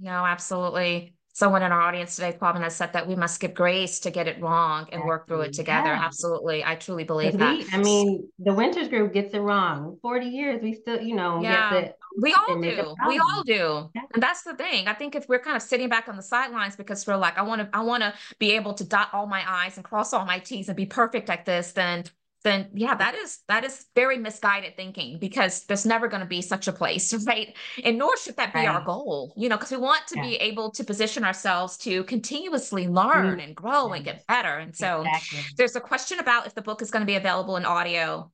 no 0.00 0.10
absolutely 0.10 1.14
someone 1.36 1.62
in 1.62 1.70
our 1.70 1.82
audience 1.82 2.16
today, 2.16 2.32
Kwame, 2.32 2.62
has 2.62 2.74
said 2.74 2.94
that 2.94 3.06
we 3.06 3.14
must 3.14 3.40
give 3.40 3.52
grace 3.52 4.00
to 4.00 4.10
get 4.10 4.26
it 4.26 4.40
wrong 4.40 4.88
and 4.90 5.04
work 5.04 5.28
through 5.28 5.42
it 5.42 5.52
together. 5.52 5.90
Yeah. 5.90 6.02
Absolutely. 6.02 6.64
I 6.64 6.76
truly 6.76 7.04
believe 7.04 7.36
that. 7.36 7.58
We, 7.58 7.66
I 7.70 7.76
mean, 7.76 8.30
the 8.38 8.54
Winters 8.54 8.88
group 8.88 9.12
gets 9.12 9.34
it 9.34 9.40
wrong. 9.40 9.98
40 10.00 10.24
years, 10.24 10.62
we 10.62 10.72
still, 10.72 10.98
you 10.98 11.14
know, 11.14 11.42
yeah. 11.42 11.90
We 12.20 12.32
all 12.34 12.60
do. 12.60 12.94
We 13.06 13.18
all 13.18 13.42
do. 13.44 13.90
And 14.14 14.22
that's 14.22 14.42
the 14.42 14.54
thing. 14.54 14.88
I 14.88 14.94
think 14.94 15.14
if 15.14 15.28
we're 15.28 15.38
kind 15.38 15.56
of 15.56 15.62
sitting 15.62 15.88
back 15.88 16.08
on 16.08 16.16
the 16.16 16.22
sidelines 16.22 16.76
because 16.76 17.06
we're 17.06 17.16
like, 17.16 17.38
I 17.38 17.42
want 17.42 17.60
to, 17.62 17.68
I 17.72 17.82
want 17.82 18.02
to 18.02 18.14
be 18.38 18.52
able 18.52 18.74
to 18.74 18.84
dot 18.84 19.10
all 19.12 19.26
my 19.26 19.42
I's 19.46 19.76
and 19.76 19.84
cross 19.84 20.12
all 20.12 20.24
my 20.24 20.38
T's 20.38 20.68
and 20.68 20.76
be 20.76 20.86
perfect 20.86 21.30
at 21.30 21.44
this, 21.44 21.72
then 21.72 22.04
then 22.46 22.68
yeah, 22.74 22.94
that 22.94 23.16
is 23.16 23.40
that 23.48 23.64
is 23.64 23.86
very 23.96 24.18
misguided 24.18 24.76
thinking 24.76 25.18
because 25.18 25.64
there's 25.64 25.84
never 25.84 26.06
going 26.06 26.20
to 26.20 26.28
be 26.28 26.40
such 26.40 26.68
a 26.68 26.72
place, 26.72 27.12
right? 27.26 27.56
And 27.82 27.98
nor 27.98 28.16
should 28.16 28.36
that 28.36 28.52
be 28.52 28.60
right. 28.60 28.68
our 28.68 28.82
goal, 28.82 29.34
you 29.36 29.48
know, 29.48 29.56
because 29.56 29.72
we 29.72 29.78
want 29.78 30.06
to 30.08 30.16
yeah. 30.16 30.22
be 30.22 30.36
able 30.36 30.70
to 30.70 30.84
position 30.84 31.24
ourselves 31.24 31.76
to 31.78 32.04
continuously 32.04 32.86
learn 32.86 33.32
mm-hmm. 33.32 33.40
and 33.40 33.56
grow 33.56 33.92
and 33.92 34.04
get 34.04 34.24
better. 34.28 34.58
And 34.58 34.76
so 34.76 35.00
exactly. 35.00 35.40
there's 35.56 35.74
a 35.74 35.80
question 35.80 36.20
about 36.20 36.46
if 36.46 36.54
the 36.54 36.62
book 36.62 36.82
is 36.82 36.92
going 36.92 37.02
to 37.02 37.06
be 37.06 37.16
available 37.16 37.56
in 37.56 37.64
audio. 37.64 38.30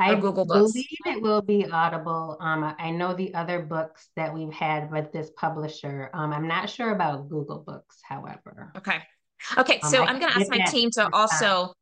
I 0.00 0.14
Google 0.14 0.44
Books. 0.44 0.72
believe 0.72 0.86
it 1.06 1.22
will 1.22 1.42
be 1.42 1.66
Audible. 1.70 2.36
Um, 2.40 2.74
I 2.78 2.90
know 2.90 3.14
the 3.14 3.34
other 3.34 3.60
books 3.60 4.08
that 4.16 4.32
we've 4.32 4.52
had 4.52 4.90
with 4.90 5.12
this 5.12 5.30
publisher. 5.36 6.10
Um, 6.14 6.32
I'm 6.32 6.48
not 6.48 6.70
sure 6.70 6.92
about 6.92 7.28
Google 7.28 7.64
Books, 7.66 7.98
however. 8.02 8.72
Okay. 8.76 8.98
Okay. 9.58 9.80
Um, 9.80 9.90
so 9.90 10.02
I'm 10.02 10.18
going 10.18 10.32
to 10.32 10.38
ask 10.38 10.50
my 10.50 10.64
team 10.64 10.90
to 10.92 11.08
also. 11.12 11.74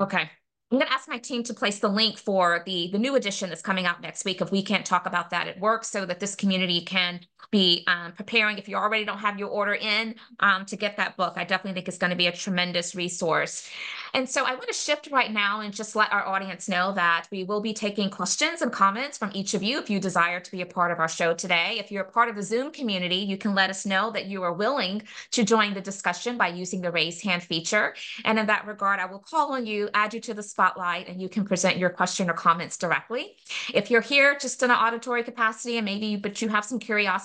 Okay. 0.00 0.30
I'm 0.70 0.78
going 0.78 0.88
to 0.88 0.92
ask 0.94 1.06
my 1.06 1.18
team 1.18 1.42
to 1.44 1.54
place 1.54 1.80
the 1.80 1.88
link 1.88 2.16
for 2.16 2.62
the, 2.64 2.88
the 2.92 2.98
new 2.98 3.14
edition 3.14 3.50
that's 3.50 3.60
coming 3.60 3.84
out 3.84 4.00
next 4.00 4.24
week 4.24 4.40
if 4.40 4.50
we 4.50 4.62
can't 4.62 4.86
talk 4.86 5.04
about 5.04 5.28
that 5.28 5.46
at 5.46 5.60
work 5.60 5.84
so 5.84 6.06
that 6.06 6.18
this 6.18 6.34
community 6.34 6.80
can 6.80 7.20
be 7.50 7.84
um, 7.86 8.12
preparing. 8.12 8.58
If 8.58 8.68
you 8.68 8.76
already 8.76 9.04
don't 9.04 9.18
have 9.18 9.38
your 9.38 9.48
order 9.48 9.74
in 9.74 10.14
um, 10.40 10.64
to 10.66 10.76
get 10.76 10.96
that 10.96 11.16
book, 11.16 11.34
I 11.36 11.44
definitely 11.44 11.74
think 11.74 11.88
it's 11.88 11.98
going 11.98 12.10
to 12.10 12.16
be 12.16 12.26
a 12.26 12.32
tremendous 12.32 12.94
resource. 12.94 13.68
And 14.14 14.28
so 14.28 14.44
I 14.44 14.52
want 14.52 14.68
to 14.68 14.74
shift 14.74 15.08
right 15.10 15.32
now 15.32 15.60
and 15.60 15.72
just 15.72 15.96
let 15.96 16.12
our 16.12 16.26
audience 16.26 16.68
know 16.68 16.92
that 16.92 17.26
we 17.30 17.44
will 17.44 17.60
be 17.60 17.72
taking 17.72 18.10
questions 18.10 18.60
and 18.60 18.70
comments 18.70 19.16
from 19.16 19.30
each 19.32 19.54
of 19.54 19.62
you 19.62 19.78
if 19.78 19.88
you 19.88 19.98
desire 19.98 20.38
to 20.38 20.50
be 20.50 20.60
a 20.60 20.66
part 20.66 20.92
of 20.92 20.98
our 20.98 21.08
show 21.08 21.32
today. 21.32 21.76
If 21.78 21.90
you're 21.90 22.04
a 22.04 22.10
part 22.10 22.28
of 22.28 22.36
the 22.36 22.42
Zoom 22.42 22.72
community, 22.72 23.16
you 23.16 23.38
can 23.38 23.54
let 23.54 23.70
us 23.70 23.86
know 23.86 24.10
that 24.10 24.26
you 24.26 24.42
are 24.42 24.52
willing 24.52 25.02
to 25.30 25.44
join 25.44 25.72
the 25.72 25.80
discussion 25.80 26.36
by 26.36 26.48
using 26.48 26.82
the 26.82 26.90
raise 26.90 27.22
hand 27.22 27.42
feature. 27.42 27.94
And 28.26 28.38
in 28.38 28.46
that 28.46 28.66
regard, 28.66 29.00
I 29.00 29.06
will 29.06 29.18
call 29.18 29.52
on 29.52 29.64
you, 29.64 29.88
add 29.94 30.12
you 30.12 30.20
to 30.20 30.34
the 30.34 30.42
spotlight, 30.42 31.08
and 31.08 31.20
you 31.20 31.30
can 31.30 31.44
present 31.44 31.78
your 31.78 31.90
question 31.90 32.28
or 32.28 32.34
comments 32.34 32.76
directly. 32.76 33.36
If 33.72 33.90
you're 33.90 34.02
here 34.02 34.36
just 34.38 34.62
in 34.62 34.70
an 34.70 34.76
auditory 34.76 35.22
capacity 35.22 35.78
and 35.78 35.86
maybe, 35.86 36.16
but 36.16 36.42
you 36.42 36.48
have 36.48 36.66
some 36.66 36.78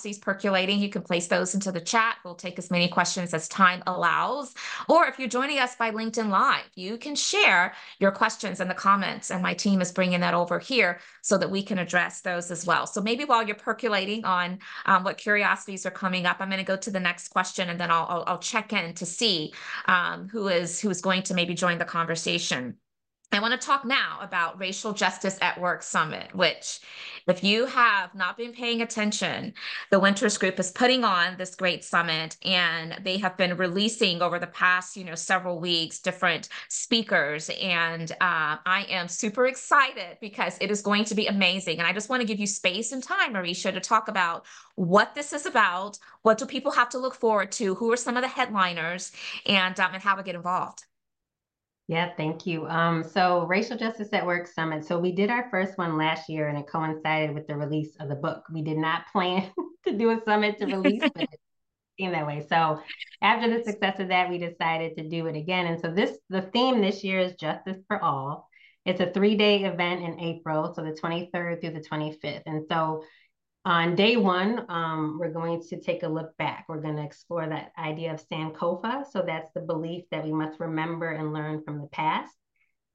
curiosities 0.08 0.17
percolating, 0.20 0.80
you 0.80 0.89
can 0.89 1.02
place 1.02 1.28
those 1.28 1.54
into 1.54 1.72
the 1.72 1.82
chat. 1.82 2.17
We'll 2.24 2.36
take 2.36 2.60
as 2.60 2.72
many 2.72 2.88
questions 2.88 3.34
as 3.34 3.48
time 3.48 3.84
allows. 3.88 4.54
Or 4.88 5.06
if 5.08 5.20
you're 5.20 5.28
joining 5.28 5.60
us 5.60 5.76
by 5.76 5.91
LinkedIn 5.91 6.30
Live, 6.30 6.70
you 6.76 6.98
can 6.98 7.15
share 7.15 7.74
your 8.00 8.12
questions 8.12 8.60
in 8.60 8.67
the 8.67 8.74
comments 8.74 9.32
and 9.32 9.41
my 9.41 9.54
team 9.54 9.82
is 9.82 9.91
bringing 9.91 10.22
that 10.22 10.34
over 10.34 10.60
here 10.60 11.00
so 11.22 11.38
that 11.38 11.52
we 11.52 11.63
can 11.63 11.80
address 11.80 12.22
those 12.22 12.52
as 12.52 12.65
well. 12.65 12.88
So 12.88 13.02
maybe 13.02 13.26
while 13.26 13.46
you're 13.46 13.56
percolating 13.56 14.24
on 14.26 14.60
um, 14.86 15.04
what 15.04 15.17
curiosities 15.17 15.86
are 15.86 15.91
coming 15.91 16.26
up, 16.26 16.38
I'm 16.39 16.50
going 16.50 16.65
to 16.65 16.74
go 16.74 16.78
to 16.78 16.91
the 16.91 17.00
next 17.00 17.30
question 17.30 17.70
and 17.70 17.80
then 17.80 17.91
I'll, 17.91 18.08
I'll, 18.10 18.24
I'll 18.28 18.39
check 18.39 18.74
in 18.74 18.93
to 18.93 19.05
see 19.05 19.53
um, 19.88 20.30
who 20.30 20.47
is 20.47 20.80
who 20.80 20.89
is 20.89 21.01
going 21.01 21.24
to 21.24 21.34
maybe 21.34 21.53
join 21.53 21.78
the 21.78 21.86
conversation. 21.86 22.78
I 23.34 23.41
want 23.41 23.59
to 23.59 23.67
talk 23.67 23.84
now 23.84 24.19
about 24.21 24.57
Racial 24.57 24.93
Justice 24.93 25.38
at 25.41 25.59
Work 25.59 25.84
Summit, 25.84 26.34
which, 26.34 26.80
if 27.28 27.43
you 27.43 27.65
have 27.65 28.15
not 28.15 28.38
been 28.38 28.53
paying 28.53 28.82
attention, 28.82 29.53
the 29.91 29.99
Winters 29.99 30.38
Group 30.38 30.57
is 30.61 30.71
putting 30.71 31.03
on 31.03 31.36
this 31.38 31.53
great 31.53 31.84
summit, 31.84 32.38
and 32.45 32.97
they 33.03 33.17
have 33.17 33.36
been 33.36 33.57
releasing 33.57 34.21
over 34.21 34.39
the 34.39 34.47
past, 34.47 34.95
you 34.95 35.03
know, 35.03 35.13
several 35.13 35.59
weeks 35.59 35.99
different 35.99 36.47
speakers, 36.69 37.51
and 37.61 38.13
uh, 38.13 38.63
I 38.65 38.86
am 38.89 39.09
super 39.09 39.45
excited 39.45 40.17
because 40.21 40.57
it 40.61 40.71
is 40.71 40.82
going 40.82 41.03
to 41.03 41.15
be 41.15 41.28
amazing. 41.28 41.80
And 41.80 41.88
I 41.88 41.91
just 41.91 42.09
want 42.09 42.21
to 42.21 42.28
give 42.28 42.39
you 42.39 42.47
space 42.47 42.93
and 42.93 43.03
time, 43.03 43.34
Mareisha, 43.34 43.73
to 43.73 43.82
talk 43.82 44.07
about 44.07 44.45
what 44.75 45.15
this 45.15 45.34
is 45.34 45.45
about, 45.45 45.99
what 46.21 46.38
do 46.38 46.45
people 46.45 46.71
have 46.71 46.89
to 46.89 46.97
look 46.97 47.15
forward 47.15 47.51
to, 47.53 47.75
who 47.75 47.91
are 47.91 47.97
some 47.97 48.15
of 48.15 48.23
the 48.23 48.30
headliners, 48.30 49.11
and 49.45 49.78
um, 49.82 49.93
and 49.93 50.01
how 50.01 50.15
to 50.15 50.23
get 50.23 50.36
involved. 50.36 50.86
Yeah, 51.88 52.10
thank 52.18 52.46
you. 52.46 52.68
Um, 52.68 53.02
so 53.02 53.46
Racial 53.46 53.78
Justice 53.78 54.10
at 54.12 54.26
Work 54.26 54.48
Summit. 54.48 54.84
So 54.84 55.00
we 55.00 55.14
did 55.14 55.30
our 55.30 55.50
first 55.50 55.78
one 55.78 55.98
last 55.98 56.28
year 56.28 56.50
and 56.50 56.58
it 56.58 56.68
coincided 56.68 57.34
with 57.34 57.48
the 57.48 57.56
release 57.56 57.96
of 58.02 58.10
the 58.10 58.16
book. 58.16 58.44
We 58.52 58.62
did 58.62 58.78
not 58.78 59.08
plan 59.12 59.50
to 59.86 59.98
do 59.98 60.10
a 60.10 60.22
summit 60.26 60.60
to 60.60 60.66
release, 60.66 61.04
but 61.16 61.28
seem 61.98 62.12
that 62.12 62.28
way. 62.28 62.46
So 62.50 62.82
after 63.22 63.50
the 63.50 63.64
success 63.64 64.00
of 64.00 64.10
that, 64.10 64.30
we 64.30 64.38
decided 64.38 64.98
to 64.98 65.08
do 65.08 65.28
it 65.28 65.38
again. 65.38 65.68
And 65.68 65.80
so 65.80 65.90
this 65.90 66.18
the 66.30 66.42
theme 66.42 66.82
this 66.82 67.06
year 67.06 67.20
is 67.20 67.36
justice 67.36 67.82
for 67.88 68.04
all. 68.04 68.50
It's 68.86 69.02
a 69.02 69.12
three-day 69.12 69.64
event 69.66 70.02
in 70.02 70.20
April, 70.20 70.74
so 70.74 70.82
the 70.82 70.92
23rd 70.92 71.60
through 71.60 71.72
the 71.72 71.82
25th. 71.82 72.44
And 72.46 72.66
so 72.70 73.04
on 73.68 73.95
day 73.95 74.15
one, 74.15 74.65
um, 74.70 75.18
we're 75.20 75.34
going 75.34 75.61
to 75.61 75.78
take 75.82 76.03
a 76.03 76.07
look 76.07 76.36
back. 76.38 76.63
We're 76.70 76.80
going 76.80 76.95
to 76.95 77.03
explore 77.03 77.45
that 77.49 77.74
idea 77.78 78.13
of 78.13 78.26
Sankofa. 78.26 79.03
So 79.11 79.24
that's 79.28 79.51
the 79.53 79.59
belief 79.59 80.05
that 80.09 80.24
we 80.24 80.32
must 80.32 80.61
remember 80.61 81.11
and 81.11 81.34
learn 81.34 81.61
from 81.65 81.82
the 81.82 81.88
past. 81.88 82.34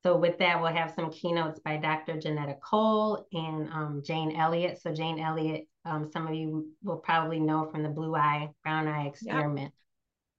So 0.02 0.16
with 0.16 0.38
that, 0.38 0.62
we'll 0.62 0.72
have 0.72 0.94
some 0.94 1.10
keynotes 1.10 1.60
by 1.60 1.76
Dr. 1.76 2.14
Johnnetta 2.14 2.58
Cole 2.58 3.26
and 3.34 3.68
um, 3.68 4.02
Jane 4.02 4.34
Elliott. 4.34 4.80
So 4.80 4.94
Jane 4.94 5.20
Elliott, 5.20 5.68
um, 5.84 6.10
some 6.10 6.26
of 6.26 6.34
you 6.34 6.70
will 6.82 6.96
probably 6.96 7.38
know 7.38 7.68
from 7.70 7.82
the 7.82 7.90
blue 7.90 8.16
eye, 8.16 8.48
brown 8.64 8.88
eye 8.88 9.08
experiment. 9.08 9.74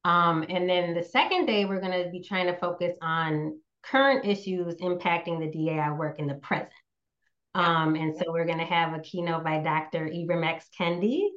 Um, 0.04 0.44
and 0.50 0.68
then 0.68 0.96
the 0.96 1.04
second 1.04 1.46
day, 1.46 1.66
we're 1.66 1.80
going 1.80 2.04
to 2.06 2.10
be 2.10 2.24
trying 2.24 2.48
to 2.48 2.58
focus 2.58 2.98
on 3.04 3.60
current 3.84 4.26
issues 4.26 4.74
impacting 4.78 5.40
the 5.40 5.52
DEI 5.52 5.92
work 5.92 6.18
in 6.18 6.26
the 6.26 6.36
present. 6.36 6.72
Um, 7.56 7.96
and 7.96 8.16
so 8.16 8.32
we're 8.32 8.46
going 8.46 8.60
to 8.60 8.66
have 8.66 8.94
a 8.94 9.00
keynote 9.00 9.44
by 9.44 9.60
Dr. 9.60 10.08
Ibram 10.08 10.46
X. 10.46 10.68
Kendi 10.78 11.28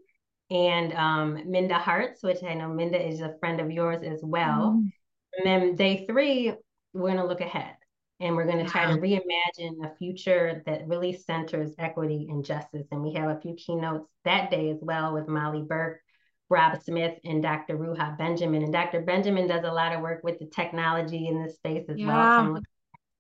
and 0.51 0.93
um, 0.95 1.51
Minda 1.51 1.79
Harts, 1.79 2.23
which 2.23 2.43
I 2.43 2.55
know 2.55 2.69
Minda 2.69 3.05
is 3.05 3.21
a 3.21 3.37
friend 3.41 3.61
of 3.61 3.71
yours 3.71 4.03
as 4.03 4.21
well. 4.23 4.75
Mm. 4.77 4.91
And 5.39 5.47
then 5.47 5.77
day 5.77 6.07
three, 6.07 6.55
we're 6.93 7.01
going 7.01 7.17
to 7.17 7.27
look 7.27 7.41
ahead 7.41 7.75
and 8.21 8.35
we're 8.35 8.47
going 8.47 8.65
to 8.65 8.71
try 8.71 8.87
to 8.87 8.99
reimagine 8.99 9.85
a 9.85 9.95
future 9.99 10.63
that 10.65 10.89
really 10.89 11.13
centers 11.13 11.75
equity 11.79 12.29
and 12.31 12.45
justice. 12.45 12.87
And 12.91 13.03
we 13.03 13.13
have 13.15 13.29
a 13.29 13.41
few 13.41 13.55
keynotes 13.55 14.09
that 14.25 14.51
day 14.51 14.71
as 14.71 14.79
well 14.81 15.13
with 15.13 15.29
Molly 15.29 15.63
Burke, 15.63 16.01
Rob 16.49 16.81
Smith, 16.83 17.19
and 17.25 17.43
Dr. 17.43 17.77
Ruha 17.77 18.17
Benjamin. 18.17 18.63
And 18.63 18.73
Dr. 18.73 19.03
Benjamin 19.03 19.49
does 19.49 19.65
a 19.65 19.73
lot 19.73 19.93
of 19.93 20.01
work 20.01 20.23
with 20.23 20.39
the 20.39 20.47
technology 20.47 21.27
in 21.29 21.43
this 21.43 21.57
space 21.57 21.85
as 21.89 21.99
yeah. 21.99 22.07
well. 22.07 22.17
So 22.17 22.45
I'm 22.45 22.55
looking 22.55 22.65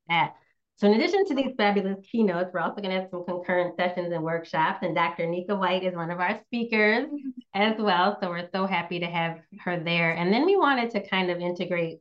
at 0.08 0.14
that. 0.14 0.34
So 0.78 0.86
in 0.86 0.94
addition 0.94 1.24
to 1.26 1.34
these 1.34 1.54
fabulous 1.56 1.96
keynotes, 2.10 2.50
we're 2.52 2.60
also 2.60 2.82
going 2.82 2.94
to 2.94 3.00
have 3.00 3.08
some 3.10 3.24
concurrent 3.24 3.76
sessions 3.76 4.12
and 4.12 4.22
workshops. 4.22 4.80
And 4.82 4.94
Dr. 4.94 5.26
Nika 5.26 5.56
White 5.56 5.84
is 5.84 5.94
one 5.94 6.10
of 6.10 6.20
our 6.20 6.38
speakers 6.44 7.08
as 7.54 7.76
well. 7.78 8.18
So 8.20 8.28
we're 8.28 8.48
so 8.52 8.66
happy 8.66 9.00
to 9.00 9.06
have 9.06 9.40
her 9.60 9.80
there. 9.80 10.12
And 10.12 10.30
then 10.30 10.44
we 10.44 10.56
wanted 10.56 10.90
to 10.90 11.08
kind 11.08 11.30
of 11.30 11.40
integrate 11.40 12.00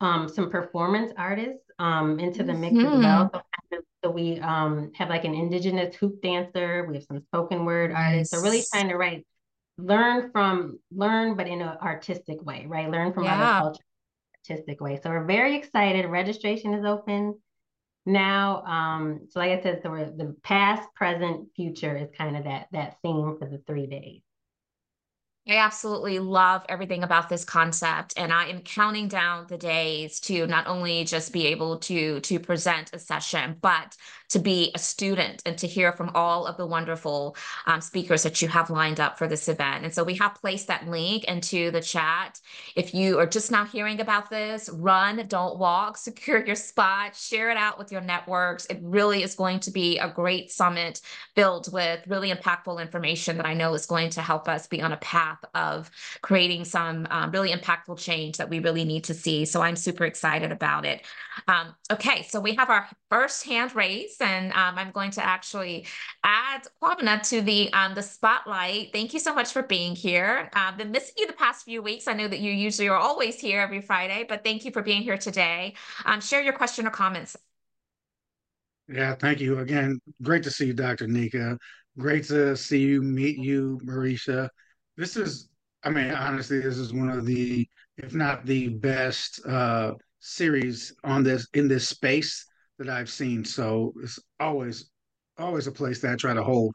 um, 0.00 0.28
some 0.28 0.50
performance 0.50 1.12
artists 1.16 1.62
um, 1.78 2.18
into 2.18 2.42
the 2.42 2.52
mix 2.52 2.74
mm-hmm. 2.74 2.94
as 2.94 2.98
well. 2.98 3.30
So, 3.32 3.80
so 4.02 4.10
we 4.10 4.40
um, 4.40 4.90
have 4.96 5.08
like 5.08 5.24
an 5.24 5.34
indigenous 5.34 5.94
hoop 5.94 6.20
dancer. 6.20 6.84
We 6.88 6.96
have 6.96 7.04
some 7.04 7.20
spoken 7.20 7.64
word 7.64 7.92
nice. 7.92 8.06
artists. 8.06 8.34
So 8.34 8.42
really 8.42 8.64
trying 8.72 8.88
to 8.88 8.96
write, 8.96 9.24
learn 9.78 10.32
from, 10.32 10.80
learn, 10.90 11.36
but 11.36 11.46
in 11.46 11.62
an 11.62 11.78
artistic 11.80 12.44
way, 12.44 12.66
right? 12.68 12.90
Learn 12.90 13.12
from 13.12 13.22
yeah. 13.22 13.34
other 13.34 13.60
cultures 13.60 13.86
artistic 14.50 14.80
way. 14.80 15.00
So 15.02 15.10
we're 15.10 15.24
very 15.24 15.56
excited. 15.56 16.04
Registration 16.06 16.74
is 16.74 16.84
open 16.84 17.40
now. 18.06 18.62
Um, 18.64 19.28
so 19.30 19.40
like 19.40 19.58
I 19.58 19.62
said, 19.62 19.80
so 19.82 19.90
the 20.16 20.36
past, 20.42 20.92
present, 20.94 21.48
future 21.54 21.96
is 21.96 22.10
kind 22.16 22.36
of 22.36 22.44
that 22.44 22.68
that 22.72 22.98
theme 23.02 23.36
for 23.38 23.48
the 23.48 23.62
three 23.66 23.86
days. 23.86 24.23
I 25.46 25.56
absolutely 25.56 26.20
love 26.20 26.64
everything 26.70 27.02
about 27.02 27.28
this 27.28 27.44
concept 27.44 28.14
and 28.16 28.32
I 28.32 28.46
am 28.46 28.60
counting 28.60 29.08
down 29.08 29.46
the 29.46 29.58
days 29.58 30.18
to 30.20 30.46
not 30.46 30.66
only 30.66 31.04
just 31.04 31.34
be 31.34 31.48
able 31.48 31.78
to 31.80 32.20
to 32.20 32.40
present 32.40 32.90
a 32.94 32.98
session 32.98 33.58
but 33.60 33.94
to 34.30 34.38
be 34.38 34.72
a 34.74 34.78
student 34.78 35.42
and 35.46 35.56
to 35.58 35.66
hear 35.66 35.92
from 35.92 36.10
all 36.14 36.46
of 36.46 36.56
the 36.56 36.66
wonderful 36.66 37.36
um, 37.66 37.80
speakers 37.80 38.22
that 38.22 38.40
you 38.40 38.48
have 38.48 38.70
lined 38.70 38.98
up 38.98 39.18
for 39.18 39.28
this 39.28 39.48
event. 39.48 39.84
And 39.84 39.94
so 39.94 40.02
we 40.02 40.14
have 40.16 40.34
placed 40.34 40.66
that 40.66 40.88
link 40.88 41.24
into 41.24 41.70
the 41.70 41.80
chat. 41.80 42.40
If 42.74 42.94
you 42.94 43.18
are 43.18 43.26
just 43.26 43.50
now 43.50 43.64
hearing 43.64 44.00
about 44.00 44.30
this, 44.30 44.68
run, 44.70 45.24
don't 45.28 45.58
walk, 45.58 45.96
secure 45.98 46.44
your 46.44 46.56
spot, 46.56 47.14
share 47.14 47.50
it 47.50 47.56
out 47.56 47.78
with 47.78 47.92
your 47.92 48.00
networks. 48.00 48.66
It 48.66 48.80
really 48.82 49.22
is 49.22 49.34
going 49.34 49.60
to 49.60 49.70
be 49.70 49.98
a 49.98 50.08
great 50.08 50.50
summit 50.50 51.00
filled 51.36 51.72
with 51.72 52.06
really 52.08 52.32
impactful 52.32 52.80
information 52.80 53.36
that 53.36 53.46
I 53.46 53.54
know 53.54 53.74
is 53.74 53.86
going 53.86 54.10
to 54.10 54.22
help 54.22 54.48
us 54.48 54.66
be 54.66 54.82
on 54.82 54.92
a 54.92 54.96
path 54.96 55.33
of 55.54 55.90
creating 56.22 56.64
some 56.64 57.06
um, 57.10 57.30
really 57.30 57.52
impactful 57.52 57.98
change 57.98 58.36
that 58.36 58.48
we 58.48 58.58
really 58.60 58.84
need 58.84 59.04
to 59.04 59.14
see. 59.14 59.44
So 59.44 59.62
I'm 59.62 59.76
super 59.76 60.04
excited 60.04 60.52
about 60.52 60.84
it. 60.84 61.02
Um, 61.48 61.74
okay, 61.90 62.22
so 62.28 62.40
we 62.40 62.54
have 62.54 62.70
our 62.70 62.88
first 63.10 63.44
hand 63.44 63.74
raised, 63.74 64.22
and 64.22 64.52
um, 64.52 64.78
I'm 64.78 64.90
going 64.90 65.10
to 65.12 65.24
actually 65.24 65.86
add 66.22 66.62
Kwabena 66.82 67.26
to 67.30 67.40
the 67.42 67.72
um, 67.72 67.94
the 67.94 68.02
spotlight. 68.02 68.92
Thank 68.92 69.14
you 69.14 69.20
so 69.20 69.34
much 69.34 69.52
for 69.52 69.62
being 69.62 69.94
here. 69.94 70.48
I've 70.54 70.72
um, 70.72 70.78
been 70.78 70.90
missing 70.90 71.14
you 71.18 71.26
the 71.26 71.32
past 71.32 71.64
few 71.64 71.82
weeks. 71.82 72.08
I 72.08 72.14
know 72.14 72.28
that 72.28 72.40
you 72.40 72.52
usually 72.52 72.88
are 72.88 72.96
always 72.96 73.40
here 73.40 73.60
every 73.60 73.80
Friday, 73.80 74.24
but 74.28 74.44
thank 74.44 74.64
you 74.64 74.70
for 74.70 74.82
being 74.82 75.02
here 75.02 75.18
today. 75.18 75.74
Um, 76.04 76.20
share 76.20 76.42
your 76.42 76.52
question 76.52 76.86
or 76.86 76.90
comments. 76.90 77.36
Yeah, 78.88 79.14
thank 79.14 79.40
you 79.40 79.58
again. 79.60 79.98
Great 80.22 80.42
to 80.44 80.50
see 80.50 80.66
you, 80.66 80.74
Dr. 80.74 81.06
Nika. 81.06 81.58
Great 81.98 82.24
to 82.24 82.56
see 82.56 82.80
you, 82.80 83.02
meet 83.02 83.38
you, 83.38 83.80
Mareisha. 83.84 84.48
This 84.96 85.16
is, 85.16 85.48
I 85.82 85.90
mean, 85.90 86.10
honestly, 86.10 86.60
this 86.60 86.78
is 86.78 86.92
one 86.92 87.10
of 87.10 87.26
the, 87.26 87.68
if 87.96 88.14
not 88.14 88.46
the 88.46 88.68
best 88.68 89.44
uh, 89.46 89.92
series 90.20 90.94
on 91.04 91.22
this 91.22 91.46
in 91.54 91.68
this 91.68 91.88
space 91.88 92.46
that 92.78 92.88
I've 92.88 93.10
seen. 93.10 93.44
So 93.44 93.92
it's 94.02 94.18
always 94.40 94.90
always 95.38 95.66
a 95.66 95.72
place 95.72 96.00
that 96.00 96.12
I 96.12 96.16
try 96.16 96.34
to 96.34 96.42
hold. 96.42 96.74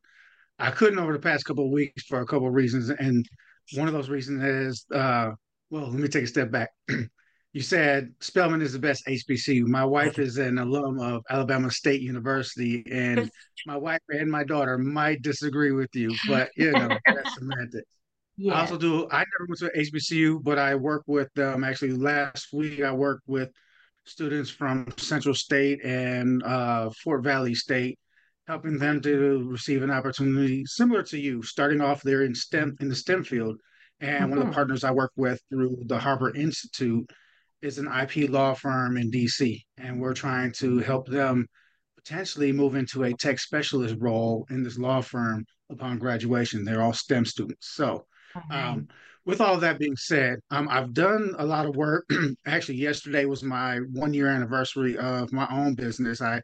I 0.60 0.72
couldn't 0.72 1.00
over 1.00 1.14
the 1.14 1.20
past 1.20 1.46
couple 1.46 1.66
of 1.66 1.72
weeks 1.72 2.04
for 2.04 2.22
a 2.22 2.26
couple 2.26 2.48
of 2.48 2.54
reasons, 2.54 2.90
and 2.90 3.26
one 3.76 3.88
of 3.88 3.94
those 3.94 4.10
reasons 4.10 4.44
is 4.44 4.86
uh, 4.94 5.32
well, 5.70 5.90
let 5.90 6.00
me 6.00 6.08
take 6.08 6.26
a 6.26 6.28
step 6.28 6.52
back. 6.52 6.70
you 7.54 7.62
said 7.62 8.14
Spelman 8.20 8.62
is 8.62 8.74
the 8.74 8.80
best 8.80 9.06
HBCU. 9.08 9.66
My 9.66 9.86
wife 9.86 10.20
is 10.20 10.38
an 10.38 10.58
alum 10.58 11.00
of 11.00 11.24
Alabama 11.30 11.72
State 11.72 12.02
University, 12.02 12.84
and 12.92 13.32
my 13.66 13.78
wife 13.78 14.02
and 14.10 14.30
my 14.30 14.44
daughter 14.44 14.78
might 14.78 15.22
disagree 15.22 15.72
with 15.72 15.90
you, 15.94 16.14
but 16.28 16.50
you 16.56 16.72
know 16.72 16.90
that's 17.06 17.36
semantics. 17.36 17.99
Yeah. 18.42 18.54
I 18.54 18.62
also 18.62 18.78
do. 18.78 19.06
I 19.12 19.18
never 19.18 19.48
went 19.50 19.60
to 19.60 19.72
HBCU, 19.78 20.42
but 20.42 20.58
I 20.58 20.74
work 20.74 21.04
with 21.08 21.28
them. 21.34 21.66
Actually, 21.66 21.92
last 21.92 22.54
week 22.54 22.82
I 22.82 22.94
worked 22.94 23.28
with 23.28 23.50
students 24.06 24.50
from 24.50 24.88
Central 24.96 25.36
State 25.36 25.84
and 25.84 26.42
uh, 26.44 26.90
Fort 27.04 27.22
Valley 27.22 27.54
State, 27.54 28.00
helping 28.48 28.78
them 28.78 29.02
to 29.02 29.46
receive 29.50 29.84
an 29.84 29.92
opportunity 29.92 30.64
similar 30.66 31.04
to 31.04 31.20
you, 31.20 31.44
starting 31.44 31.82
off 31.82 32.02
there 32.02 32.24
in 32.24 32.34
STEM 32.34 32.78
in 32.80 32.88
the 32.88 32.96
STEM 32.96 33.26
field. 33.26 33.58
And 34.00 34.14
mm-hmm. 34.14 34.30
one 34.30 34.38
of 34.38 34.38
the 34.38 34.46
mm-hmm. 34.46 34.54
partners 34.54 34.86
I 34.86 34.92
work 34.92 35.12
with 35.18 35.42
through 35.50 35.76
the 35.88 36.00
Harbor 36.00 36.34
Institute 36.34 37.10
is 37.62 37.78
an 37.78 37.88
IP 37.88 38.30
law 38.30 38.54
firm 38.54 38.96
in 38.96 39.12
DC, 39.12 39.62
and 39.78 40.00
we're 40.00 40.14
trying 40.14 40.54
to 40.54 40.78
help 40.78 41.10
them 41.10 41.46
potentially 41.98 42.54
move 42.54 42.76
into 42.76 43.04
a 43.04 43.14
tech 43.16 43.38
specialist 43.38 43.98
role 44.00 44.48
in 44.50 44.64
this 44.64 44.78
law 44.78 45.02
firm 45.02 45.46
upon 45.70 45.98
graduation. 45.98 46.64
They're 46.64 46.82
all 46.82 46.94
STEM 46.94 47.26
students, 47.26 47.76
so 47.76 48.06
um, 48.52 48.88
with 49.26 49.42
all 49.42 49.58
that 49.58 49.80
being 49.80 49.96
said, 49.96 50.40
um, 50.50 50.68
I've 50.70 50.94
done 50.94 51.36
a 51.38 51.46
lot 51.46 51.66
of 51.66 51.76
work. 51.76 52.10
Actually, 52.46 52.78
yesterday 52.78 53.26
was 53.26 53.44
my 53.44 53.78
one 53.94 54.14
year 54.14 54.28
anniversary 54.28 54.98
of 54.98 55.32
my 55.32 55.48
own 55.52 55.76
business. 55.76 56.22
I 56.22 56.42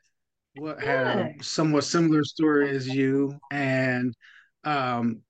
had 0.80 1.08
a 1.08 1.34
somewhat 1.42 1.84
similar 1.84 2.24
story 2.24 2.70
as 2.70 2.88
you, 2.88 3.38
and 3.52 4.14
um, 4.64 5.22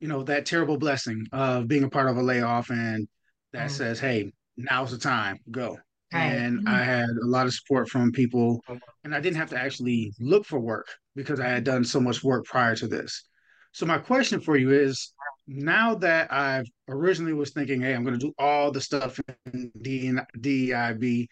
you 0.00 0.08
know 0.08 0.22
that 0.24 0.46
terrible 0.46 0.76
blessing 0.76 1.26
of 1.32 1.68
being 1.68 1.84
a 1.84 1.90
part 1.90 2.08
of 2.08 2.16
a 2.16 2.22
layoff, 2.22 2.70
and 2.70 3.08
that 3.52 3.68
mm. 3.68 3.72
says, 3.72 3.98
"Hey, 3.98 4.32
now's 4.56 4.90
the 4.90 4.98
time, 4.98 5.38
go." 5.50 5.78
Right. 6.12 6.22
And 6.22 6.66
mm. 6.66 6.68
I 6.68 6.82
had 6.82 7.08
a 7.08 7.26
lot 7.26 7.46
of 7.46 7.54
support 7.54 7.88
from 7.88 8.12
people, 8.12 8.62
and 9.04 9.14
I 9.14 9.20
didn't 9.20 9.36
have 9.36 9.50
to 9.50 9.58
actually 9.58 10.12
look 10.18 10.44
for 10.44 10.58
work 10.58 10.88
because 11.14 11.40
I 11.40 11.48
had 11.48 11.64
done 11.64 11.84
so 11.84 12.00
much 12.00 12.22
work 12.24 12.44
prior 12.44 12.74
to 12.76 12.88
this. 12.88 13.24
So 13.72 13.86
my 13.86 13.98
question 13.98 14.40
for 14.40 14.56
you 14.56 14.70
is 14.70 15.12
now 15.52 15.96
that 15.96 16.32
I've 16.32 16.70
originally 16.88 17.32
was 17.32 17.50
thinking, 17.50 17.80
hey, 17.80 17.92
I'm 17.92 18.04
going 18.04 18.16
to 18.16 18.24
do 18.24 18.32
all 18.38 18.70
the 18.70 18.80
stuff 18.80 19.18
in 19.52 19.72
DEIB, 19.82 21.26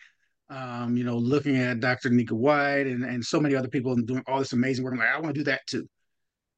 um, 0.50 0.96
you 0.96 1.04
know, 1.04 1.16
looking 1.16 1.56
at 1.56 1.78
Dr. 1.78 2.10
Nika 2.10 2.34
White 2.34 2.88
and, 2.88 3.04
and 3.04 3.24
so 3.24 3.38
many 3.38 3.54
other 3.54 3.68
people 3.68 3.92
and 3.92 4.04
doing 4.08 4.24
all 4.26 4.40
this 4.40 4.52
amazing 4.52 4.84
work. 4.84 4.94
I'm 4.94 4.98
like, 4.98 5.08
I 5.08 5.20
want 5.20 5.36
to 5.36 5.40
do 5.40 5.44
that 5.44 5.60
too. 5.68 5.88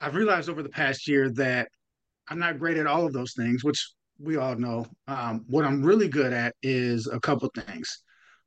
I've 0.00 0.14
realized 0.14 0.48
over 0.48 0.62
the 0.62 0.70
past 0.70 1.06
year 1.06 1.30
that 1.32 1.68
I'm 2.30 2.38
not 2.38 2.58
great 2.58 2.78
at 2.78 2.86
all 2.86 3.04
of 3.04 3.12
those 3.12 3.34
things, 3.34 3.62
which 3.62 3.90
we 4.18 4.38
all 4.38 4.56
know. 4.56 4.86
Um, 5.06 5.44
what 5.46 5.66
I'm 5.66 5.82
really 5.82 6.08
good 6.08 6.32
at 6.32 6.54
is 6.62 7.08
a 7.08 7.20
couple 7.20 7.50
things. 7.54 8.02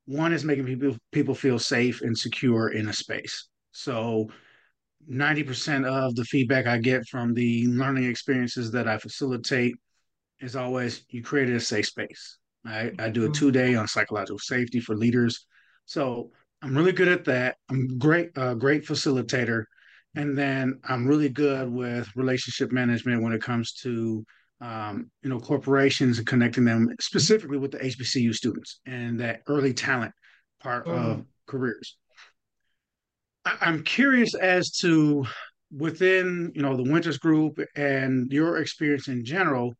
One 0.05 0.33
is 0.33 0.43
making 0.43 0.65
people 0.65 0.97
people 1.11 1.35
feel 1.35 1.59
safe 1.59 2.01
and 2.01 2.17
secure 2.17 2.69
in 2.69 2.89
a 2.89 2.93
space. 2.93 3.47
So 3.73 4.29
90% 5.11 5.85
of 5.85 6.15
the 6.15 6.25
feedback 6.25 6.67
I 6.67 6.77
get 6.77 7.07
from 7.07 7.33
the 7.33 7.67
learning 7.67 8.05
experiences 8.05 8.71
that 8.71 8.87
I 8.87 8.97
facilitate 8.97 9.75
is 10.39 10.55
always 10.55 11.05
you 11.09 11.23
created 11.23 11.55
a 11.55 11.59
safe 11.59 11.87
space. 11.87 12.37
I, 12.65 12.91
I 12.99 13.09
do 13.09 13.23
a 13.23 13.25
mm-hmm. 13.25 13.33
two 13.33 13.51
day 13.51 13.75
on 13.75 13.87
psychological 13.87 14.39
safety 14.39 14.79
for 14.79 14.95
leaders. 14.95 15.45
So 15.85 16.31
I'm 16.61 16.75
really 16.75 16.91
good 16.91 17.07
at 17.07 17.25
that. 17.25 17.57
I'm 17.69 17.97
great, 17.97 18.29
uh, 18.37 18.53
great 18.53 18.85
facilitator. 18.85 19.65
And 20.15 20.37
then 20.37 20.79
I'm 20.87 21.07
really 21.07 21.29
good 21.29 21.69
with 21.69 22.07
relationship 22.15 22.71
management 22.71 23.21
when 23.21 23.33
it 23.33 23.41
comes 23.41 23.73
to 23.81 24.23
um, 24.61 25.11
you 25.21 25.29
know, 25.29 25.39
corporations 25.39 26.19
and 26.19 26.27
connecting 26.27 26.63
them 26.63 26.87
specifically 27.01 27.57
with 27.57 27.71
the 27.71 27.79
HBCU 27.79 28.33
students 28.33 28.79
and 28.85 29.19
that 29.19 29.41
early 29.47 29.73
talent 29.73 30.13
part 30.61 30.85
mm. 30.85 30.93
of 30.93 31.25
careers. 31.47 31.97
I'm 33.45 33.83
curious 33.83 34.35
as 34.35 34.71
to 34.79 35.25
within, 35.75 36.51
you 36.55 36.61
know, 36.61 36.75
the 36.77 36.89
Winters 36.89 37.17
Group 37.17 37.59
and 37.75 38.31
your 38.31 38.57
experience 38.57 39.07
in 39.07 39.25
general, 39.25 39.73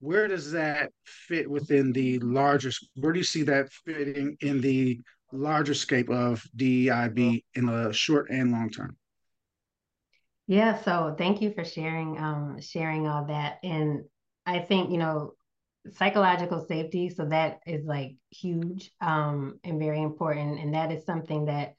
where 0.00 0.28
does 0.28 0.52
that 0.52 0.90
fit 1.04 1.50
within 1.50 1.92
the 1.92 2.18
larger? 2.20 2.70
Where 2.94 3.12
do 3.12 3.18
you 3.18 3.24
see 3.24 3.42
that 3.42 3.70
fitting 3.84 4.36
in 4.40 4.60
the 4.60 5.00
larger 5.32 5.74
scope 5.74 6.08
of 6.08 6.42
DEIB 6.56 7.44
in 7.54 7.66
the 7.66 7.92
short 7.92 8.30
and 8.30 8.52
long 8.52 8.70
term? 8.70 8.96
Yeah, 10.46 10.80
so 10.82 11.14
thank 11.16 11.42
you 11.42 11.52
for 11.52 11.64
sharing 11.64 12.18
um, 12.18 12.60
sharing 12.60 13.06
all 13.06 13.26
that. 13.26 13.58
And 13.62 14.04
I 14.46 14.60
think, 14.60 14.90
you 14.90 14.98
know, 14.98 15.34
psychological 15.92 16.64
safety, 16.66 17.10
so 17.10 17.26
that 17.26 17.60
is 17.66 17.84
like 17.84 18.16
huge 18.30 18.90
um, 19.00 19.60
and 19.62 19.78
very 19.78 20.02
important. 20.02 20.58
And 20.58 20.74
that 20.74 20.90
is 20.90 21.04
something 21.04 21.44
that 21.44 21.74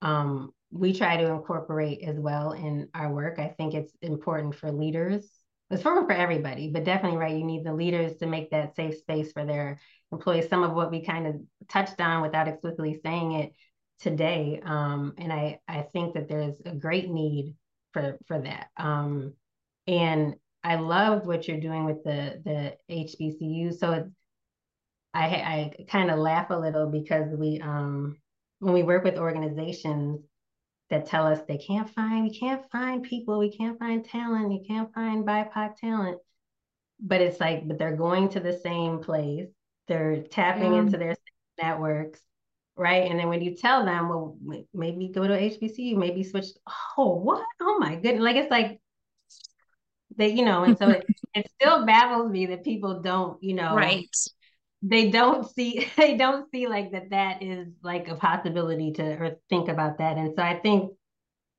um, 0.00 0.52
we 0.70 0.92
try 0.92 1.16
to 1.16 1.30
incorporate 1.30 2.02
as 2.02 2.18
well 2.18 2.52
in 2.52 2.88
our 2.94 3.12
work. 3.12 3.38
I 3.38 3.54
think 3.56 3.74
it's 3.74 3.92
important 4.02 4.54
for 4.54 4.72
leaders. 4.72 5.28
It's 5.70 5.80
important 5.80 6.06
for 6.06 6.14
everybody, 6.14 6.70
but 6.70 6.84
definitely, 6.84 7.18
right, 7.18 7.36
you 7.36 7.44
need 7.44 7.64
the 7.64 7.72
leaders 7.72 8.16
to 8.18 8.26
make 8.26 8.50
that 8.50 8.76
safe 8.76 8.96
space 8.98 9.32
for 9.32 9.44
their 9.44 9.80
employees. 10.12 10.48
Some 10.48 10.62
of 10.62 10.72
what 10.72 10.90
we 10.90 11.04
kind 11.04 11.26
of 11.26 11.36
touched 11.68 12.00
on 12.00 12.22
without 12.22 12.46
explicitly 12.46 13.00
saying 13.04 13.32
it 13.32 13.52
today. 14.00 14.60
Um, 14.64 15.14
and 15.18 15.32
I, 15.32 15.60
I 15.66 15.82
think 15.92 16.14
that 16.14 16.28
there's 16.28 16.54
a 16.64 16.74
great 16.74 17.10
need 17.10 17.56
for, 17.92 18.18
for 18.26 18.40
that. 18.40 18.68
Um, 18.76 19.34
and 19.88 20.36
I 20.66 20.76
loved 20.76 21.26
what 21.26 21.46
you're 21.46 21.60
doing 21.60 21.84
with 21.84 22.02
the 22.02 22.42
the 22.44 22.76
HBCU. 22.92 23.78
So 23.78 24.10
I 25.14 25.24
I 25.24 25.72
kind 25.88 26.10
of 26.10 26.18
laugh 26.18 26.50
a 26.50 26.58
little 26.58 26.90
because 26.90 27.32
we 27.36 27.60
um 27.60 28.18
when 28.58 28.74
we 28.74 28.82
work 28.82 29.04
with 29.04 29.16
organizations 29.16 30.20
that 30.90 31.06
tell 31.06 31.26
us 31.26 31.40
they 31.48 31.58
can't 31.58 31.90
find 31.90 32.24
we 32.24 32.38
can't 32.38 32.62
find 32.70 33.02
people, 33.02 33.38
we 33.38 33.50
can't 33.50 33.78
find 33.78 34.04
talent, 34.04 34.52
you 34.52 34.62
can't 34.66 34.92
find 34.94 35.24
BIPOC 35.24 35.76
talent. 35.76 36.18
But 37.00 37.20
it's 37.20 37.40
like, 37.40 37.66
but 37.66 37.78
they're 37.78 37.96
going 37.96 38.28
to 38.30 38.40
the 38.40 38.58
same 38.58 39.00
place, 39.00 39.48
they're 39.88 40.22
tapping 40.22 40.74
yeah. 40.74 40.80
into 40.80 40.96
their 40.96 41.16
networks, 41.60 42.20
right? 42.76 43.10
And 43.10 43.18
then 43.18 43.28
when 43.28 43.42
you 43.42 43.54
tell 43.54 43.84
them, 43.84 44.08
well, 44.08 44.36
maybe 44.72 45.08
go 45.08 45.26
to 45.26 45.34
HBCU, 45.34 45.96
maybe 45.96 46.22
switch. 46.22 46.46
Oh, 46.96 47.16
what? 47.16 47.44
Oh 47.60 47.78
my 47.78 47.96
goodness! 47.96 48.22
Like 48.22 48.36
it's 48.36 48.50
like 48.50 48.80
they, 50.16 50.30
you 50.30 50.44
know, 50.44 50.64
and 50.64 50.78
so 50.78 50.88
it, 50.88 51.04
it 51.34 51.50
still 51.60 51.84
baffles 51.84 52.30
me 52.30 52.46
that 52.46 52.64
people 52.64 53.00
don't, 53.00 53.42
you 53.42 53.54
know, 53.54 53.74
right. 53.74 54.08
They 54.88 55.10
don't 55.10 55.48
see, 55.50 55.88
they 55.96 56.16
don't 56.16 56.50
see 56.50 56.68
like 56.68 56.92
that 56.92 57.10
that 57.10 57.42
is 57.42 57.68
like 57.82 58.08
a 58.08 58.16
possibility 58.16 58.92
to 58.92 59.02
or 59.02 59.36
think 59.48 59.68
about 59.68 59.98
that. 59.98 60.16
And 60.16 60.34
so 60.36 60.42
I 60.42 60.58
think 60.60 60.92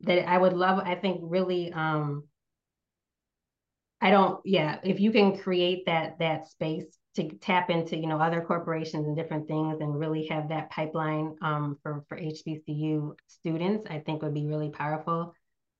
that 0.01 0.27
I 0.29 0.37
would 0.37 0.53
love, 0.53 0.79
I 0.79 0.95
think 0.95 1.19
really, 1.23 1.73
um, 1.73 2.23
I 3.99 4.11
don't, 4.11 4.39
yeah, 4.45 4.79
if 4.83 4.99
you 4.99 5.11
can 5.11 5.37
create 5.37 5.87
that 5.87 6.19
that 6.19 6.47
space 6.47 6.85
to 7.15 7.27
tap 7.39 7.71
into, 7.71 7.97
you 7.97 8.05
know, 8.05 8.19
other 8.19 8.41
corporations 8.41 9.07
and 9.07 9.15
different 9.17 9.47
things 9.47 9.77
and 9.81 9.99
really 9.99 10.27
have 10.27 10.49
that 10.49 10.69
pipeline 10.69 11.35
um, 11.41 11.77
for, 11.81 12.05
for 12.07 12.17
HBCU 12.17 13.13
students, 13.27 13.87
I 13.89 13.99
think 13.99 14.21
would 14.21 14.35
be 14.35 14.45
really 14.45 14.69
powerful. 14.69 15.33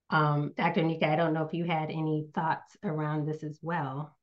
Um, 0.10 0.54
Dr. 0.58 0.82
Nika, 0.82 1.08
I 1.08 1.16
don't 1.16 1.34
know 1.34 1.45
if 1.45 1.54
you 1.54 1.66
had 1.66 1.91
any 1.91 2.28
thoughts 2.34 2.76
around 2.84 3.28
this 3.28 3.43
as 3.43 3.60
well. 3.62 4.16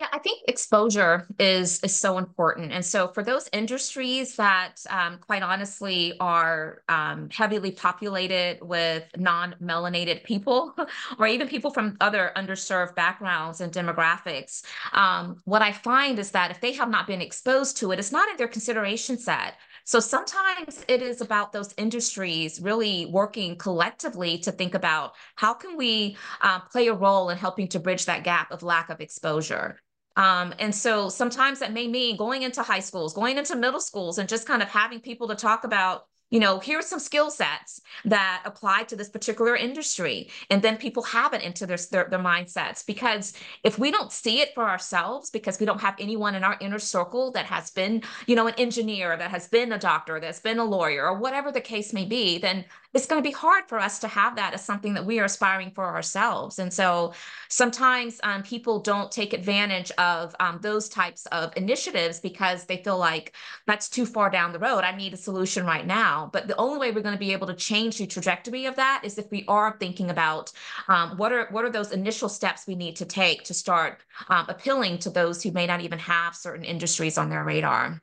Yeah, 0.00 0.08
I 0.12 0.18
think 0.18 0.42
exposure 0.48 1.24
is 1.38 1.78
is 1.84 1.96
so 1.96 2.18
important, 2.18 2.72
and 2.72 2.84
so 2.84 3.08
for 3.14 3.22
those 3.22 3.48
industries 3.52 4.34
that, 4.36 4.74
um, 4.90 5.18
quite 5.18 5.42
honestly, 5.44 6.14
are 6.18 6.82
um, 6.88 7.28
heavily 7.30 7.70
populated 7.70 8.58
with 8.60 9.04
non-melanated 9.16 10.24
people, 10.24 10.74
or 11.20 11.28
even 11.28 11.46
people 11.46 11.70
from 11.70 11.96
other 12.00 12.32
underserved 12.36 12.96
backgrounds 12.96 13.60
and 13.60 13.72
demographics, 13.72 14.64
um, 14.94 15.40
what 15.44 15.62
I 15.62 15.70
find 15.70 16.18
is 16.18 16.32
that 16.32 16.50
if 16.50 16.60
they 16.60 16.72
have 16.72 16.90
not 16.90 17.06
been 17.06 17.20
exposed 17.22 17.76
to 17.78 17.92
it, 17.92 18.00
it's 18.00 18.10
not 18.12 18.28
in 18.28 18.36
their 18.36 18.48
consideration 18.48 19.16
set. 19.16 19.54
So 19.84 20.00
sometimes 20.00 20.84
it 20.88 21.02
is 21.02 21.20
about 21.20 21.52
those 21.52 21.72
industries 21.76 22.60
really 22.60 23.06
working 23.06 23.56
collectively 23.56 24.38
to 24.38 24.50
think 24.50 24.74
about 24.74 25.12
how 25.36 25.54
can 25.54 25.76
we 25.76 26.16
uh, 26.42 26.58
play 26.60 26.88
a 26.88 26.94
role 26.94 27.30
in 27.30 27.38
helping 27.38 27.68
to 27.68 27.78
bridge 27.78 28.06
that 28.06 28.24
gap 28.24 28.50
of 28.50 28.62
lack 28.64 28.88
of 28.90 29.00
exposure. 29.00 29.78
Um, 30.16 30.54
and 30.58 30.74
so 30.74 31.08
sometimes 31.08 31.58
that 31.58 31.72
may 31.72 31.88
mean 31.88 32.16
going 32.16 32.42
into 32.42 32.62
high 32.62 32.80
schools, 32.80 33.12
going 33.14 33.38
into 33.38 33.56
middle 33.56 33.80
schools, 33.80 34.18
and 34.18 34.28
just 34.28 34.46
kind 34.46 34.62
of 34.62 34.68
having 34.68 35.00
people 35.00 35.28
to 35.28 35.34
talk 35.34 35.64
about 35.64 36.06
you 36.30 36.40
know, 36.40 36.58
here's 36.58 36.86
some 36.86 36.98
skill 36.98 37.30
sets 37.30 37.80
that 38.04 38.42
apply 38.44 38.82
to 38.84 38.96
this 38.96 39.08
particular 39.08 39.54
industry. 39.54 40.30
And 40.50 40.60
then 40.62 40.76
people 40.76 41.04
have 41.04 41.32
it 41.32 41.42
into 41.42 41.64
their, 41.64 41.76
their, 41.92 42.08
their, 42.10 42.18
mindsets. 42.18 42.84
Because 42.84 43.34
if 43.62 43.78
we 43.78 43.92
don't 43.92 44.10
see 44.10 44.40
it 44.40 44.52
for 44.52 44.68
ourselves, 44.68 45.30
because 45.30 45.60
we 45.60 45.66
don't 45.66 45.80
have 45.80 45.94
anyone 46.00 46.34
in 46.34 46.42
our 46.42 46.56
inner 46.60 46.80
circle 46.80 47.30
that 47.32 47.46
has 47.46 47.70
been, 47.70 48.02
you 48.26 48.34
know, 48.34 48.48
an 48.48 48.54
engineer, 48.58 49.16
that 49.16 49.30
has 49.30 49.46
been 49.46 49.72
a 49.72 49.78
doctor, 49.78 50.18
that's 50.18 50.40
been 50.40 50.58
a 50.58 50.64
lawyer, 50.64 51.06
or 51.06 51.18
whatever 51.18 51.52
the 51.52 51.60
case 51.60 51.92
may 51.92 52.04
be, 52.04 52.38
then 52.38 52.64
it's 52.94 53.06
going 53.06 53.20
to 53.20 53.28
be 53.28 53.34
hard 53.34 53.64
for 53.68 53.78
us 53.80 53.98
to 53.98 54.08
have 54.08 54.36
that 54.36 54.54
as 54.54 54.64
something 54.64 54.94
that 54.94 55.04
we 55.04 55.18
are 55.18 55.24
aspiring 55.24 55.72
for 55.72 55.84
ourselves. 55.84 56.60
And 56.60 56.72
so 56.72 57.12
sometimes 57.48 58.20
um, 58.22 58.44
people 58.44 58.78
don't 58.78 59.10
take 59.10 59.32
advantage 59.32 59.90
of 59.92 60.34
um, 60.38 60.60
those 60.62 60.88
types 60.88 61.26
of 61.26 61.52
initiatives 61.56 62.20
because 62.20 62.64
they 62.64 62.76
feel 62.76 62.96
like 62.96 63.34
that's 63.66 63.88
too 63.88 64.06
far 64.06 64.30
down 64.30 64.52
the 64.52 64.60
road. 64.60 64.84
I 64.84 64.96
need 64.96 65.12
a 65.12 65.16
solution 65.16 65.66
right 65.66 65.84
now. 65.84 66.30
But 66.32 66.46
the 66.46 66.56
only 66.56 66.78
way 66.78 66.92
we're 66.92 67.02
going 67.02 67.16
to 67.16 67.18
be 67.18 67.32
able 67.32 67.48
to 67.48 67.54
change 67.54 67.98
the 67.98 68.06
trajectory 68.06 68.66
of 68.66 68.76
that 68.76 69.02
is 69.02 69.18
if 69.18 69.28
we 69.32 69.44
are 69.48 69.76
thinking 69.80 70.10
about 70.10 70.52
um, 70.86 71.16
what 71.16 71.32
are 71.32 71.48
what 71.50 71.64
are 71.64 71.70
those 71.70 71.90
initial 71.90 72.28
steps 72.28 72.66
we 72.66 72.76
need 72.76 72.96
to 72.96 73.04
take 73.04 73.42
to 73.44 73.54
start 73.54 73.98
um, 74.28 74.46
appealing 74.48 74.98
to 74.98 75.10
those 75.10 75.42
who 75.42 75.50
may 75.50 75.66
not 75.66 75.80
even 75.80 75.98
have 75.98 76.36
certain 76.36 76.64
industries 76.64 77.18
on 77.18 77.28
their 77.28 77.42
radar. 77.42 78.00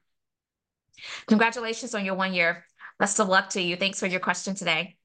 Congratulations 1.28 1.96
on 1.96 2.06
your 2.06 2.16
one 2.16 2.34
year. 2.34 2.66
Best 3.02 3.20
of 3.20 3.28
luck 3.30 3.50
to 3.50 3.60
you. 3.60 3.76
Thanks 3.78 4.00
for 4.00 4.06
your 4.06 4.20
question 4.20 4.54
today. 4.54 4.96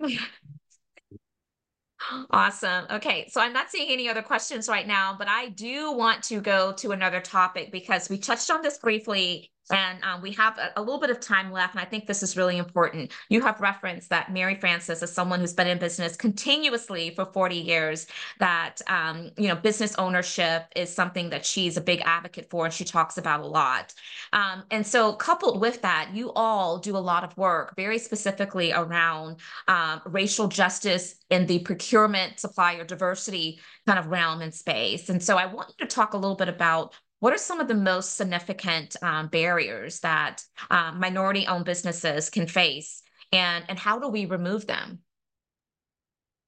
Awesome. 2.31 2.85
Okay, 2.91 3.27
so 3.31 3.41
I'm 3.41 3.55
not 3.55 3.71
seeing 3.71 3.91
any 3.91 4.07
other 4.07 4.21
questions 4.21 4.69
right 4.69 4.87
now, 4.87 5.17
but 5.19 5.29
I 5.29 5.49
do 5.49 5.93
want 5.93 6.23
to 6.25 6.43
go 6.43 6.75
to 6.75 6.93
another 6.93 7.23
topic 7.23 7.73
because 7.73 8.11
we 8.11 8.19
touched 8.19 8.51
on 8.51 8.61
this 8.61 8.77
briefly 8.77 9.51
and 9.71 10.03
um, 10.05 10.23
we 10.23 10.33
have 10.33 10.59
a, 10.59 10.73
a, 10.77 10.81
little 10.81 11.01
bit 11.01 11.11
of 11.11 11.21
time 11.21 11.51
left, 11.51 11.75
and 11.75 11.81
I 11.81 11.85
think 11.85 12.07
this 12.07 12.23
is 12.23 12.37
really 12.37 12.57
important. 12.57 13.13
You 13.29 13.43
have 13.43 13.61
referenced 13.61 14.11
that 14.11 14.33
Mary 14.33 14.55
Frances 14.55 15.03
is 15.03 15.13
someone 15.13 15.41
who's 15.41 15.53
been 15.53 15.67
in 15.67 15.79
business 15.79 16.17
continuously 16.17 17.11
for 17.15 17.27
40 17.27 17.57
years, 17.57 18.07
that, 18.39 18.81
um, 18.87 19.31
you 19.37 19.49
know, 19.49 19.57
business 19.57 19.95
ownership 19.97 20.67
is 20.77 20.95
something 20.95 21.31
that 21.31 21.45
she's 21.45 21.77
a 21.77 21.81
big 21.81 22.01
advocate 22.05 22.49
for 22.49 22.67
and 22.67 22.75
she 22.75 22.85
talks 22.85 23.19
about 23.19 23.41
a 23.41 23.47
lot. 23.47 23.93
Um, 24.33 24.63
and 24.71 24.87
so 24.87 25.15
coupled 25.15 25.61
with 25.61 25.83
that, 25.83 26.11
you 26.15 26.33
all 26.35 26.79
do 26.79 26.97
a 26.97 26.99
lot 26.99 27.25
of 27.25 27.37
work 27.37 27.75
very 27.77 27.99
specifically 27.99 28.73
around 28.73 29.37
um, 29.69 30.01
racial 30.07 30.49
justice 30.49 31.17
in 31.31 31.47
the 31.47 31.59
procurement 31.61 32.39
supplier 32.39 32.85
diversity 32.85 33.61
kind 33.87 33.99
of 33.99 34.07
realm 34.07 34.43
and 34.43 34.55
space. 34.55 35.09
And 35.09 35.23
so 35.23 35.37
I 35.37 35.47
want 35.47 35.73
you 35.79 35.87
to 35.87 35.95
talk 35.95 36.15
a 36.15 36.17
little 36.17 36.37
bit 36.37 36.49
about 36.49 36.95
what 37.21 37.33
are 37.33 37.39
some 37.39 37.61
of 37.61 37.69
the 37.69 37.75
most 37.75 38.17
significant 38.17 38.97
um, 39.03 39.29
barriers 39.29 40.01
that 40.01 40.43
um, 40.71 41.01
minority 41.01 41.47
owned 41.47 41.65
businesses 41.65 42.31
can 42.31 42.47
face 42.47 43.03
and, 43.33 43.65
and 43.69 43.79
how 43.79 43.99
do 43.99 44.09
we 44.09 44.27
remove 44.27 44.67
them? 44.67 45.01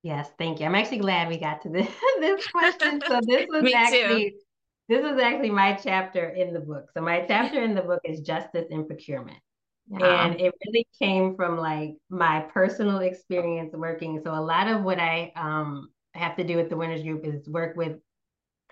Yes, 0.02 0.30
thank 0.38 0.60
you. 0.60 0.66
I'm 0.66 0.74
actually 0.74 0.98
glad 0.98 1.28
we 1.28 1.38
got 1.38 1.62
to 1.62 1.68
this, 1.68 1.88
this 2.20 2.46
question. 2.48 3.02
So 3.06 3.20
this 3.26 3.46
was 3.50 3.72
actually 3.74 4.30
too. 4.30 4.36
this 4.88 5.02
was 5.02 5.20
actually 5.20 5.50
my 5.50 5.72
chapter 5.72 6.28
in 6.28 6.52
the 6.52 6.60
book. 6.60 6.90
So 6.94 7.02
my 7.02 7.24
chapter 7.26 7.62
in 7.62 7.74
the 7.74 7.82
book 7.82 8.00
is 8.04 8.20
justice 8.20 8.66
in 8.70 8.86
procurement. 8.86 9.38
Yeah. 9.90 10.26
And 10.26 10.40
it 10.40 10.54
really 10.66 10.86
came 10.98 11.34
from 11.34 11.56
like 11.56 11.94
my 12.10 12.40
personal 12.52 12.98
experience 12.98 13.72
working. 13.74 14.20
So 14.22 14.34
a 14.34 14.40
lot 14.40 14.68
of 14.68 14.82
what 14.82 14.98
I 14.98 15.32
um, 15.34 15.88
have 16.14 16.36
to 16.36 16.44
do 16.44 16.56
with 16.56 16.68
the 16.68 16.76
Winters 16.76 17.02
Group 17.02 17.24
is 17.24 17.48
work 17.48 17.76
with 17.76 17.96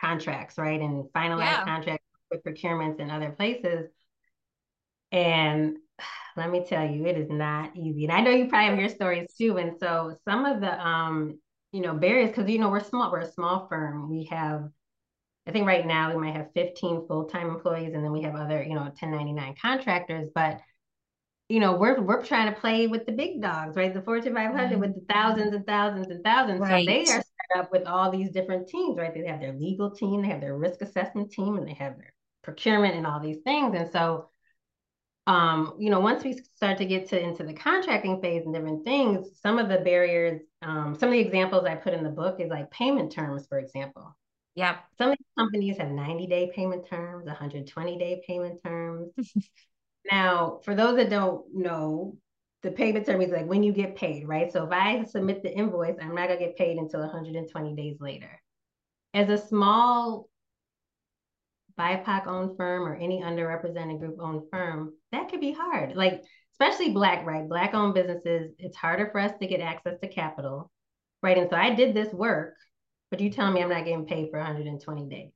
contracts, 0.00 0.58
right? 0.58 0.80
And 0.80 1.04
finalize 1.14 1.40
yeah. 1.40 1.64
contracts 1.64 2.04
with 2.30 2.44
procurements 2.44 3.00
in 3.00 3.10
other 3.10 3.30
places. 3.30 3.90
And 5.12 5.76
let 6.36 6.50
me 6.50 6.64
tell 6.66 6.88
you, 6.88 7.06
it 7.06 7.16
is 7.16 7.30
not 7.30 7.76
easy. 7.76 8.04
And 8.04 8.12
I 8.12 8.20
know 8.20 8.30
you 8.30 8.48
probably 8.48 8.68
have 8.70 8.78
your 8.78 8.88
stories 8.88 9.28
too. 9.36 9.58
And 9.58 9.78
so 9.78 10.16
some 10.24 10.44
of 10.44 10.60
the 10.60 10.86
um, 10.86 11.38
you 11.72 11.82
know, 11.82 11.94
barriers, 11.94 12.30
because 12.30 12.48
you 12.48 12.58
know, 12.58 12.70
we're 12.70 12.82
small, 12.82 13.12
we're 13.12 13.20
a 13.20 13.32
small 13.32 13.66
firm. 13.68 14.08
We 14.08 14.24
have, 14.30 14.68
I 15.46 15.50
think 15.50 15.66
right 15.66 15.86
now 15.86 16.10
we 16.10 16.20
might 16.20 16.34
have 16.34 16.52
15 16.54 17.06
full-time 17.06 17.50
employees, 17.50 17.92
and 17.94 18.02
then 18.02 18.12
we 18.12 18.22
have 18.22 18.34
other, 18.34 18.62
you 18.62 18.74
know, 18.74 18.82
1099 18.82 19.54
contractors, 19.60 20.30
but 20.34 20.60
you 21.48 21.60
know, 21.60 21.76
we're 21.76 22.00
we're 22.00 22.24
trying 22.24 22.52
to 22.52 22.60
play 22.60 22.88
with 22.88 23.06
the 23.06 23.12
big 23.12 23.40
dogs, 23.40 23.76
right? 23.76 23.94
The 23.94 24.02
Fortune 24.02 24.34
500 24.34 24.70
mm-hmm. 24.70 24.80
with 24.80 24.94
the 24.94 25.04
thousands 25.12 25.54
and 25.54 25.64
thousands 25.64 26.08
and 26.08 26.24
thousands. 26.24 26.60
Right. 26.60 26.84
So 26.84 26.92
they 26.92 27.12
are 27.12 27.22
up 27.56 27.72
with 27.72 27.86
all 27.86 28.10
these 28.10 28.30
different 28.30 28.68
teams, 28.68 28.98
right? 28.98 29.12
They 29.12 29.26
have 29.26 29.40
their 29.40 29.52
legal 29.52 29.90
team, 29.90 30.22
they 30.22 30.28
have 30.28 30.40
their 30.40 30.56
risk 30.56 30.82
assessment 30.82 31.30
team, 31.30 31.56
and 31.56 31.66
they 31.66 31.74
have 31.74 31.96
their 31.96 32.12
procurement 32.42 32.94
and 32.94 33.06
all 33.06 33.20
these 33.20 33.38
things. 33.44 33.74
And 33.76 33.90
so, 33.90 34.30
um, 35.26 35.74
you 35.78 35.90
know, 35.90 36.00
once 36.00 36.22
we 36.22 36.40
start 36.54 36.78
to 36.78 36.84
get 36.84 37.08
to 37.08 37.20
into 37.20 37.42
the 37.42 37.52
contracting 37.52 38.20
phase 38.20 38.44
and 38.44 38.54
different 38.54 38.84
things, 38.84 39.26
some 39.42 39.58
of 39.58 39.68
the 39.68 39.78
barriers, 39.78 40.40
um, 40.62 40.96
some 40.98 41.08
of 41.08 41.12
the 41.12 41.20
examples 41.20 41.64
I 41.64 41.74
put 41.74 41.94
in 41.94 42.04
the 42.04 42.10
book 42.10 42.40
is 42.40 42.48
like 42.48 42.70
payment 42.70 43.12
terms, 43.12 43.46
for 43.48 43.58
example. 43.58 44.16
Yep. 44.54 44.76
Some 44.96 45.10
of 45.10 45.18
these 45.18 45.26
companies 45.38 45.76
have 45.78 45.90
90 45.90 46.26
day 46.28 46.50
payment 46.54 46.88
terms, 46.88 47.26
120 47.26 47.98
day 47.98 48.22
payment 48.26 48.62
terms. 48.64 49.12
now, 50.10 50.60
for 50.64 50.74
those 50.74 50.96
that 50.96 51.10
don't 51.10 51.44
know, 51.54 52.16
the 52.62 52.70
payment 52.70 53.06
term 53.06 53.20
is 53.20 53.30
like 53.30 53.46
when 53.46 53.62
you 53.62 53.72
get 53.72 53.96
paid, 53.96 54.26
right? 54.26 54.52
So 54.52 54.64
if 54.64 54.72
I 54.72 55.04
submit 55.04 55.42
the 55.42 55.54
invoice, 55.54 55.96
I'm 56.00 56.14
not 56.14 56.28
gonna 56.28 56.40
get 56.40 56.56
paid 56.56 56.78
until 56.78 57.00
120 57.00 57.74
days 57.74 57.96
later. 58.00 58.40
As 59.14 59.28
a 59.28 59.38
small 59.38 60.28
BIPOC 61.78 62.26
owned 62.26 62.56
firm 62.56 62.86
or 62.86 62.94
any 62.94 63.20
underrepresented 63.20 63.98
group 63.98 64.16
owned 64.20 64.42
firm, 64.50 64.94
that 65.12 65.30
could 65.30 65.40
be 65.40 65.52
hard. 65.52 65.94
Like, 65.94 66.22
especially 66.52 66.90
Black, 66.90 67.26
right? 67.26 67.48
Black 67.48 67.74
owned 67.74 67.94
businesses, 67.94 68.52
it's 68.58 68.76
harder 68.76 69.08
for 69.12 69.20
us 69.20 69.32
to 69.40 69.46
get 69.46 69.60
access 69.60 69.98
to 70.00 70.08
capital, 70.08 70.70
right? 71.22 71.36
And 71.36 71.50
so 71.50 71.56
I 71.56 71.74
did 71.74 71.94
this 71.94 72.12
work, 72.12 72.54
but 73.10 73.20
you 73.20 73.30
tell 73.30 73.50
me 73.52 73.62
I'm 73.62 73.68
not 73.68 73.84
getting 73.84 74.06
paid 74.06 74.30
for 74.30 74.38
120 74.38 75.08
days. 75.08 75.30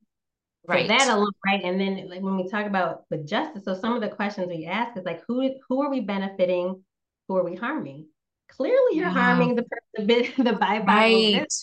Right. 0.67 0.87
So 0.87 0.95
that 0.95 1.09
alone, 1.09 1.31
right? 1.45 1.63
And 1.63 1.79
then 1.79 2.07
like 2.09 2.21
when 2.21 2.37
we 2.37 2.47
talk 2.47 2.67
about 2.67 3.03
with 3.09 3.27
justice, 3.27 3.63
so 3.65 3.73
some 3.73 3.93
of 3.93 4.01
the 4.01 4.09
questions 4.09 4.47
we 4.47 4.65
ask 4.65 4.95
is 4.97 5.05
like, 5.05 5.23
who 5.27 5.55
who 5.67 5.81
are 5.81 5.89
we 5.89 6.01
benefiting? 6.01 6.83
Who 7.31 7.37
are 7.37 7.45
we 7.45 7.55
harming? 7.55 8.07
Clearly, 8.49 8.97
you're 8.97 9.05
yeah. 9.05 9.13
harming 9.13 9.55
the 9.55 9.63
the, 9.93 10.03
the 10.37 10.51
BIPOC 10.51 10.85
right. 10.85 11.53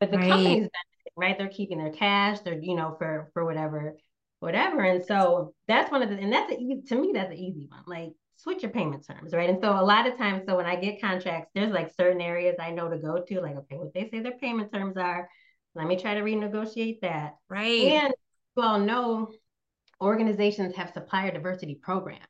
but 0.00 0.10
the 0.10 0.18
right. 0.18 0.28
company's 0.28 0.68
right? 1.16 1.38
They're 1.38 1.48
keeping 1.48 1.78
their 1.78 1.92
cash. 1.92 2.40
They're 2.40 2.60
you 2.60 2.74
know 2.74 2.96
for 2.98 3.30
for 3.32 3.44
whatever 3.44 3.94
whatever. 4.40 4.82
And 4.82 5.04
so 5.04 5.54
that's 5.68 5.92
one 5.92 6.02
of 6.02 6.08
the, 6.08 6.16
and 6.16 6.32
that's 6.32 6.52
a, 6.52 6.56
to 6.56 7.00
me, 7.00 7.12
that's 7.14 7.30
an 7.30 7.38
easy 7.38 7.68
one. 7.68 7.84
Like 7.86 8.14
switch 8.36 8.62
your 8.64 8.72
payment 8.72 9.06
terms, 9.06 9.32
right? 9.32 9.48
And 9.48 9.60
so 9.62 9.70
a 9.70 9.80
lot 9.80 10.08
of 10.08 10.18
times, 10.18 10.42
so 10.44 10.56
when 10.56 10.66
I 10.66 10.74
get 10.74 11.00
contracts, 11.00 11.50
there's 11.54 11.72
like 11.72 11.94
certain 11.96 12.20
areas 12.20 12.56
I 12.60 12.72
know 12.72 12.90
to 12.90 12.98
go 12.98 13.22
to, 13.22 13.40
like, 13.40 13.56
okay, 13.56 13.76
what 13.76 13.94
they 13.94 14.08
say 14.10 14.20
their 14.20 14.36
payment 14.38 14.72
terms 14.72 14.96
are, 14.96 15.28
let 15.76 15.86
me 15.86 15.96
try 15.96 16.14
to 16.14 16.22
renegotiate 16.22 17.00
that. 17.02 17.36
Right. 17.48 17.82
And 17.82 18.12
you 18.56 18.62
all 18.62 18.80
know 18.80 19.30
organizations 20.02 20.74
have 20.74 20.92
supplier 20.92 21.30
diversity 21.30 21.78
programs. 21.80 22.24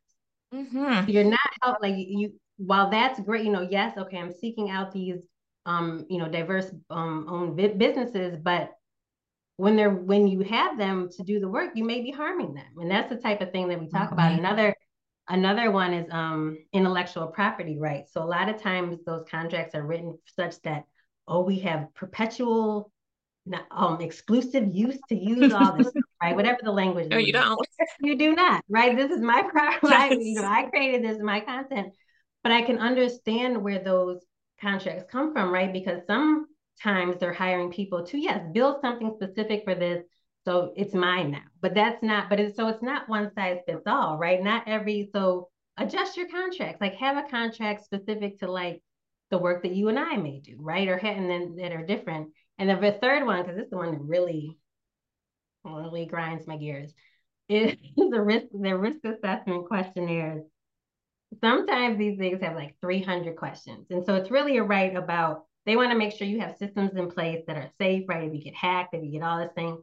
Mm-hmm. 0.55 1.11
You're 1.11 1.25
not 1.25 1.41
out 1.65 1.83
like 1.83 1.95
you, 1.97 2.35
while 2.57 2.91
that's 2.91 3.21
great, 3.21 3.45
you 3.45 3.53
know, 3.53 3.67
yes, 3.69 3.97
okay, 3.97 4.19
I'm 4.19 4.33
seeking 4.33 4.71
out 4.71 4.93
these, 4.93 5.27
um, 5.67 6.07
you 6.09 6.19
know, 6.19 6.29
diverse 6.29 6.71
um, 6.91 7.27
owned 7.29 7.79
businesses, 7.79 8.37
but 8.43 8.73
when 9.57 9.77
they're 9.77 9.91
when 9.91 10.27
you 10.27 10.41
have 10.41 10.77
them 10.77 11.09
to 11.17 11.23
do 11.23 11.41
the 11.41 11.49
work 11.49 11.73
you 11.75 11.85
may 11.85 12.03
be 12.03 12.11
harming 12.11 12.55
them. 12.55 12.67
And 12.79 12.91
that's 12.91 13.09
the 13.09 13.17
type 13.17 13.41
of 13.41 13.53
thing 13.53 13.69
that 13.69 13.81
we 13.81 13.89
talk 13.89 14.11
mm-hmm. 14.11 14.15
about 14.15 14.39
another 14.39 14.75
another 15.29 15.71
one 15.71 15.95
is 15.95 16.07
um 16.11 16.59
intellectual 16.73 17.29
property 17.29 17.79
rights. 17.79 18.13
So 18.13 18.23
a 18.23 18.25
lot 18.25 18.49
of 18.49 18.61
times 18.61 18.99
those 19.07 19.25
contracts 19.31 19.75
are 19.75 19.83
written 19.83 20.19
such 20.27 20.61
that 20.63 20.85
oh 21.27 21.43
we 21.43 21.61
have 21.61 21.93
perpetual 21.95 22.93
um 23.71 24.01
exclusive 24.01 24.75
use 24.75 24.99
to 25.09 25.15
use 25.15 25.53
all 25.53 25.77
this 25.77 25.91
right? 26.23 26.37
Whatever 26.37 26.59
the 26.63 26.73
language 26.73 27.09
no 27.09 27.17
you 27.17 27.33
don't. 27.33 27.59
You 28.01 28.19
do 28.19 28.35
not 28.35 28.63
right? 28.69 28.97
This 28.97 29.11
is 29.11 29.21
my 29.21 29.43
property 29.51 30.17
you 30.21 30.41
know 30.41 30.49
i 30.49 30.65
created 30.65 31.05
this 31.05 31.19
my 31.23 31.41
content 31.41 31.93
but 32.47 32.53
i 32.53 32.63
can 32.63 32.79
understand 32.79 33.61
where 33.61 33.83
those 33.83 34.21
contracts 34.61 35.05
come 35.11 35.33
from 35.33 35.53
right? 35.53 35.73
Because 35.73 36.01
sometimes 36.07 37.19
they're 37.19 37.33
hiring 37.33 37.71
people 37.71 38.05
to 38.07 38.19
yes 38.19 38.41
build 38.53 38.81
something 38.81 39.13
specific 39.15 39.65
for 39.65 39.75
this 39.75 40.03
so 40.45 40.73
it's 40.77 40.95
mine 40.95 41.33
now. 41.33 41.43
But 41.61 41.75
that's 41.75 42.01
not 42.03 42.29
but 42.31 42.39
it's 42.39 42.57
so 42.57 42.69
it's 42.69 42.83
not 42.83 43.09
one 43.09 43.33
size 43.35 43.59
fits 43.67 43.83
all 43.87 44.17
right? 44.17 44.43
Not 44.43 44.69
every 44.69 45.11
so 45.13 45.49
adjust 45.77 46.17
your 46.17 46.29
contracts. 46.29 46.81
Like 46.81 46.95
have 46.95 47.17
a 47.17 47.29
contract 47.29 47.85
specific 47.85 48.39
to 48.39 48.51
like 48.51 48.81
the 49.31 49.39
work 49.39 49.65
that 49.65 49.75
you 49.75 49.89
and 49.89 49.99
i 49.99 50.17
may 50.17 50.41
do 50.41 50.57
right? 50.59 50.89
Or 50.89 50.97
and 50.97 51.29
then 51.29 51.57
that 51.57 51.73
are 51.73 51.85
different. 51.85 52.31
And 52.59 52.69
then 52.69 52.81
the 52.81 52.93
third 52.93 53.27
one 53.27 53.43
because 53.43 53.57
this 53.57 53.65
is 53.65 53.71
the 53.71 53.77
one 53.77 53.93
that 53.93 54.01
really 54.01 54.57
really 55.65 56.07
grinds 56.07 56.47
my 56.47 56.57
gears 56.57 56.95
is 57.49 57.75
the 57.97 58.23
risk 58.23 58.47
the 58.53 58.77
risk 58.77 59.05
assessment 59.05 59.67
questionnaires 59.67 60.45
sometimes 61.41 61.99
these 61.99 62.19
things 62.19 62.41
have 62.41 62.55
like 62.55 62.77
300 62.81 63.37
questions 63.37 63.87
and 63.91 64.05
so 64.05 64.15
it's 64.15 64.31
really 64.31 64.57
a 64.57 64.63
right 64.63 64.97
about 64.97 65.47
they 65.67 65.77
want 65.77 65.91
to 65.91 65.99
make 65.99 66.13
sure 66.13 66.27
you 66.27 66.41
have 66.41 66.57
systems 66.57 66.95
in 66.95 67.11
place 67.11 67.43
that 67.47 67.57
are 67.57 67.69
safe, 67.79 68.09
right? 68.09 68.29
If 68.29 68.33
you 68.33 68.41
get 68.41 68.55
hacked, 68.55 68.95
if 68.95 69.05
you 69.05 69.11
get 69.11 69.23
all 69.23 69.39
this 69.39 69.53
thing. 69.55 69.83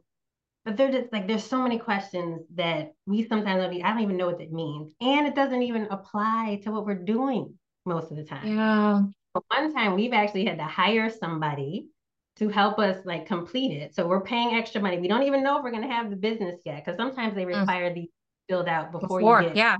But 0.64 0.78
they're 0.78 0.90
just 0.90 1.12
like, 1.12 1.28
there's 1.28 1.44
so 1.44 1.60
many 1.60 1.78
questions 1.78 2.40
that 2.54 2.94
we 3.06 3.28
sometimes 3.28 3.62
don't, 3.62 3.84
I 3.84 3.90
don't 3.90 4.02
even 4.02 4.16
know 4.16 4.26
what 4.26 4.40
it 4.40 4.50
means. 4.50 4.94
And 5.02 5.26
it 5.26 5.34
doesn't 5.34 5.62
even 5.62 5.86
apply 5.90 6.60
to 6.64 6.72
what 6.72 6.86
we're 6.86 6.94
doing 6.94 7.52
most 7.84 8.10
of 8.10 8.16
the 8.16 8.24
time. 8.24 8.56
Yeah. 8.56 9.02
But 9.34 9.44
one 9.48 9.74
time 9.74 9.94
we've 9.94 10.14
actually 10.14 10.46
had 10.46 10.56
to 10.56 10.64
hire 10.64 11.10
somebody 11.10 11.88
to 12.36 12.48
help 12.48 12.78
us 12.78 13.04
like 13.04 13.26
complete 13.26 13.76
it. 13.76 13.94
So 13.94 14.08
we're 14.08 14.22
paying 14.22 14.54
extra 14.54 14.80
money. 14.80 14.98
We 14.98 15.06
don't 15.06 15.24
even 15.24 15.42
know 15.42 15.58
if 15.58 15.64
we're 15.64 15.70
going 15.70 15.86
to 15.86 15.94
have 15.94 16.08
the 16.08 16.16
business 16.16 16.56
yet 16.64 16.82
because 16.82 16.96
sometimes 16.96 17.34
they 17.34 17.44
mm. 17.44 17.58
require 17.58 17.90
mm. 17.90 17.94
these 17.94 18.08
filled 18.48 18.68
out 18.68 18.90
before, 18.90 19.18
before, 19.18 19.42
you 19.42 19.48
get 19.48 19.56
yeah. 19.56 19.76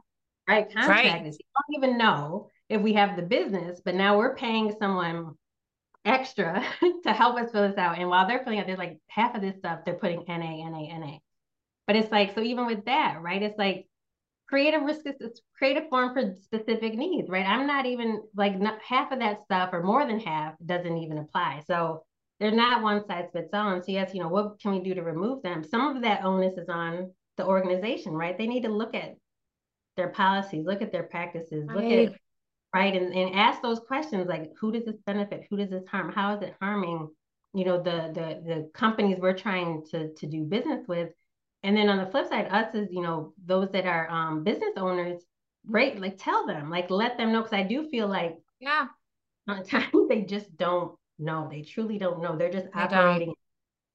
Right 0.49 0.72
contract. 0.72 1.05
Right. 1.05 1.24
You 1.24 1.30
don't 1.32 1.84
even 1.84 1.99
know 1.99 2.51
if 2.68 2.80
we 2.80 2.95
have 2.95 3.16
the 3.16 3.22
business, 3.22 3.80
but 3.84 3.95
now 3.95 4.18
we're 4.18 4.36
paying 4.36 4.74
someone 4.78 5.34
extra 6.05 6.64
to 7.05 7.12
help 7.12 7.36
us 7.36 7.51
fill 7.51 7.68
this 7.68 7.78
out. 7.78 7.99
And 7.99 8.09
while 8.09 8.26
they're 8.26 8.42
filling 8.45 8.61
out, 8.61 8.66
there's 8.66 8.78
like 8.78 8.99
half 9.09 9.34
of 9.34 9.42
this 9.42 9.57
stuff 9.57 9.80
they're 9.84 9.95
putting 9.95 10.24
NA, 10.28 10.68
NA, 10.68 10.99
NA. 10.99 11.18
But 11.86 11.97
it's 11.97 12.11
like, 12.11 12.34
so 12.34 12.40
even 12.40 12.66
with 12.66 12.84
that, 12.86 13.18
right? 13.20 13.42
It's 13.42 13.59
like 13.59 13.86
create 14.49 14.74
a 14.74 14.80
risk, 14.80 15.01
create 15.57 15.76
a 15.76 15.88
form 15.88 16.14
for 16.14 16.34
specific 16.42 16.95
needs, 16.95 17.28
right? 17.28 17.47
I'm 17.47 17.66
not 17.66 17.86
even 17.86 18.22
like 18.34 18.59
not, 18.59 18.78
half 18.86 19.12
of 19.12 19.18
that 19.20 19.42
stuff 19.42 19.70
or 19.72 19.82
more 19.82 20.07
than 20.07 20.20
half 20.20 20.55
doesn't 20.64 20.99
even 20.99 21.18
apply. 21.18 21.62
So 21.66 22.05
they're 22.40 22.51
not 22.51 22.82
one 22.82 23.07
size 23.07 23.28
fits 23.32 23.51
all. 23.53 23.72
And 23.72 23.84
so 23.84 23.92
yes, 23.92 24.14
you 24.14 24.22
know, 24.22 24.28
what 24.28 24.61
can 24.61 24.72
we 24.72 24.80
do 24.80 24.95
to 24.95 25.03
remove 25.03 25.42
them? 25.42 25.64
Some 25.64 25.97
of 25.97 26.03
that 26.03 26.24
onus 26.24 26.59
is 26.59 26.68
on 26.68 27.12
the 27.36 27.47
organization, 27.47 28.12
right? 28.12 28.36
They 28.36 28.47
need 28.47 28.62
to 28.62 28.68
look 28.68 28.95
at 28.95 29.16
their 29.97 30.09
policies, 30.09 30.64
look 30.66 30.82
at 30.82 30.92
their 30.92 31.05
practices, 31.05 31.66
right. 31.68 31.76
look 31.76 31.84
at 31.84 32.20
right. 32.74 32.95
and, 32.95 33.14
and 33.14 33.34
ask 33.34 33.62
those 33.62 33.80
questions 33.80 34.26
like 34.28 34.53
who 34.59 34.72
does 34.72 34.84
this 34.84 35.01
benefit? 35.07 35.47
Who 35.51 35.57
does 35.57 35.70
this 35.70 35.86
harm? 35.86 36.12
How 36.12 36.36
is 36.36 36.42
it 36.42 36.55
harming 36.61 37.09
you 37.55 37.64
know 37.64 37.78
the 37.78 38.11
the 38.12 38.42
the 38.47 38.70
companies 38.74 39.18
we're 39.20 39.36
trying 39.36 39.84
to 39.90 40.12
to 40.14 40.26
do 40.26 40.45
business 40.45 40.86
with? 40.88 41.11
And 41.62 41.76
then 41.76 41.88
on 41.88 41.99
the 41.99 42.11
flip 42.11 42.28
side 42.28 42.49
us 42.51 42.74
as 42.74 42.88
you 42.90 43.03
know 43.03 43.32
those 43.45 43.70
that 43.70 43.86
are 43.86 44.11
um, 44.11 44.45
business 44.45 44.74
owners 44.76 45.22
great 45.66 45.99
like 45.99 46.18
tell 46.18 46.47
them 46.47 46.68
like 46.68 46.90
let 46.90 47.16
them 47.16 47.32
know 47.32 47.40
because 47.40 47.55
i 47.55 47.62
do 47.62 47.88
feel 47.88 48.07
like 48.07 48.36
yeah. 48.61 48.86
on 49.49 49.64
times 49.64 50.09
they 50.11 50.22
just 50.22 50.55
don't 50.59 50.95
know. 51.18 51.49
They 51.51 51.62
truly 51.62 51.99
don't 51.99 52.22
know. 52.22 52.36
They're 52.36 52.51
just 52.51 52.66
they 52.66 52.80
operating. 52.80 53.28
Don't. 53.28 53.38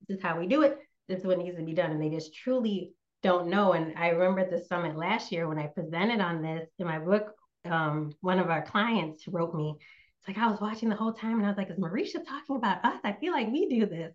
this 0.08 0.18
is 0.18 0.24
how 0.24 0.40
we 0.40 0.48
do 0.48 0.62
it. 0.62 0.78
This 1.08 1.20
is 1.20 1.26
what 1.26 1.40
needs 1.40 1.58
to 1.58 1.64
be 1.64 1.74
done. 1.74 1.92
And 1.92 2.02
they 2.02 2.10
just 2.10 2.34
truly 2.34 2.94
don't 3.22 3.50
know 3.50 3.74
and 3.74 3.98
i 3.98 4.10
remember 4.10 4.50
the 4.50 4.64
summit 4.66 4.96
last 4.96 5.32
year 5.32 5.48
when 5.48 5.60
i 5.60 5.68
presented 5.68 6.22
on 6.22 6.42
this 6.42 6.68
in 6.80 6.88
my 6.88 7.00
book 7.00 7.34
um, 7.66 8.12
one 8.22 8.40
of 8.40 8.50
our 8.50 8.62
clients 8.62 9.28
wrote 9.28 9.54
me. 9.54 9.76
It's 10.20 10.28
like 10.28 10.38
I 10.38 10.50
was 10.50 10.60
watching 10.60 10.90
the 10.90 10.96
whole 10.96 11.14
time, 11.14 11.38
and 11.38 11.46
I 11.46 11.50
was 11.50 11.58
like, 11.58 11.70
"Is 11.70 11.78
Mareisha 11.78 12.26
talking 12.26 12.56
about 12.56 12.84
us? 12.84 13.00
I 13.04 13.14
feel 13.14 13.34
like 13.34 13.48
we 13.50 13.68
do 13.68 13.86
this." 13.86 14.14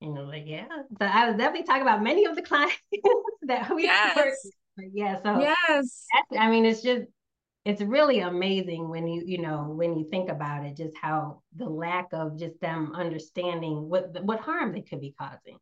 And 0.00 0.10
you 0.10 0.14
know, 0.14 0.24
like, 0.24 0.44
yeah. 0.46 0.66
So 1.00 1.06
I 1.06 1.28
was 1.28 1.36
definitely 1.36 1.64
talking 1.64 1.82
about 1.82 2.02
many 2.02 2.26
of 2.26 2.36
the 2.36 2.42
clients 2.42 2.76
that 3.42 3.74
we 3.74 3.84
yes. 3.84 4.16
work. 4.16 4.34
With. 4.76 4.90
Yeah. 4.92 5.22
So 5.22 5.40
yes, 5.40 6.06
I 6.38 6.50
mean, 6.50 6.64
it's 6.66 6.82
just 6.82 7.04
it's 7.64 7.80
really 7.80 8.20
amazing 8.20 8.88
when 8.88 9.08
you 9.08 9.22
you 9.24 9.38
know 9.38 9.64
when 9.68 9.98
you 9.98 10.08
think 10.10 10.28
about 10.28 10.64
it, 10.64 10.76
just 10.76 10.96
how 11.00 11.42
the 11.56 11.68
lack 11.68 12.08
of 12.12 12.38
just 12.38 12.60
them 12.60 12.92
understanding 12.94 13.88
what 13.88 14.22
what 14.22 14.40
harm 14.40 14.72
they 14.72 14.82
could 14.82 15.00
be 15.00 15.14
causing. 15.18 15.56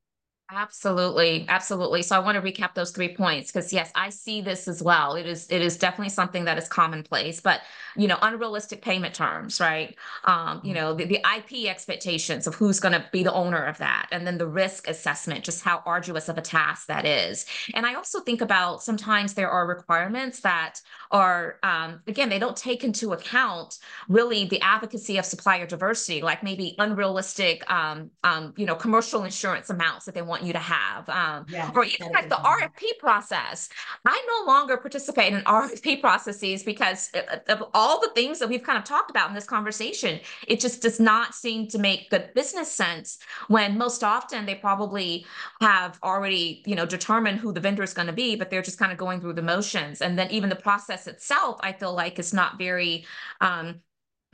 Absolutely, 0.50 1.46
absolutely. 1.48 2.02
So 2.02 2.14
I 2.14 2.18
want 2.18 2.36
to 2.36 2.42
recap 2.42 2.74
those 2.74 2.90
three 2.90 3.16
points 3.16 3.50
because 3.50 3.72
yes, 3.72 3.90
I 3.94 4.10
see 4.10 4.42
this 4.42 4.68
as 4.68 4.82
well. 4.82 5.14
It 5.14 5.26
is 5.26 5.46
it 5.50 5.62
is 5.62 5.78
definitely 5.78 6.10
something 6.10 6.44
that 6.44 6.58
is 6.58 6.68
commonplace, 6.68 7.40
but 7.40 7.62
you 7.96 8.06
know, 8.06 8.18
unrealistic 8.20 8.82
payment 8.82 9.14
terms, 9.14 9.58
right? 9.58 9.96
Um, 10.24 10.60
you 10.62 10.74
mm-hmm. 10.74 10.80
know, 10.80 10.94
the, 10.94 11.06
the 11.06 11.20
IP 11.36 11.70
expectations 11.70 12.46
of 12.46 12.54
who's 12.54 12.78
going 12.78 12.92
to 12.92 13.06
be 13.10 13.22
the 13.22 13.32
owner 13.32 13.64
of 13.64 13.78
that, 13.78 14.08
and 14.12 14.26
then 14.26 14.36
the 14.36 14.46
risk 14.46 14.86
assessment, 14.86 15.44
just 15.44 15.64
how 15.64 15.82
arduous 15.86 16.28
of 16.28 16.36
a 16.36 16.42
task 16.42 16.88
that 16.88 17.06
is. 17.06 17.46
And 17.72 17.86
I 17.86 17.94
also 17.94 18.20
think 18.20 18.42
about 18.42 18.82
sometimes 18.82 19.32
there 19.32 19.50
are 19.50 19.66
requirements 19.66 20.40
that 20.40 20.80
are 21.10 21.58
um, 21.62 22.02
again 22.06 22.28
they 22.28 22.38
don't 22.38 22.56
take 22.56 22.84
into 22.84 23.14
account 23.14 23.78
really 24.08 24.44
the 24.44 24.60
advocacy 24.60 25.16
of 25.16 25.24
supplier 25.24 25.66
diversity, 25.66 26.20
like 26.20 26.42
maybe 26.42 26.74
unrealistic, 26.78 27.68
um, 27.72 28.10
um, 28.24 28.52
you 28.58 28.66
know, 28.66 28.74
commercial 28.74 29.24
insurance 29.24 29.70
amounts 29.70 30.04
that 30.04 30.14
they 30.14 30.20
want 30.20 30.33
want 30.34 30.44
you 30.44 30.52
to 30.52 30.58
have. 30.58 31.08
Um, 31.08 31.46
yeah, 31.48 31.70
or 31.74 31.84
even 31.84 32.10
like 32.12 32.28
the 32.28 32.34
RFP 32.36 32.98
process. 32.98 33.68
I 34.04 34.20
no 34.26 34.52
longer 34.52 34.76
participate 34.76 35.32
in 35.32 35.40
RFP 35.60 36.00
processes 36.00 36.62
because 36.64 37.10
of 37.48 37.64
all 37.72 38.00
the 38.00 38.10
things 38.14 38.40
that 38.40 38.48
we've 38.48 38.62
kind 38.62 38.76
of 38.78 38.84
talked 38.84 39.10
about 39.10 39.28
in 39.28 39.34
this 39.34 39.44
conversation. 39.44 40.18
It 40.48 40.58
just 40.58 40.82
does 40.82 40.98
not 40.98 41.34
seem 41.34 41.68
to 41.68 41.78
make 41.78 42.10
good 42.10 42.30
business 42.34 42.70
sense 42.70 43.18
when 43.48 43.78
most 43.78 44.02
often 44.02 44.44
they 44.44 44.56
probably 44.56 45.24
have 45.60 45.98
already, 46.02 46.62
you 46.66 46.74
know, 46.74 46.86
determined 46.86 47.38
who 47.38 47.52
the 47.52 47.60
vendor 47.60 47.84
is 47.84 47.94
going 47.94 48.08
to 48.08 48.12
be, 48.12 48.34
but 48.34 48.50
they're 48.50 48.62
just 48.62 48.78
kind 48.78 48.90
of 48.90 48.98
going 48.98 49.20
through 49.20 49.34
the 49.34 49.42
motions. 49.42 50.02
And 50.02 50.18
then 50.18 50.30
even 50.30 50.48
the 50.48 50.56
process 50.56 51.06
itself, 51.06 51.60
I 51.60 51.72
feel 51.72 51.94
like 51.94 52.18
is 52.18 52.34
not 52.34 52.58
very 52.58 53.06
um, 53.40 53.80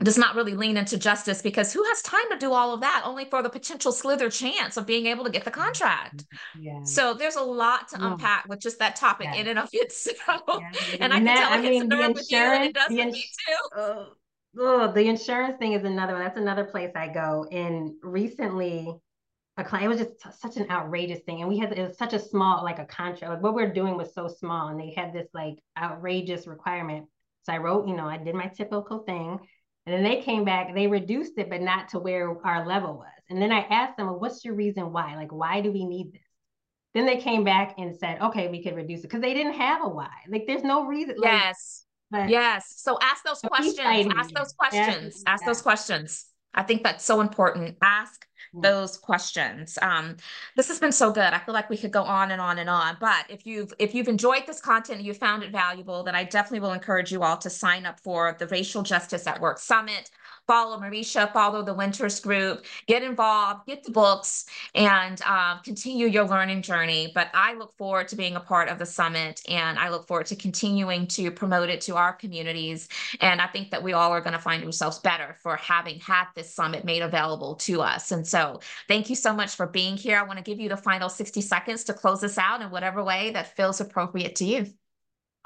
does 0.03 0.17
not 0.17 0.35
really 0.35 0.53
lean 0.53 0.77
into 0.77 0.97
justice 0.97 1.41
because 1.41 1.71
who 1.71 1.83
has 1.83 2.01
time 2.01 2.29
to 2.31 2.37
do 2.37 2.53
all 2.53 2.73
of 2.73 2.81
that? 2.81 3.03
Only 3.05 3.25
for 3.25 3.43
the 3.43 3.49
potential 3.49 3.91
slither 3.91 4.29
chance 4.29 4.77
of 4.77 4.85
being 4.85 5.05
able 5.05 5.23
to 5.23 5.29
get 5.29 5.45
the 5.45 5.51
contract. 5.51 6.25
Yeah. 6.59 6.83
so 6.83 7.13
there's 7.13 7.35
a 7.35 7.43
lot 7.43 7.89
to 7.89 8.05
unpack 8.05 8.45
with 8.47 8.59
just 8.59 8.79
that 8.79 8.95
topic 8.95 9.27
yeah. 9.31 9.39
in 9.39 9.47
and 9.47 9.59
of 9.59 9.69
itself. 9.73 10.41
Yeah. 10.47 10.71
and, 10.99 11.13
i 11.13 11.17
can 11.17 11.25
that, 11.25 11.49
tell 11.49 11.59
I 11.59 11.61
mean, 11.61 11.89
the 11.89 12.01
insurance, 12.01 12.31
you 12.31 12.69
it 12.69 12.73
does 12.73 12.89
with 12.89 12.99
ins- 12.99 13.13
me 13.13 13.25
too. 13.47 13.79
Uh, 13.79 14.05
oh, 14.59 14.91
the 14.91 15.07
insurance 15.07 15.57
thing 15.57 15.73
is 15.73 15.83
another 15.83 16.13
one. 16.13 16.23
That's 16.23 16.37
another 16.37 16.65
place 16.65 16.91
i 16.95 17.07
go. 17.07 17.45
And 17.51 17.93
recently 18.01 18.93
a 19.57 19.63
client 19.63 19.85
it 19.85 19.89
was 19.89 19.99
just 19.99 20.41
such 20.41 20.57
an 20.57 20.69
outrageous 20.71 21.19
thing. 21.21 21.41
And 21.41 21.49
we 21.49 21.57
had 21.57 21.71
it 21.73 21.87
was 21.87 21.97
such 21.97 22.13
a 22.13 22.19
small 22.19 22.63
like 22.63 22.79
a 22.79 22.85
contract 22.85 23.33
like 23.33 23.43
what 23.43 23.53
we're 23.53 23.73
doing 23.73 23.97
was 23.97 24.13
so 24.13 24.27
small. 24.27 24.69
And 24.69 24.79
they 24.79 24.93
had 24.95 25.13
this 25.13 25.27
like 25.33 25.55
outrageous 25.77 26.47
requirement. 26.47 27.07
So 27.43 27.53
i 27.53 27.57
wrote 27.57 27.87
you 27.87 27.95
know 27.95 28.05
i 28.05 28.17
did 28.17 28.35
my 28.35 28.47
typical 28.47 28.99
thing 28.99 29.39
and 29.85 29.95
then 29.95 30.03
they 30.03 30.21
came 30.21 30.45
back, 30.45 30.73
they 30.73 30.87
reduced 30.87 31.33
it, 31.37 31.49
but 31.49 31.61
not 31.61 31.89
to 31.89 31.99
where 31.99 32.35
our 32.45 32.65
level 32.67 32.95
was. 32.95 33.07
And 33.29 33.41
then 33.41 33.51
I 33.51 33.61
asked 33.61 33.97
them, 33.97 34.07
well, 34.07 34.19
what's 34.19 34.45
your 34.45 34.53
reason 34.53 34.91
why? 34.91 35.15
Like, 35.15 35.31
why 35.31 35.61
do 35.61 35.71
we 35.71 35.85
need 35.85 36.13
this? 36.13 36.21
Then 36.93 37.05
they 37.05 37.17
came 37.17 37.43
back 37.43 37.75
and 37.77 37.95
said, 37.95 38.21
okay, 38.21 38.49
we 38.49 38.61
could 38.61 38.75
reduce 38.75 38.99
it 38.99 39.03
because 39.03 39.21
they 39.21 39.33
didn't 39.33 39.53
have 39.53 39.83
a 39.83 39.87
why. 39.87 40.09
Like, 40.29 40.43
there's 40.45 40.63
no 40.63 40.85
reason. 40.85 41.15
Yes. 41.21 41.85
Like, 42.11 42.29
yes. 42.29 42.73
So 42.75 42.97
ask 43.01 43.23
those 43.23 43.39
questions. 43.39 43.79
Ask 44.17 44.31
those 44.33 44.51
questions. 44.51 45.23
Ask 45.25 45.45
those 45.45 45.61
questions. 45.61 46.25
I 46.53 46.63
think 46.63 46.83
that's 46.83 47.05
so 47.05 47.21
important. 47.21 47.77
Ask 47.81 48.25
those 48.53 48.97
questions. 48.97 49.77
Um, 49.81 50.17
this 50.55 50.67
has 50.67 50.79
been 50.79 50.91
so 50.91 51.11
good. 51.11 51.33
I 51.33 51.39
feel 51.39 51.53
like 51.53 51.69
we 51.69 51.77
could 51.77 51.91
go 51.91 52.03
on 52.03 52.31
and 52.31 52.41
on 52.41 52.59
and 52.59 52.69
on. 52.69 52.97
But 52.99 53.25
if 53.29 53.45
you've 53.45 53.73
if 53.79 53.95
you've 53.95 54.07
enjoyed 54.07 54.45
this 54.45 54.59
content 54.59 54.99
and 54.99 55.05
you 55.05 55.13
found 55.13 55.43
it 55.43 55.51
valuable, 55.51 56.03
then 56.03 56.15
I 56.15 56.23
definitely 56.23 56.59
will 56.59 56.73
encourage 56.73 57.11
you 57.11 57.23
all 57.23 57.37
to 57.37 57.49
sign 57.49 57.85
up 57.85 57.99
for 57.99 58.35
the 58.39 58.47
Racial 58.47 58.83
Justice 58.83 59.27
at 59.27 59.39
Work 59.39 59.59
Summit 59.59 60.11
follow 60.51 60.77
Mareisha, 60.77 61.31
follow 61.31 61.63
the 61.63 61.73
Winters 61.73 62.19
group, 62.19 62.65
get 62.85 63.03
involved, 63.03 63.65
get 63.67 63.85
the 63.85 63.91
books, 63.91 64.47
and 64.75 65.21
uh, 65.25 65.57
continue 65.61 66.07
your 66.07 66.25
learning 66.25 66.61
journey. 66.61 67.09
But 67.15 67.29
I 67.33 67.53
look 67.53 67.71
forward 67.77 68.09
to 68.09 68.17
being 68.17 68.35
a 68.35 68.41
part 68.41 68.67
of 68.67 68.77
the 68.77 68.85
summit, 68.85 69.41
and 69.47 69.79
I 69.79 69.87
look 69.87 70.05
forward 70.05 70.25
to 70.25 70.35
continuing 70.35 71.07
to 71.07 71.31
promote 71.31 71.69
it 71.69 71.79
to 71.81 71.95
our 71.95 72.11
communities. 72.11 72.89
And 73.21 73.39
I 73.39 73.47
think 73.47 73.71
that 73.71 73.81
we 73.81 73.93
all 73.93 74.11
are 74.11 74.19
going 74.19 74.33
to 74.33 74.39
find 74.39 74.61
ourselves 74.65 74.99
better 74.99 75.37
for 75.41 75.55
having 75.55 76.01
had 76.01 76.25
this 76.35 76.53
summit 76.53 76.83
made 76.83 77.01
available 77.01 77.55
to 77.67 77.81
us. 77.81 78.11
And 78.11 78.27
so, 78.27 78.59
thank 78.89 79.09
you 79.09 79.15
so 79.15 79.33
much 79.33 79.55
for 79.55 79.67
being 79.67 79.95
here. 79.95 80.17
I 80.17 80.23
want 80.23 80.37
to 80.37 80.43
give 80.43 80.59
you 80.59 80.67
the 80.67 80.75
final 80.75 81.07
60 81.07 81.39
seconds 81.39 81.85
to 81.85 81.93
close 81.93 82.19
this 82.19 82.37
out 82.37 82.61
in 82.61 82.71
whatever 82.71 83.01
way 83.05 83.31
that 83.31 83.55
feels 83.55 83.79
appropriate 83.79 84.35
to 84.35 84.43
you. 84.43 84.80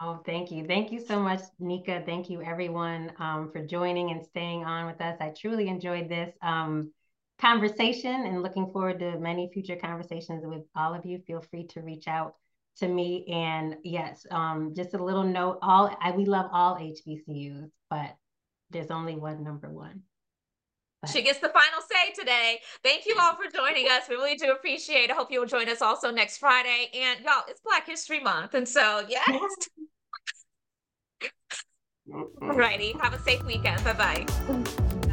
Oh, 0.01 0.19
thank 0.25 0.51
you. 0.51 0.65
Thank 0.65 0.91
you 0.91 0.99
so 0.99 1.19
much, 1.19 1.41
Nika. 1.57 2.03
Thank 2.05 2.29
you, 2.29 2.41
everyone, 2.41 3.13
um, 3.17 3.49
for 3.51 3.65
joining 3.65 4.11
and 4.11 4.25
staying 4.25 4.65
on 4.65 4.87
with 4.87 4.99
us. 4.99 5.15
I 5.21 5.29
truly 5.29 5.69
enjoyed 5.69 6.09
this 6.09 6.33
um, 6.41 6.91
conversation 7.39 8.25
and 8.25 8.43
looking 8.43 8.69
forward 8.71 8.99
to 8.99 9.17
many 9.19 9.49
future 9.53 9.77
conversations 9.77 10.43
with 10.45 10.63
all 10.75 10.93
of 10.93 11.05
you. 11.05 11.19
Feel 11.25 11.41
free 11.49 11.67
to 11.67 11.81
reach 11.81 12.09
out 12.09 12.35
to 12.79 12.87
me. 12.89 13.25
And 13.29 13.77
yes, 13.85 14.25
um, 14.31 14.73
just 14.75 14.93
a 14.95 15.03
little 15.03 15.23
note, 15.23 15.59
all 15.61 15.95
I, 16.01 16.11
we 16.11 16.25
love 16.25 16.47
all 16.51 16.75
HBCUs, 16.75 17.69
but 17.89 18.17
there's 18.71 18.91
only 18.91 19.15
one 19.15 19.45
number 19.45 19.69
one. 19.69 20.01
She 21.11 21.21
gets 21.21 21.39
the 21.39 21.49
final 21.49 21.81
say 21.89 22.13
today. 22.19 22.59
Thank 22.83 23.05
you 23.05 23.15
all 23.21 23.35
for 23.35 23.49
joining 23.53 23.87
us. 23.89 24.09
We 24.09 24.15
really 24.15 24.35
do 24.35 24.51
appreciate 24.51 25.05
it. 25.05 25.11
I 25.11 25.13
hope 25.13 25.31
you'll 25.31 25.45
join 25.45 25.69
us 25.69 25.81
also 25.81 26.09
next 26.09 26.37
Friday. 26.37 26.89
And 26.95 27.19
y'all, 27.19 27.43
it's 27.47 27.61
Black 27.61 27.85
History 27.85 28.19
Month. 28.19 28.55
And 28.55 28.67
so, 28.67 29.05
yes. 29.07 29.29
Alrighty. 32.11 32.99
Have 33.01 33.13
a 33.13 33.19
safe 33.19 33.43
weekend. 33.43 33.83
Bye 33.83 33.93
bye. 33.93 35.11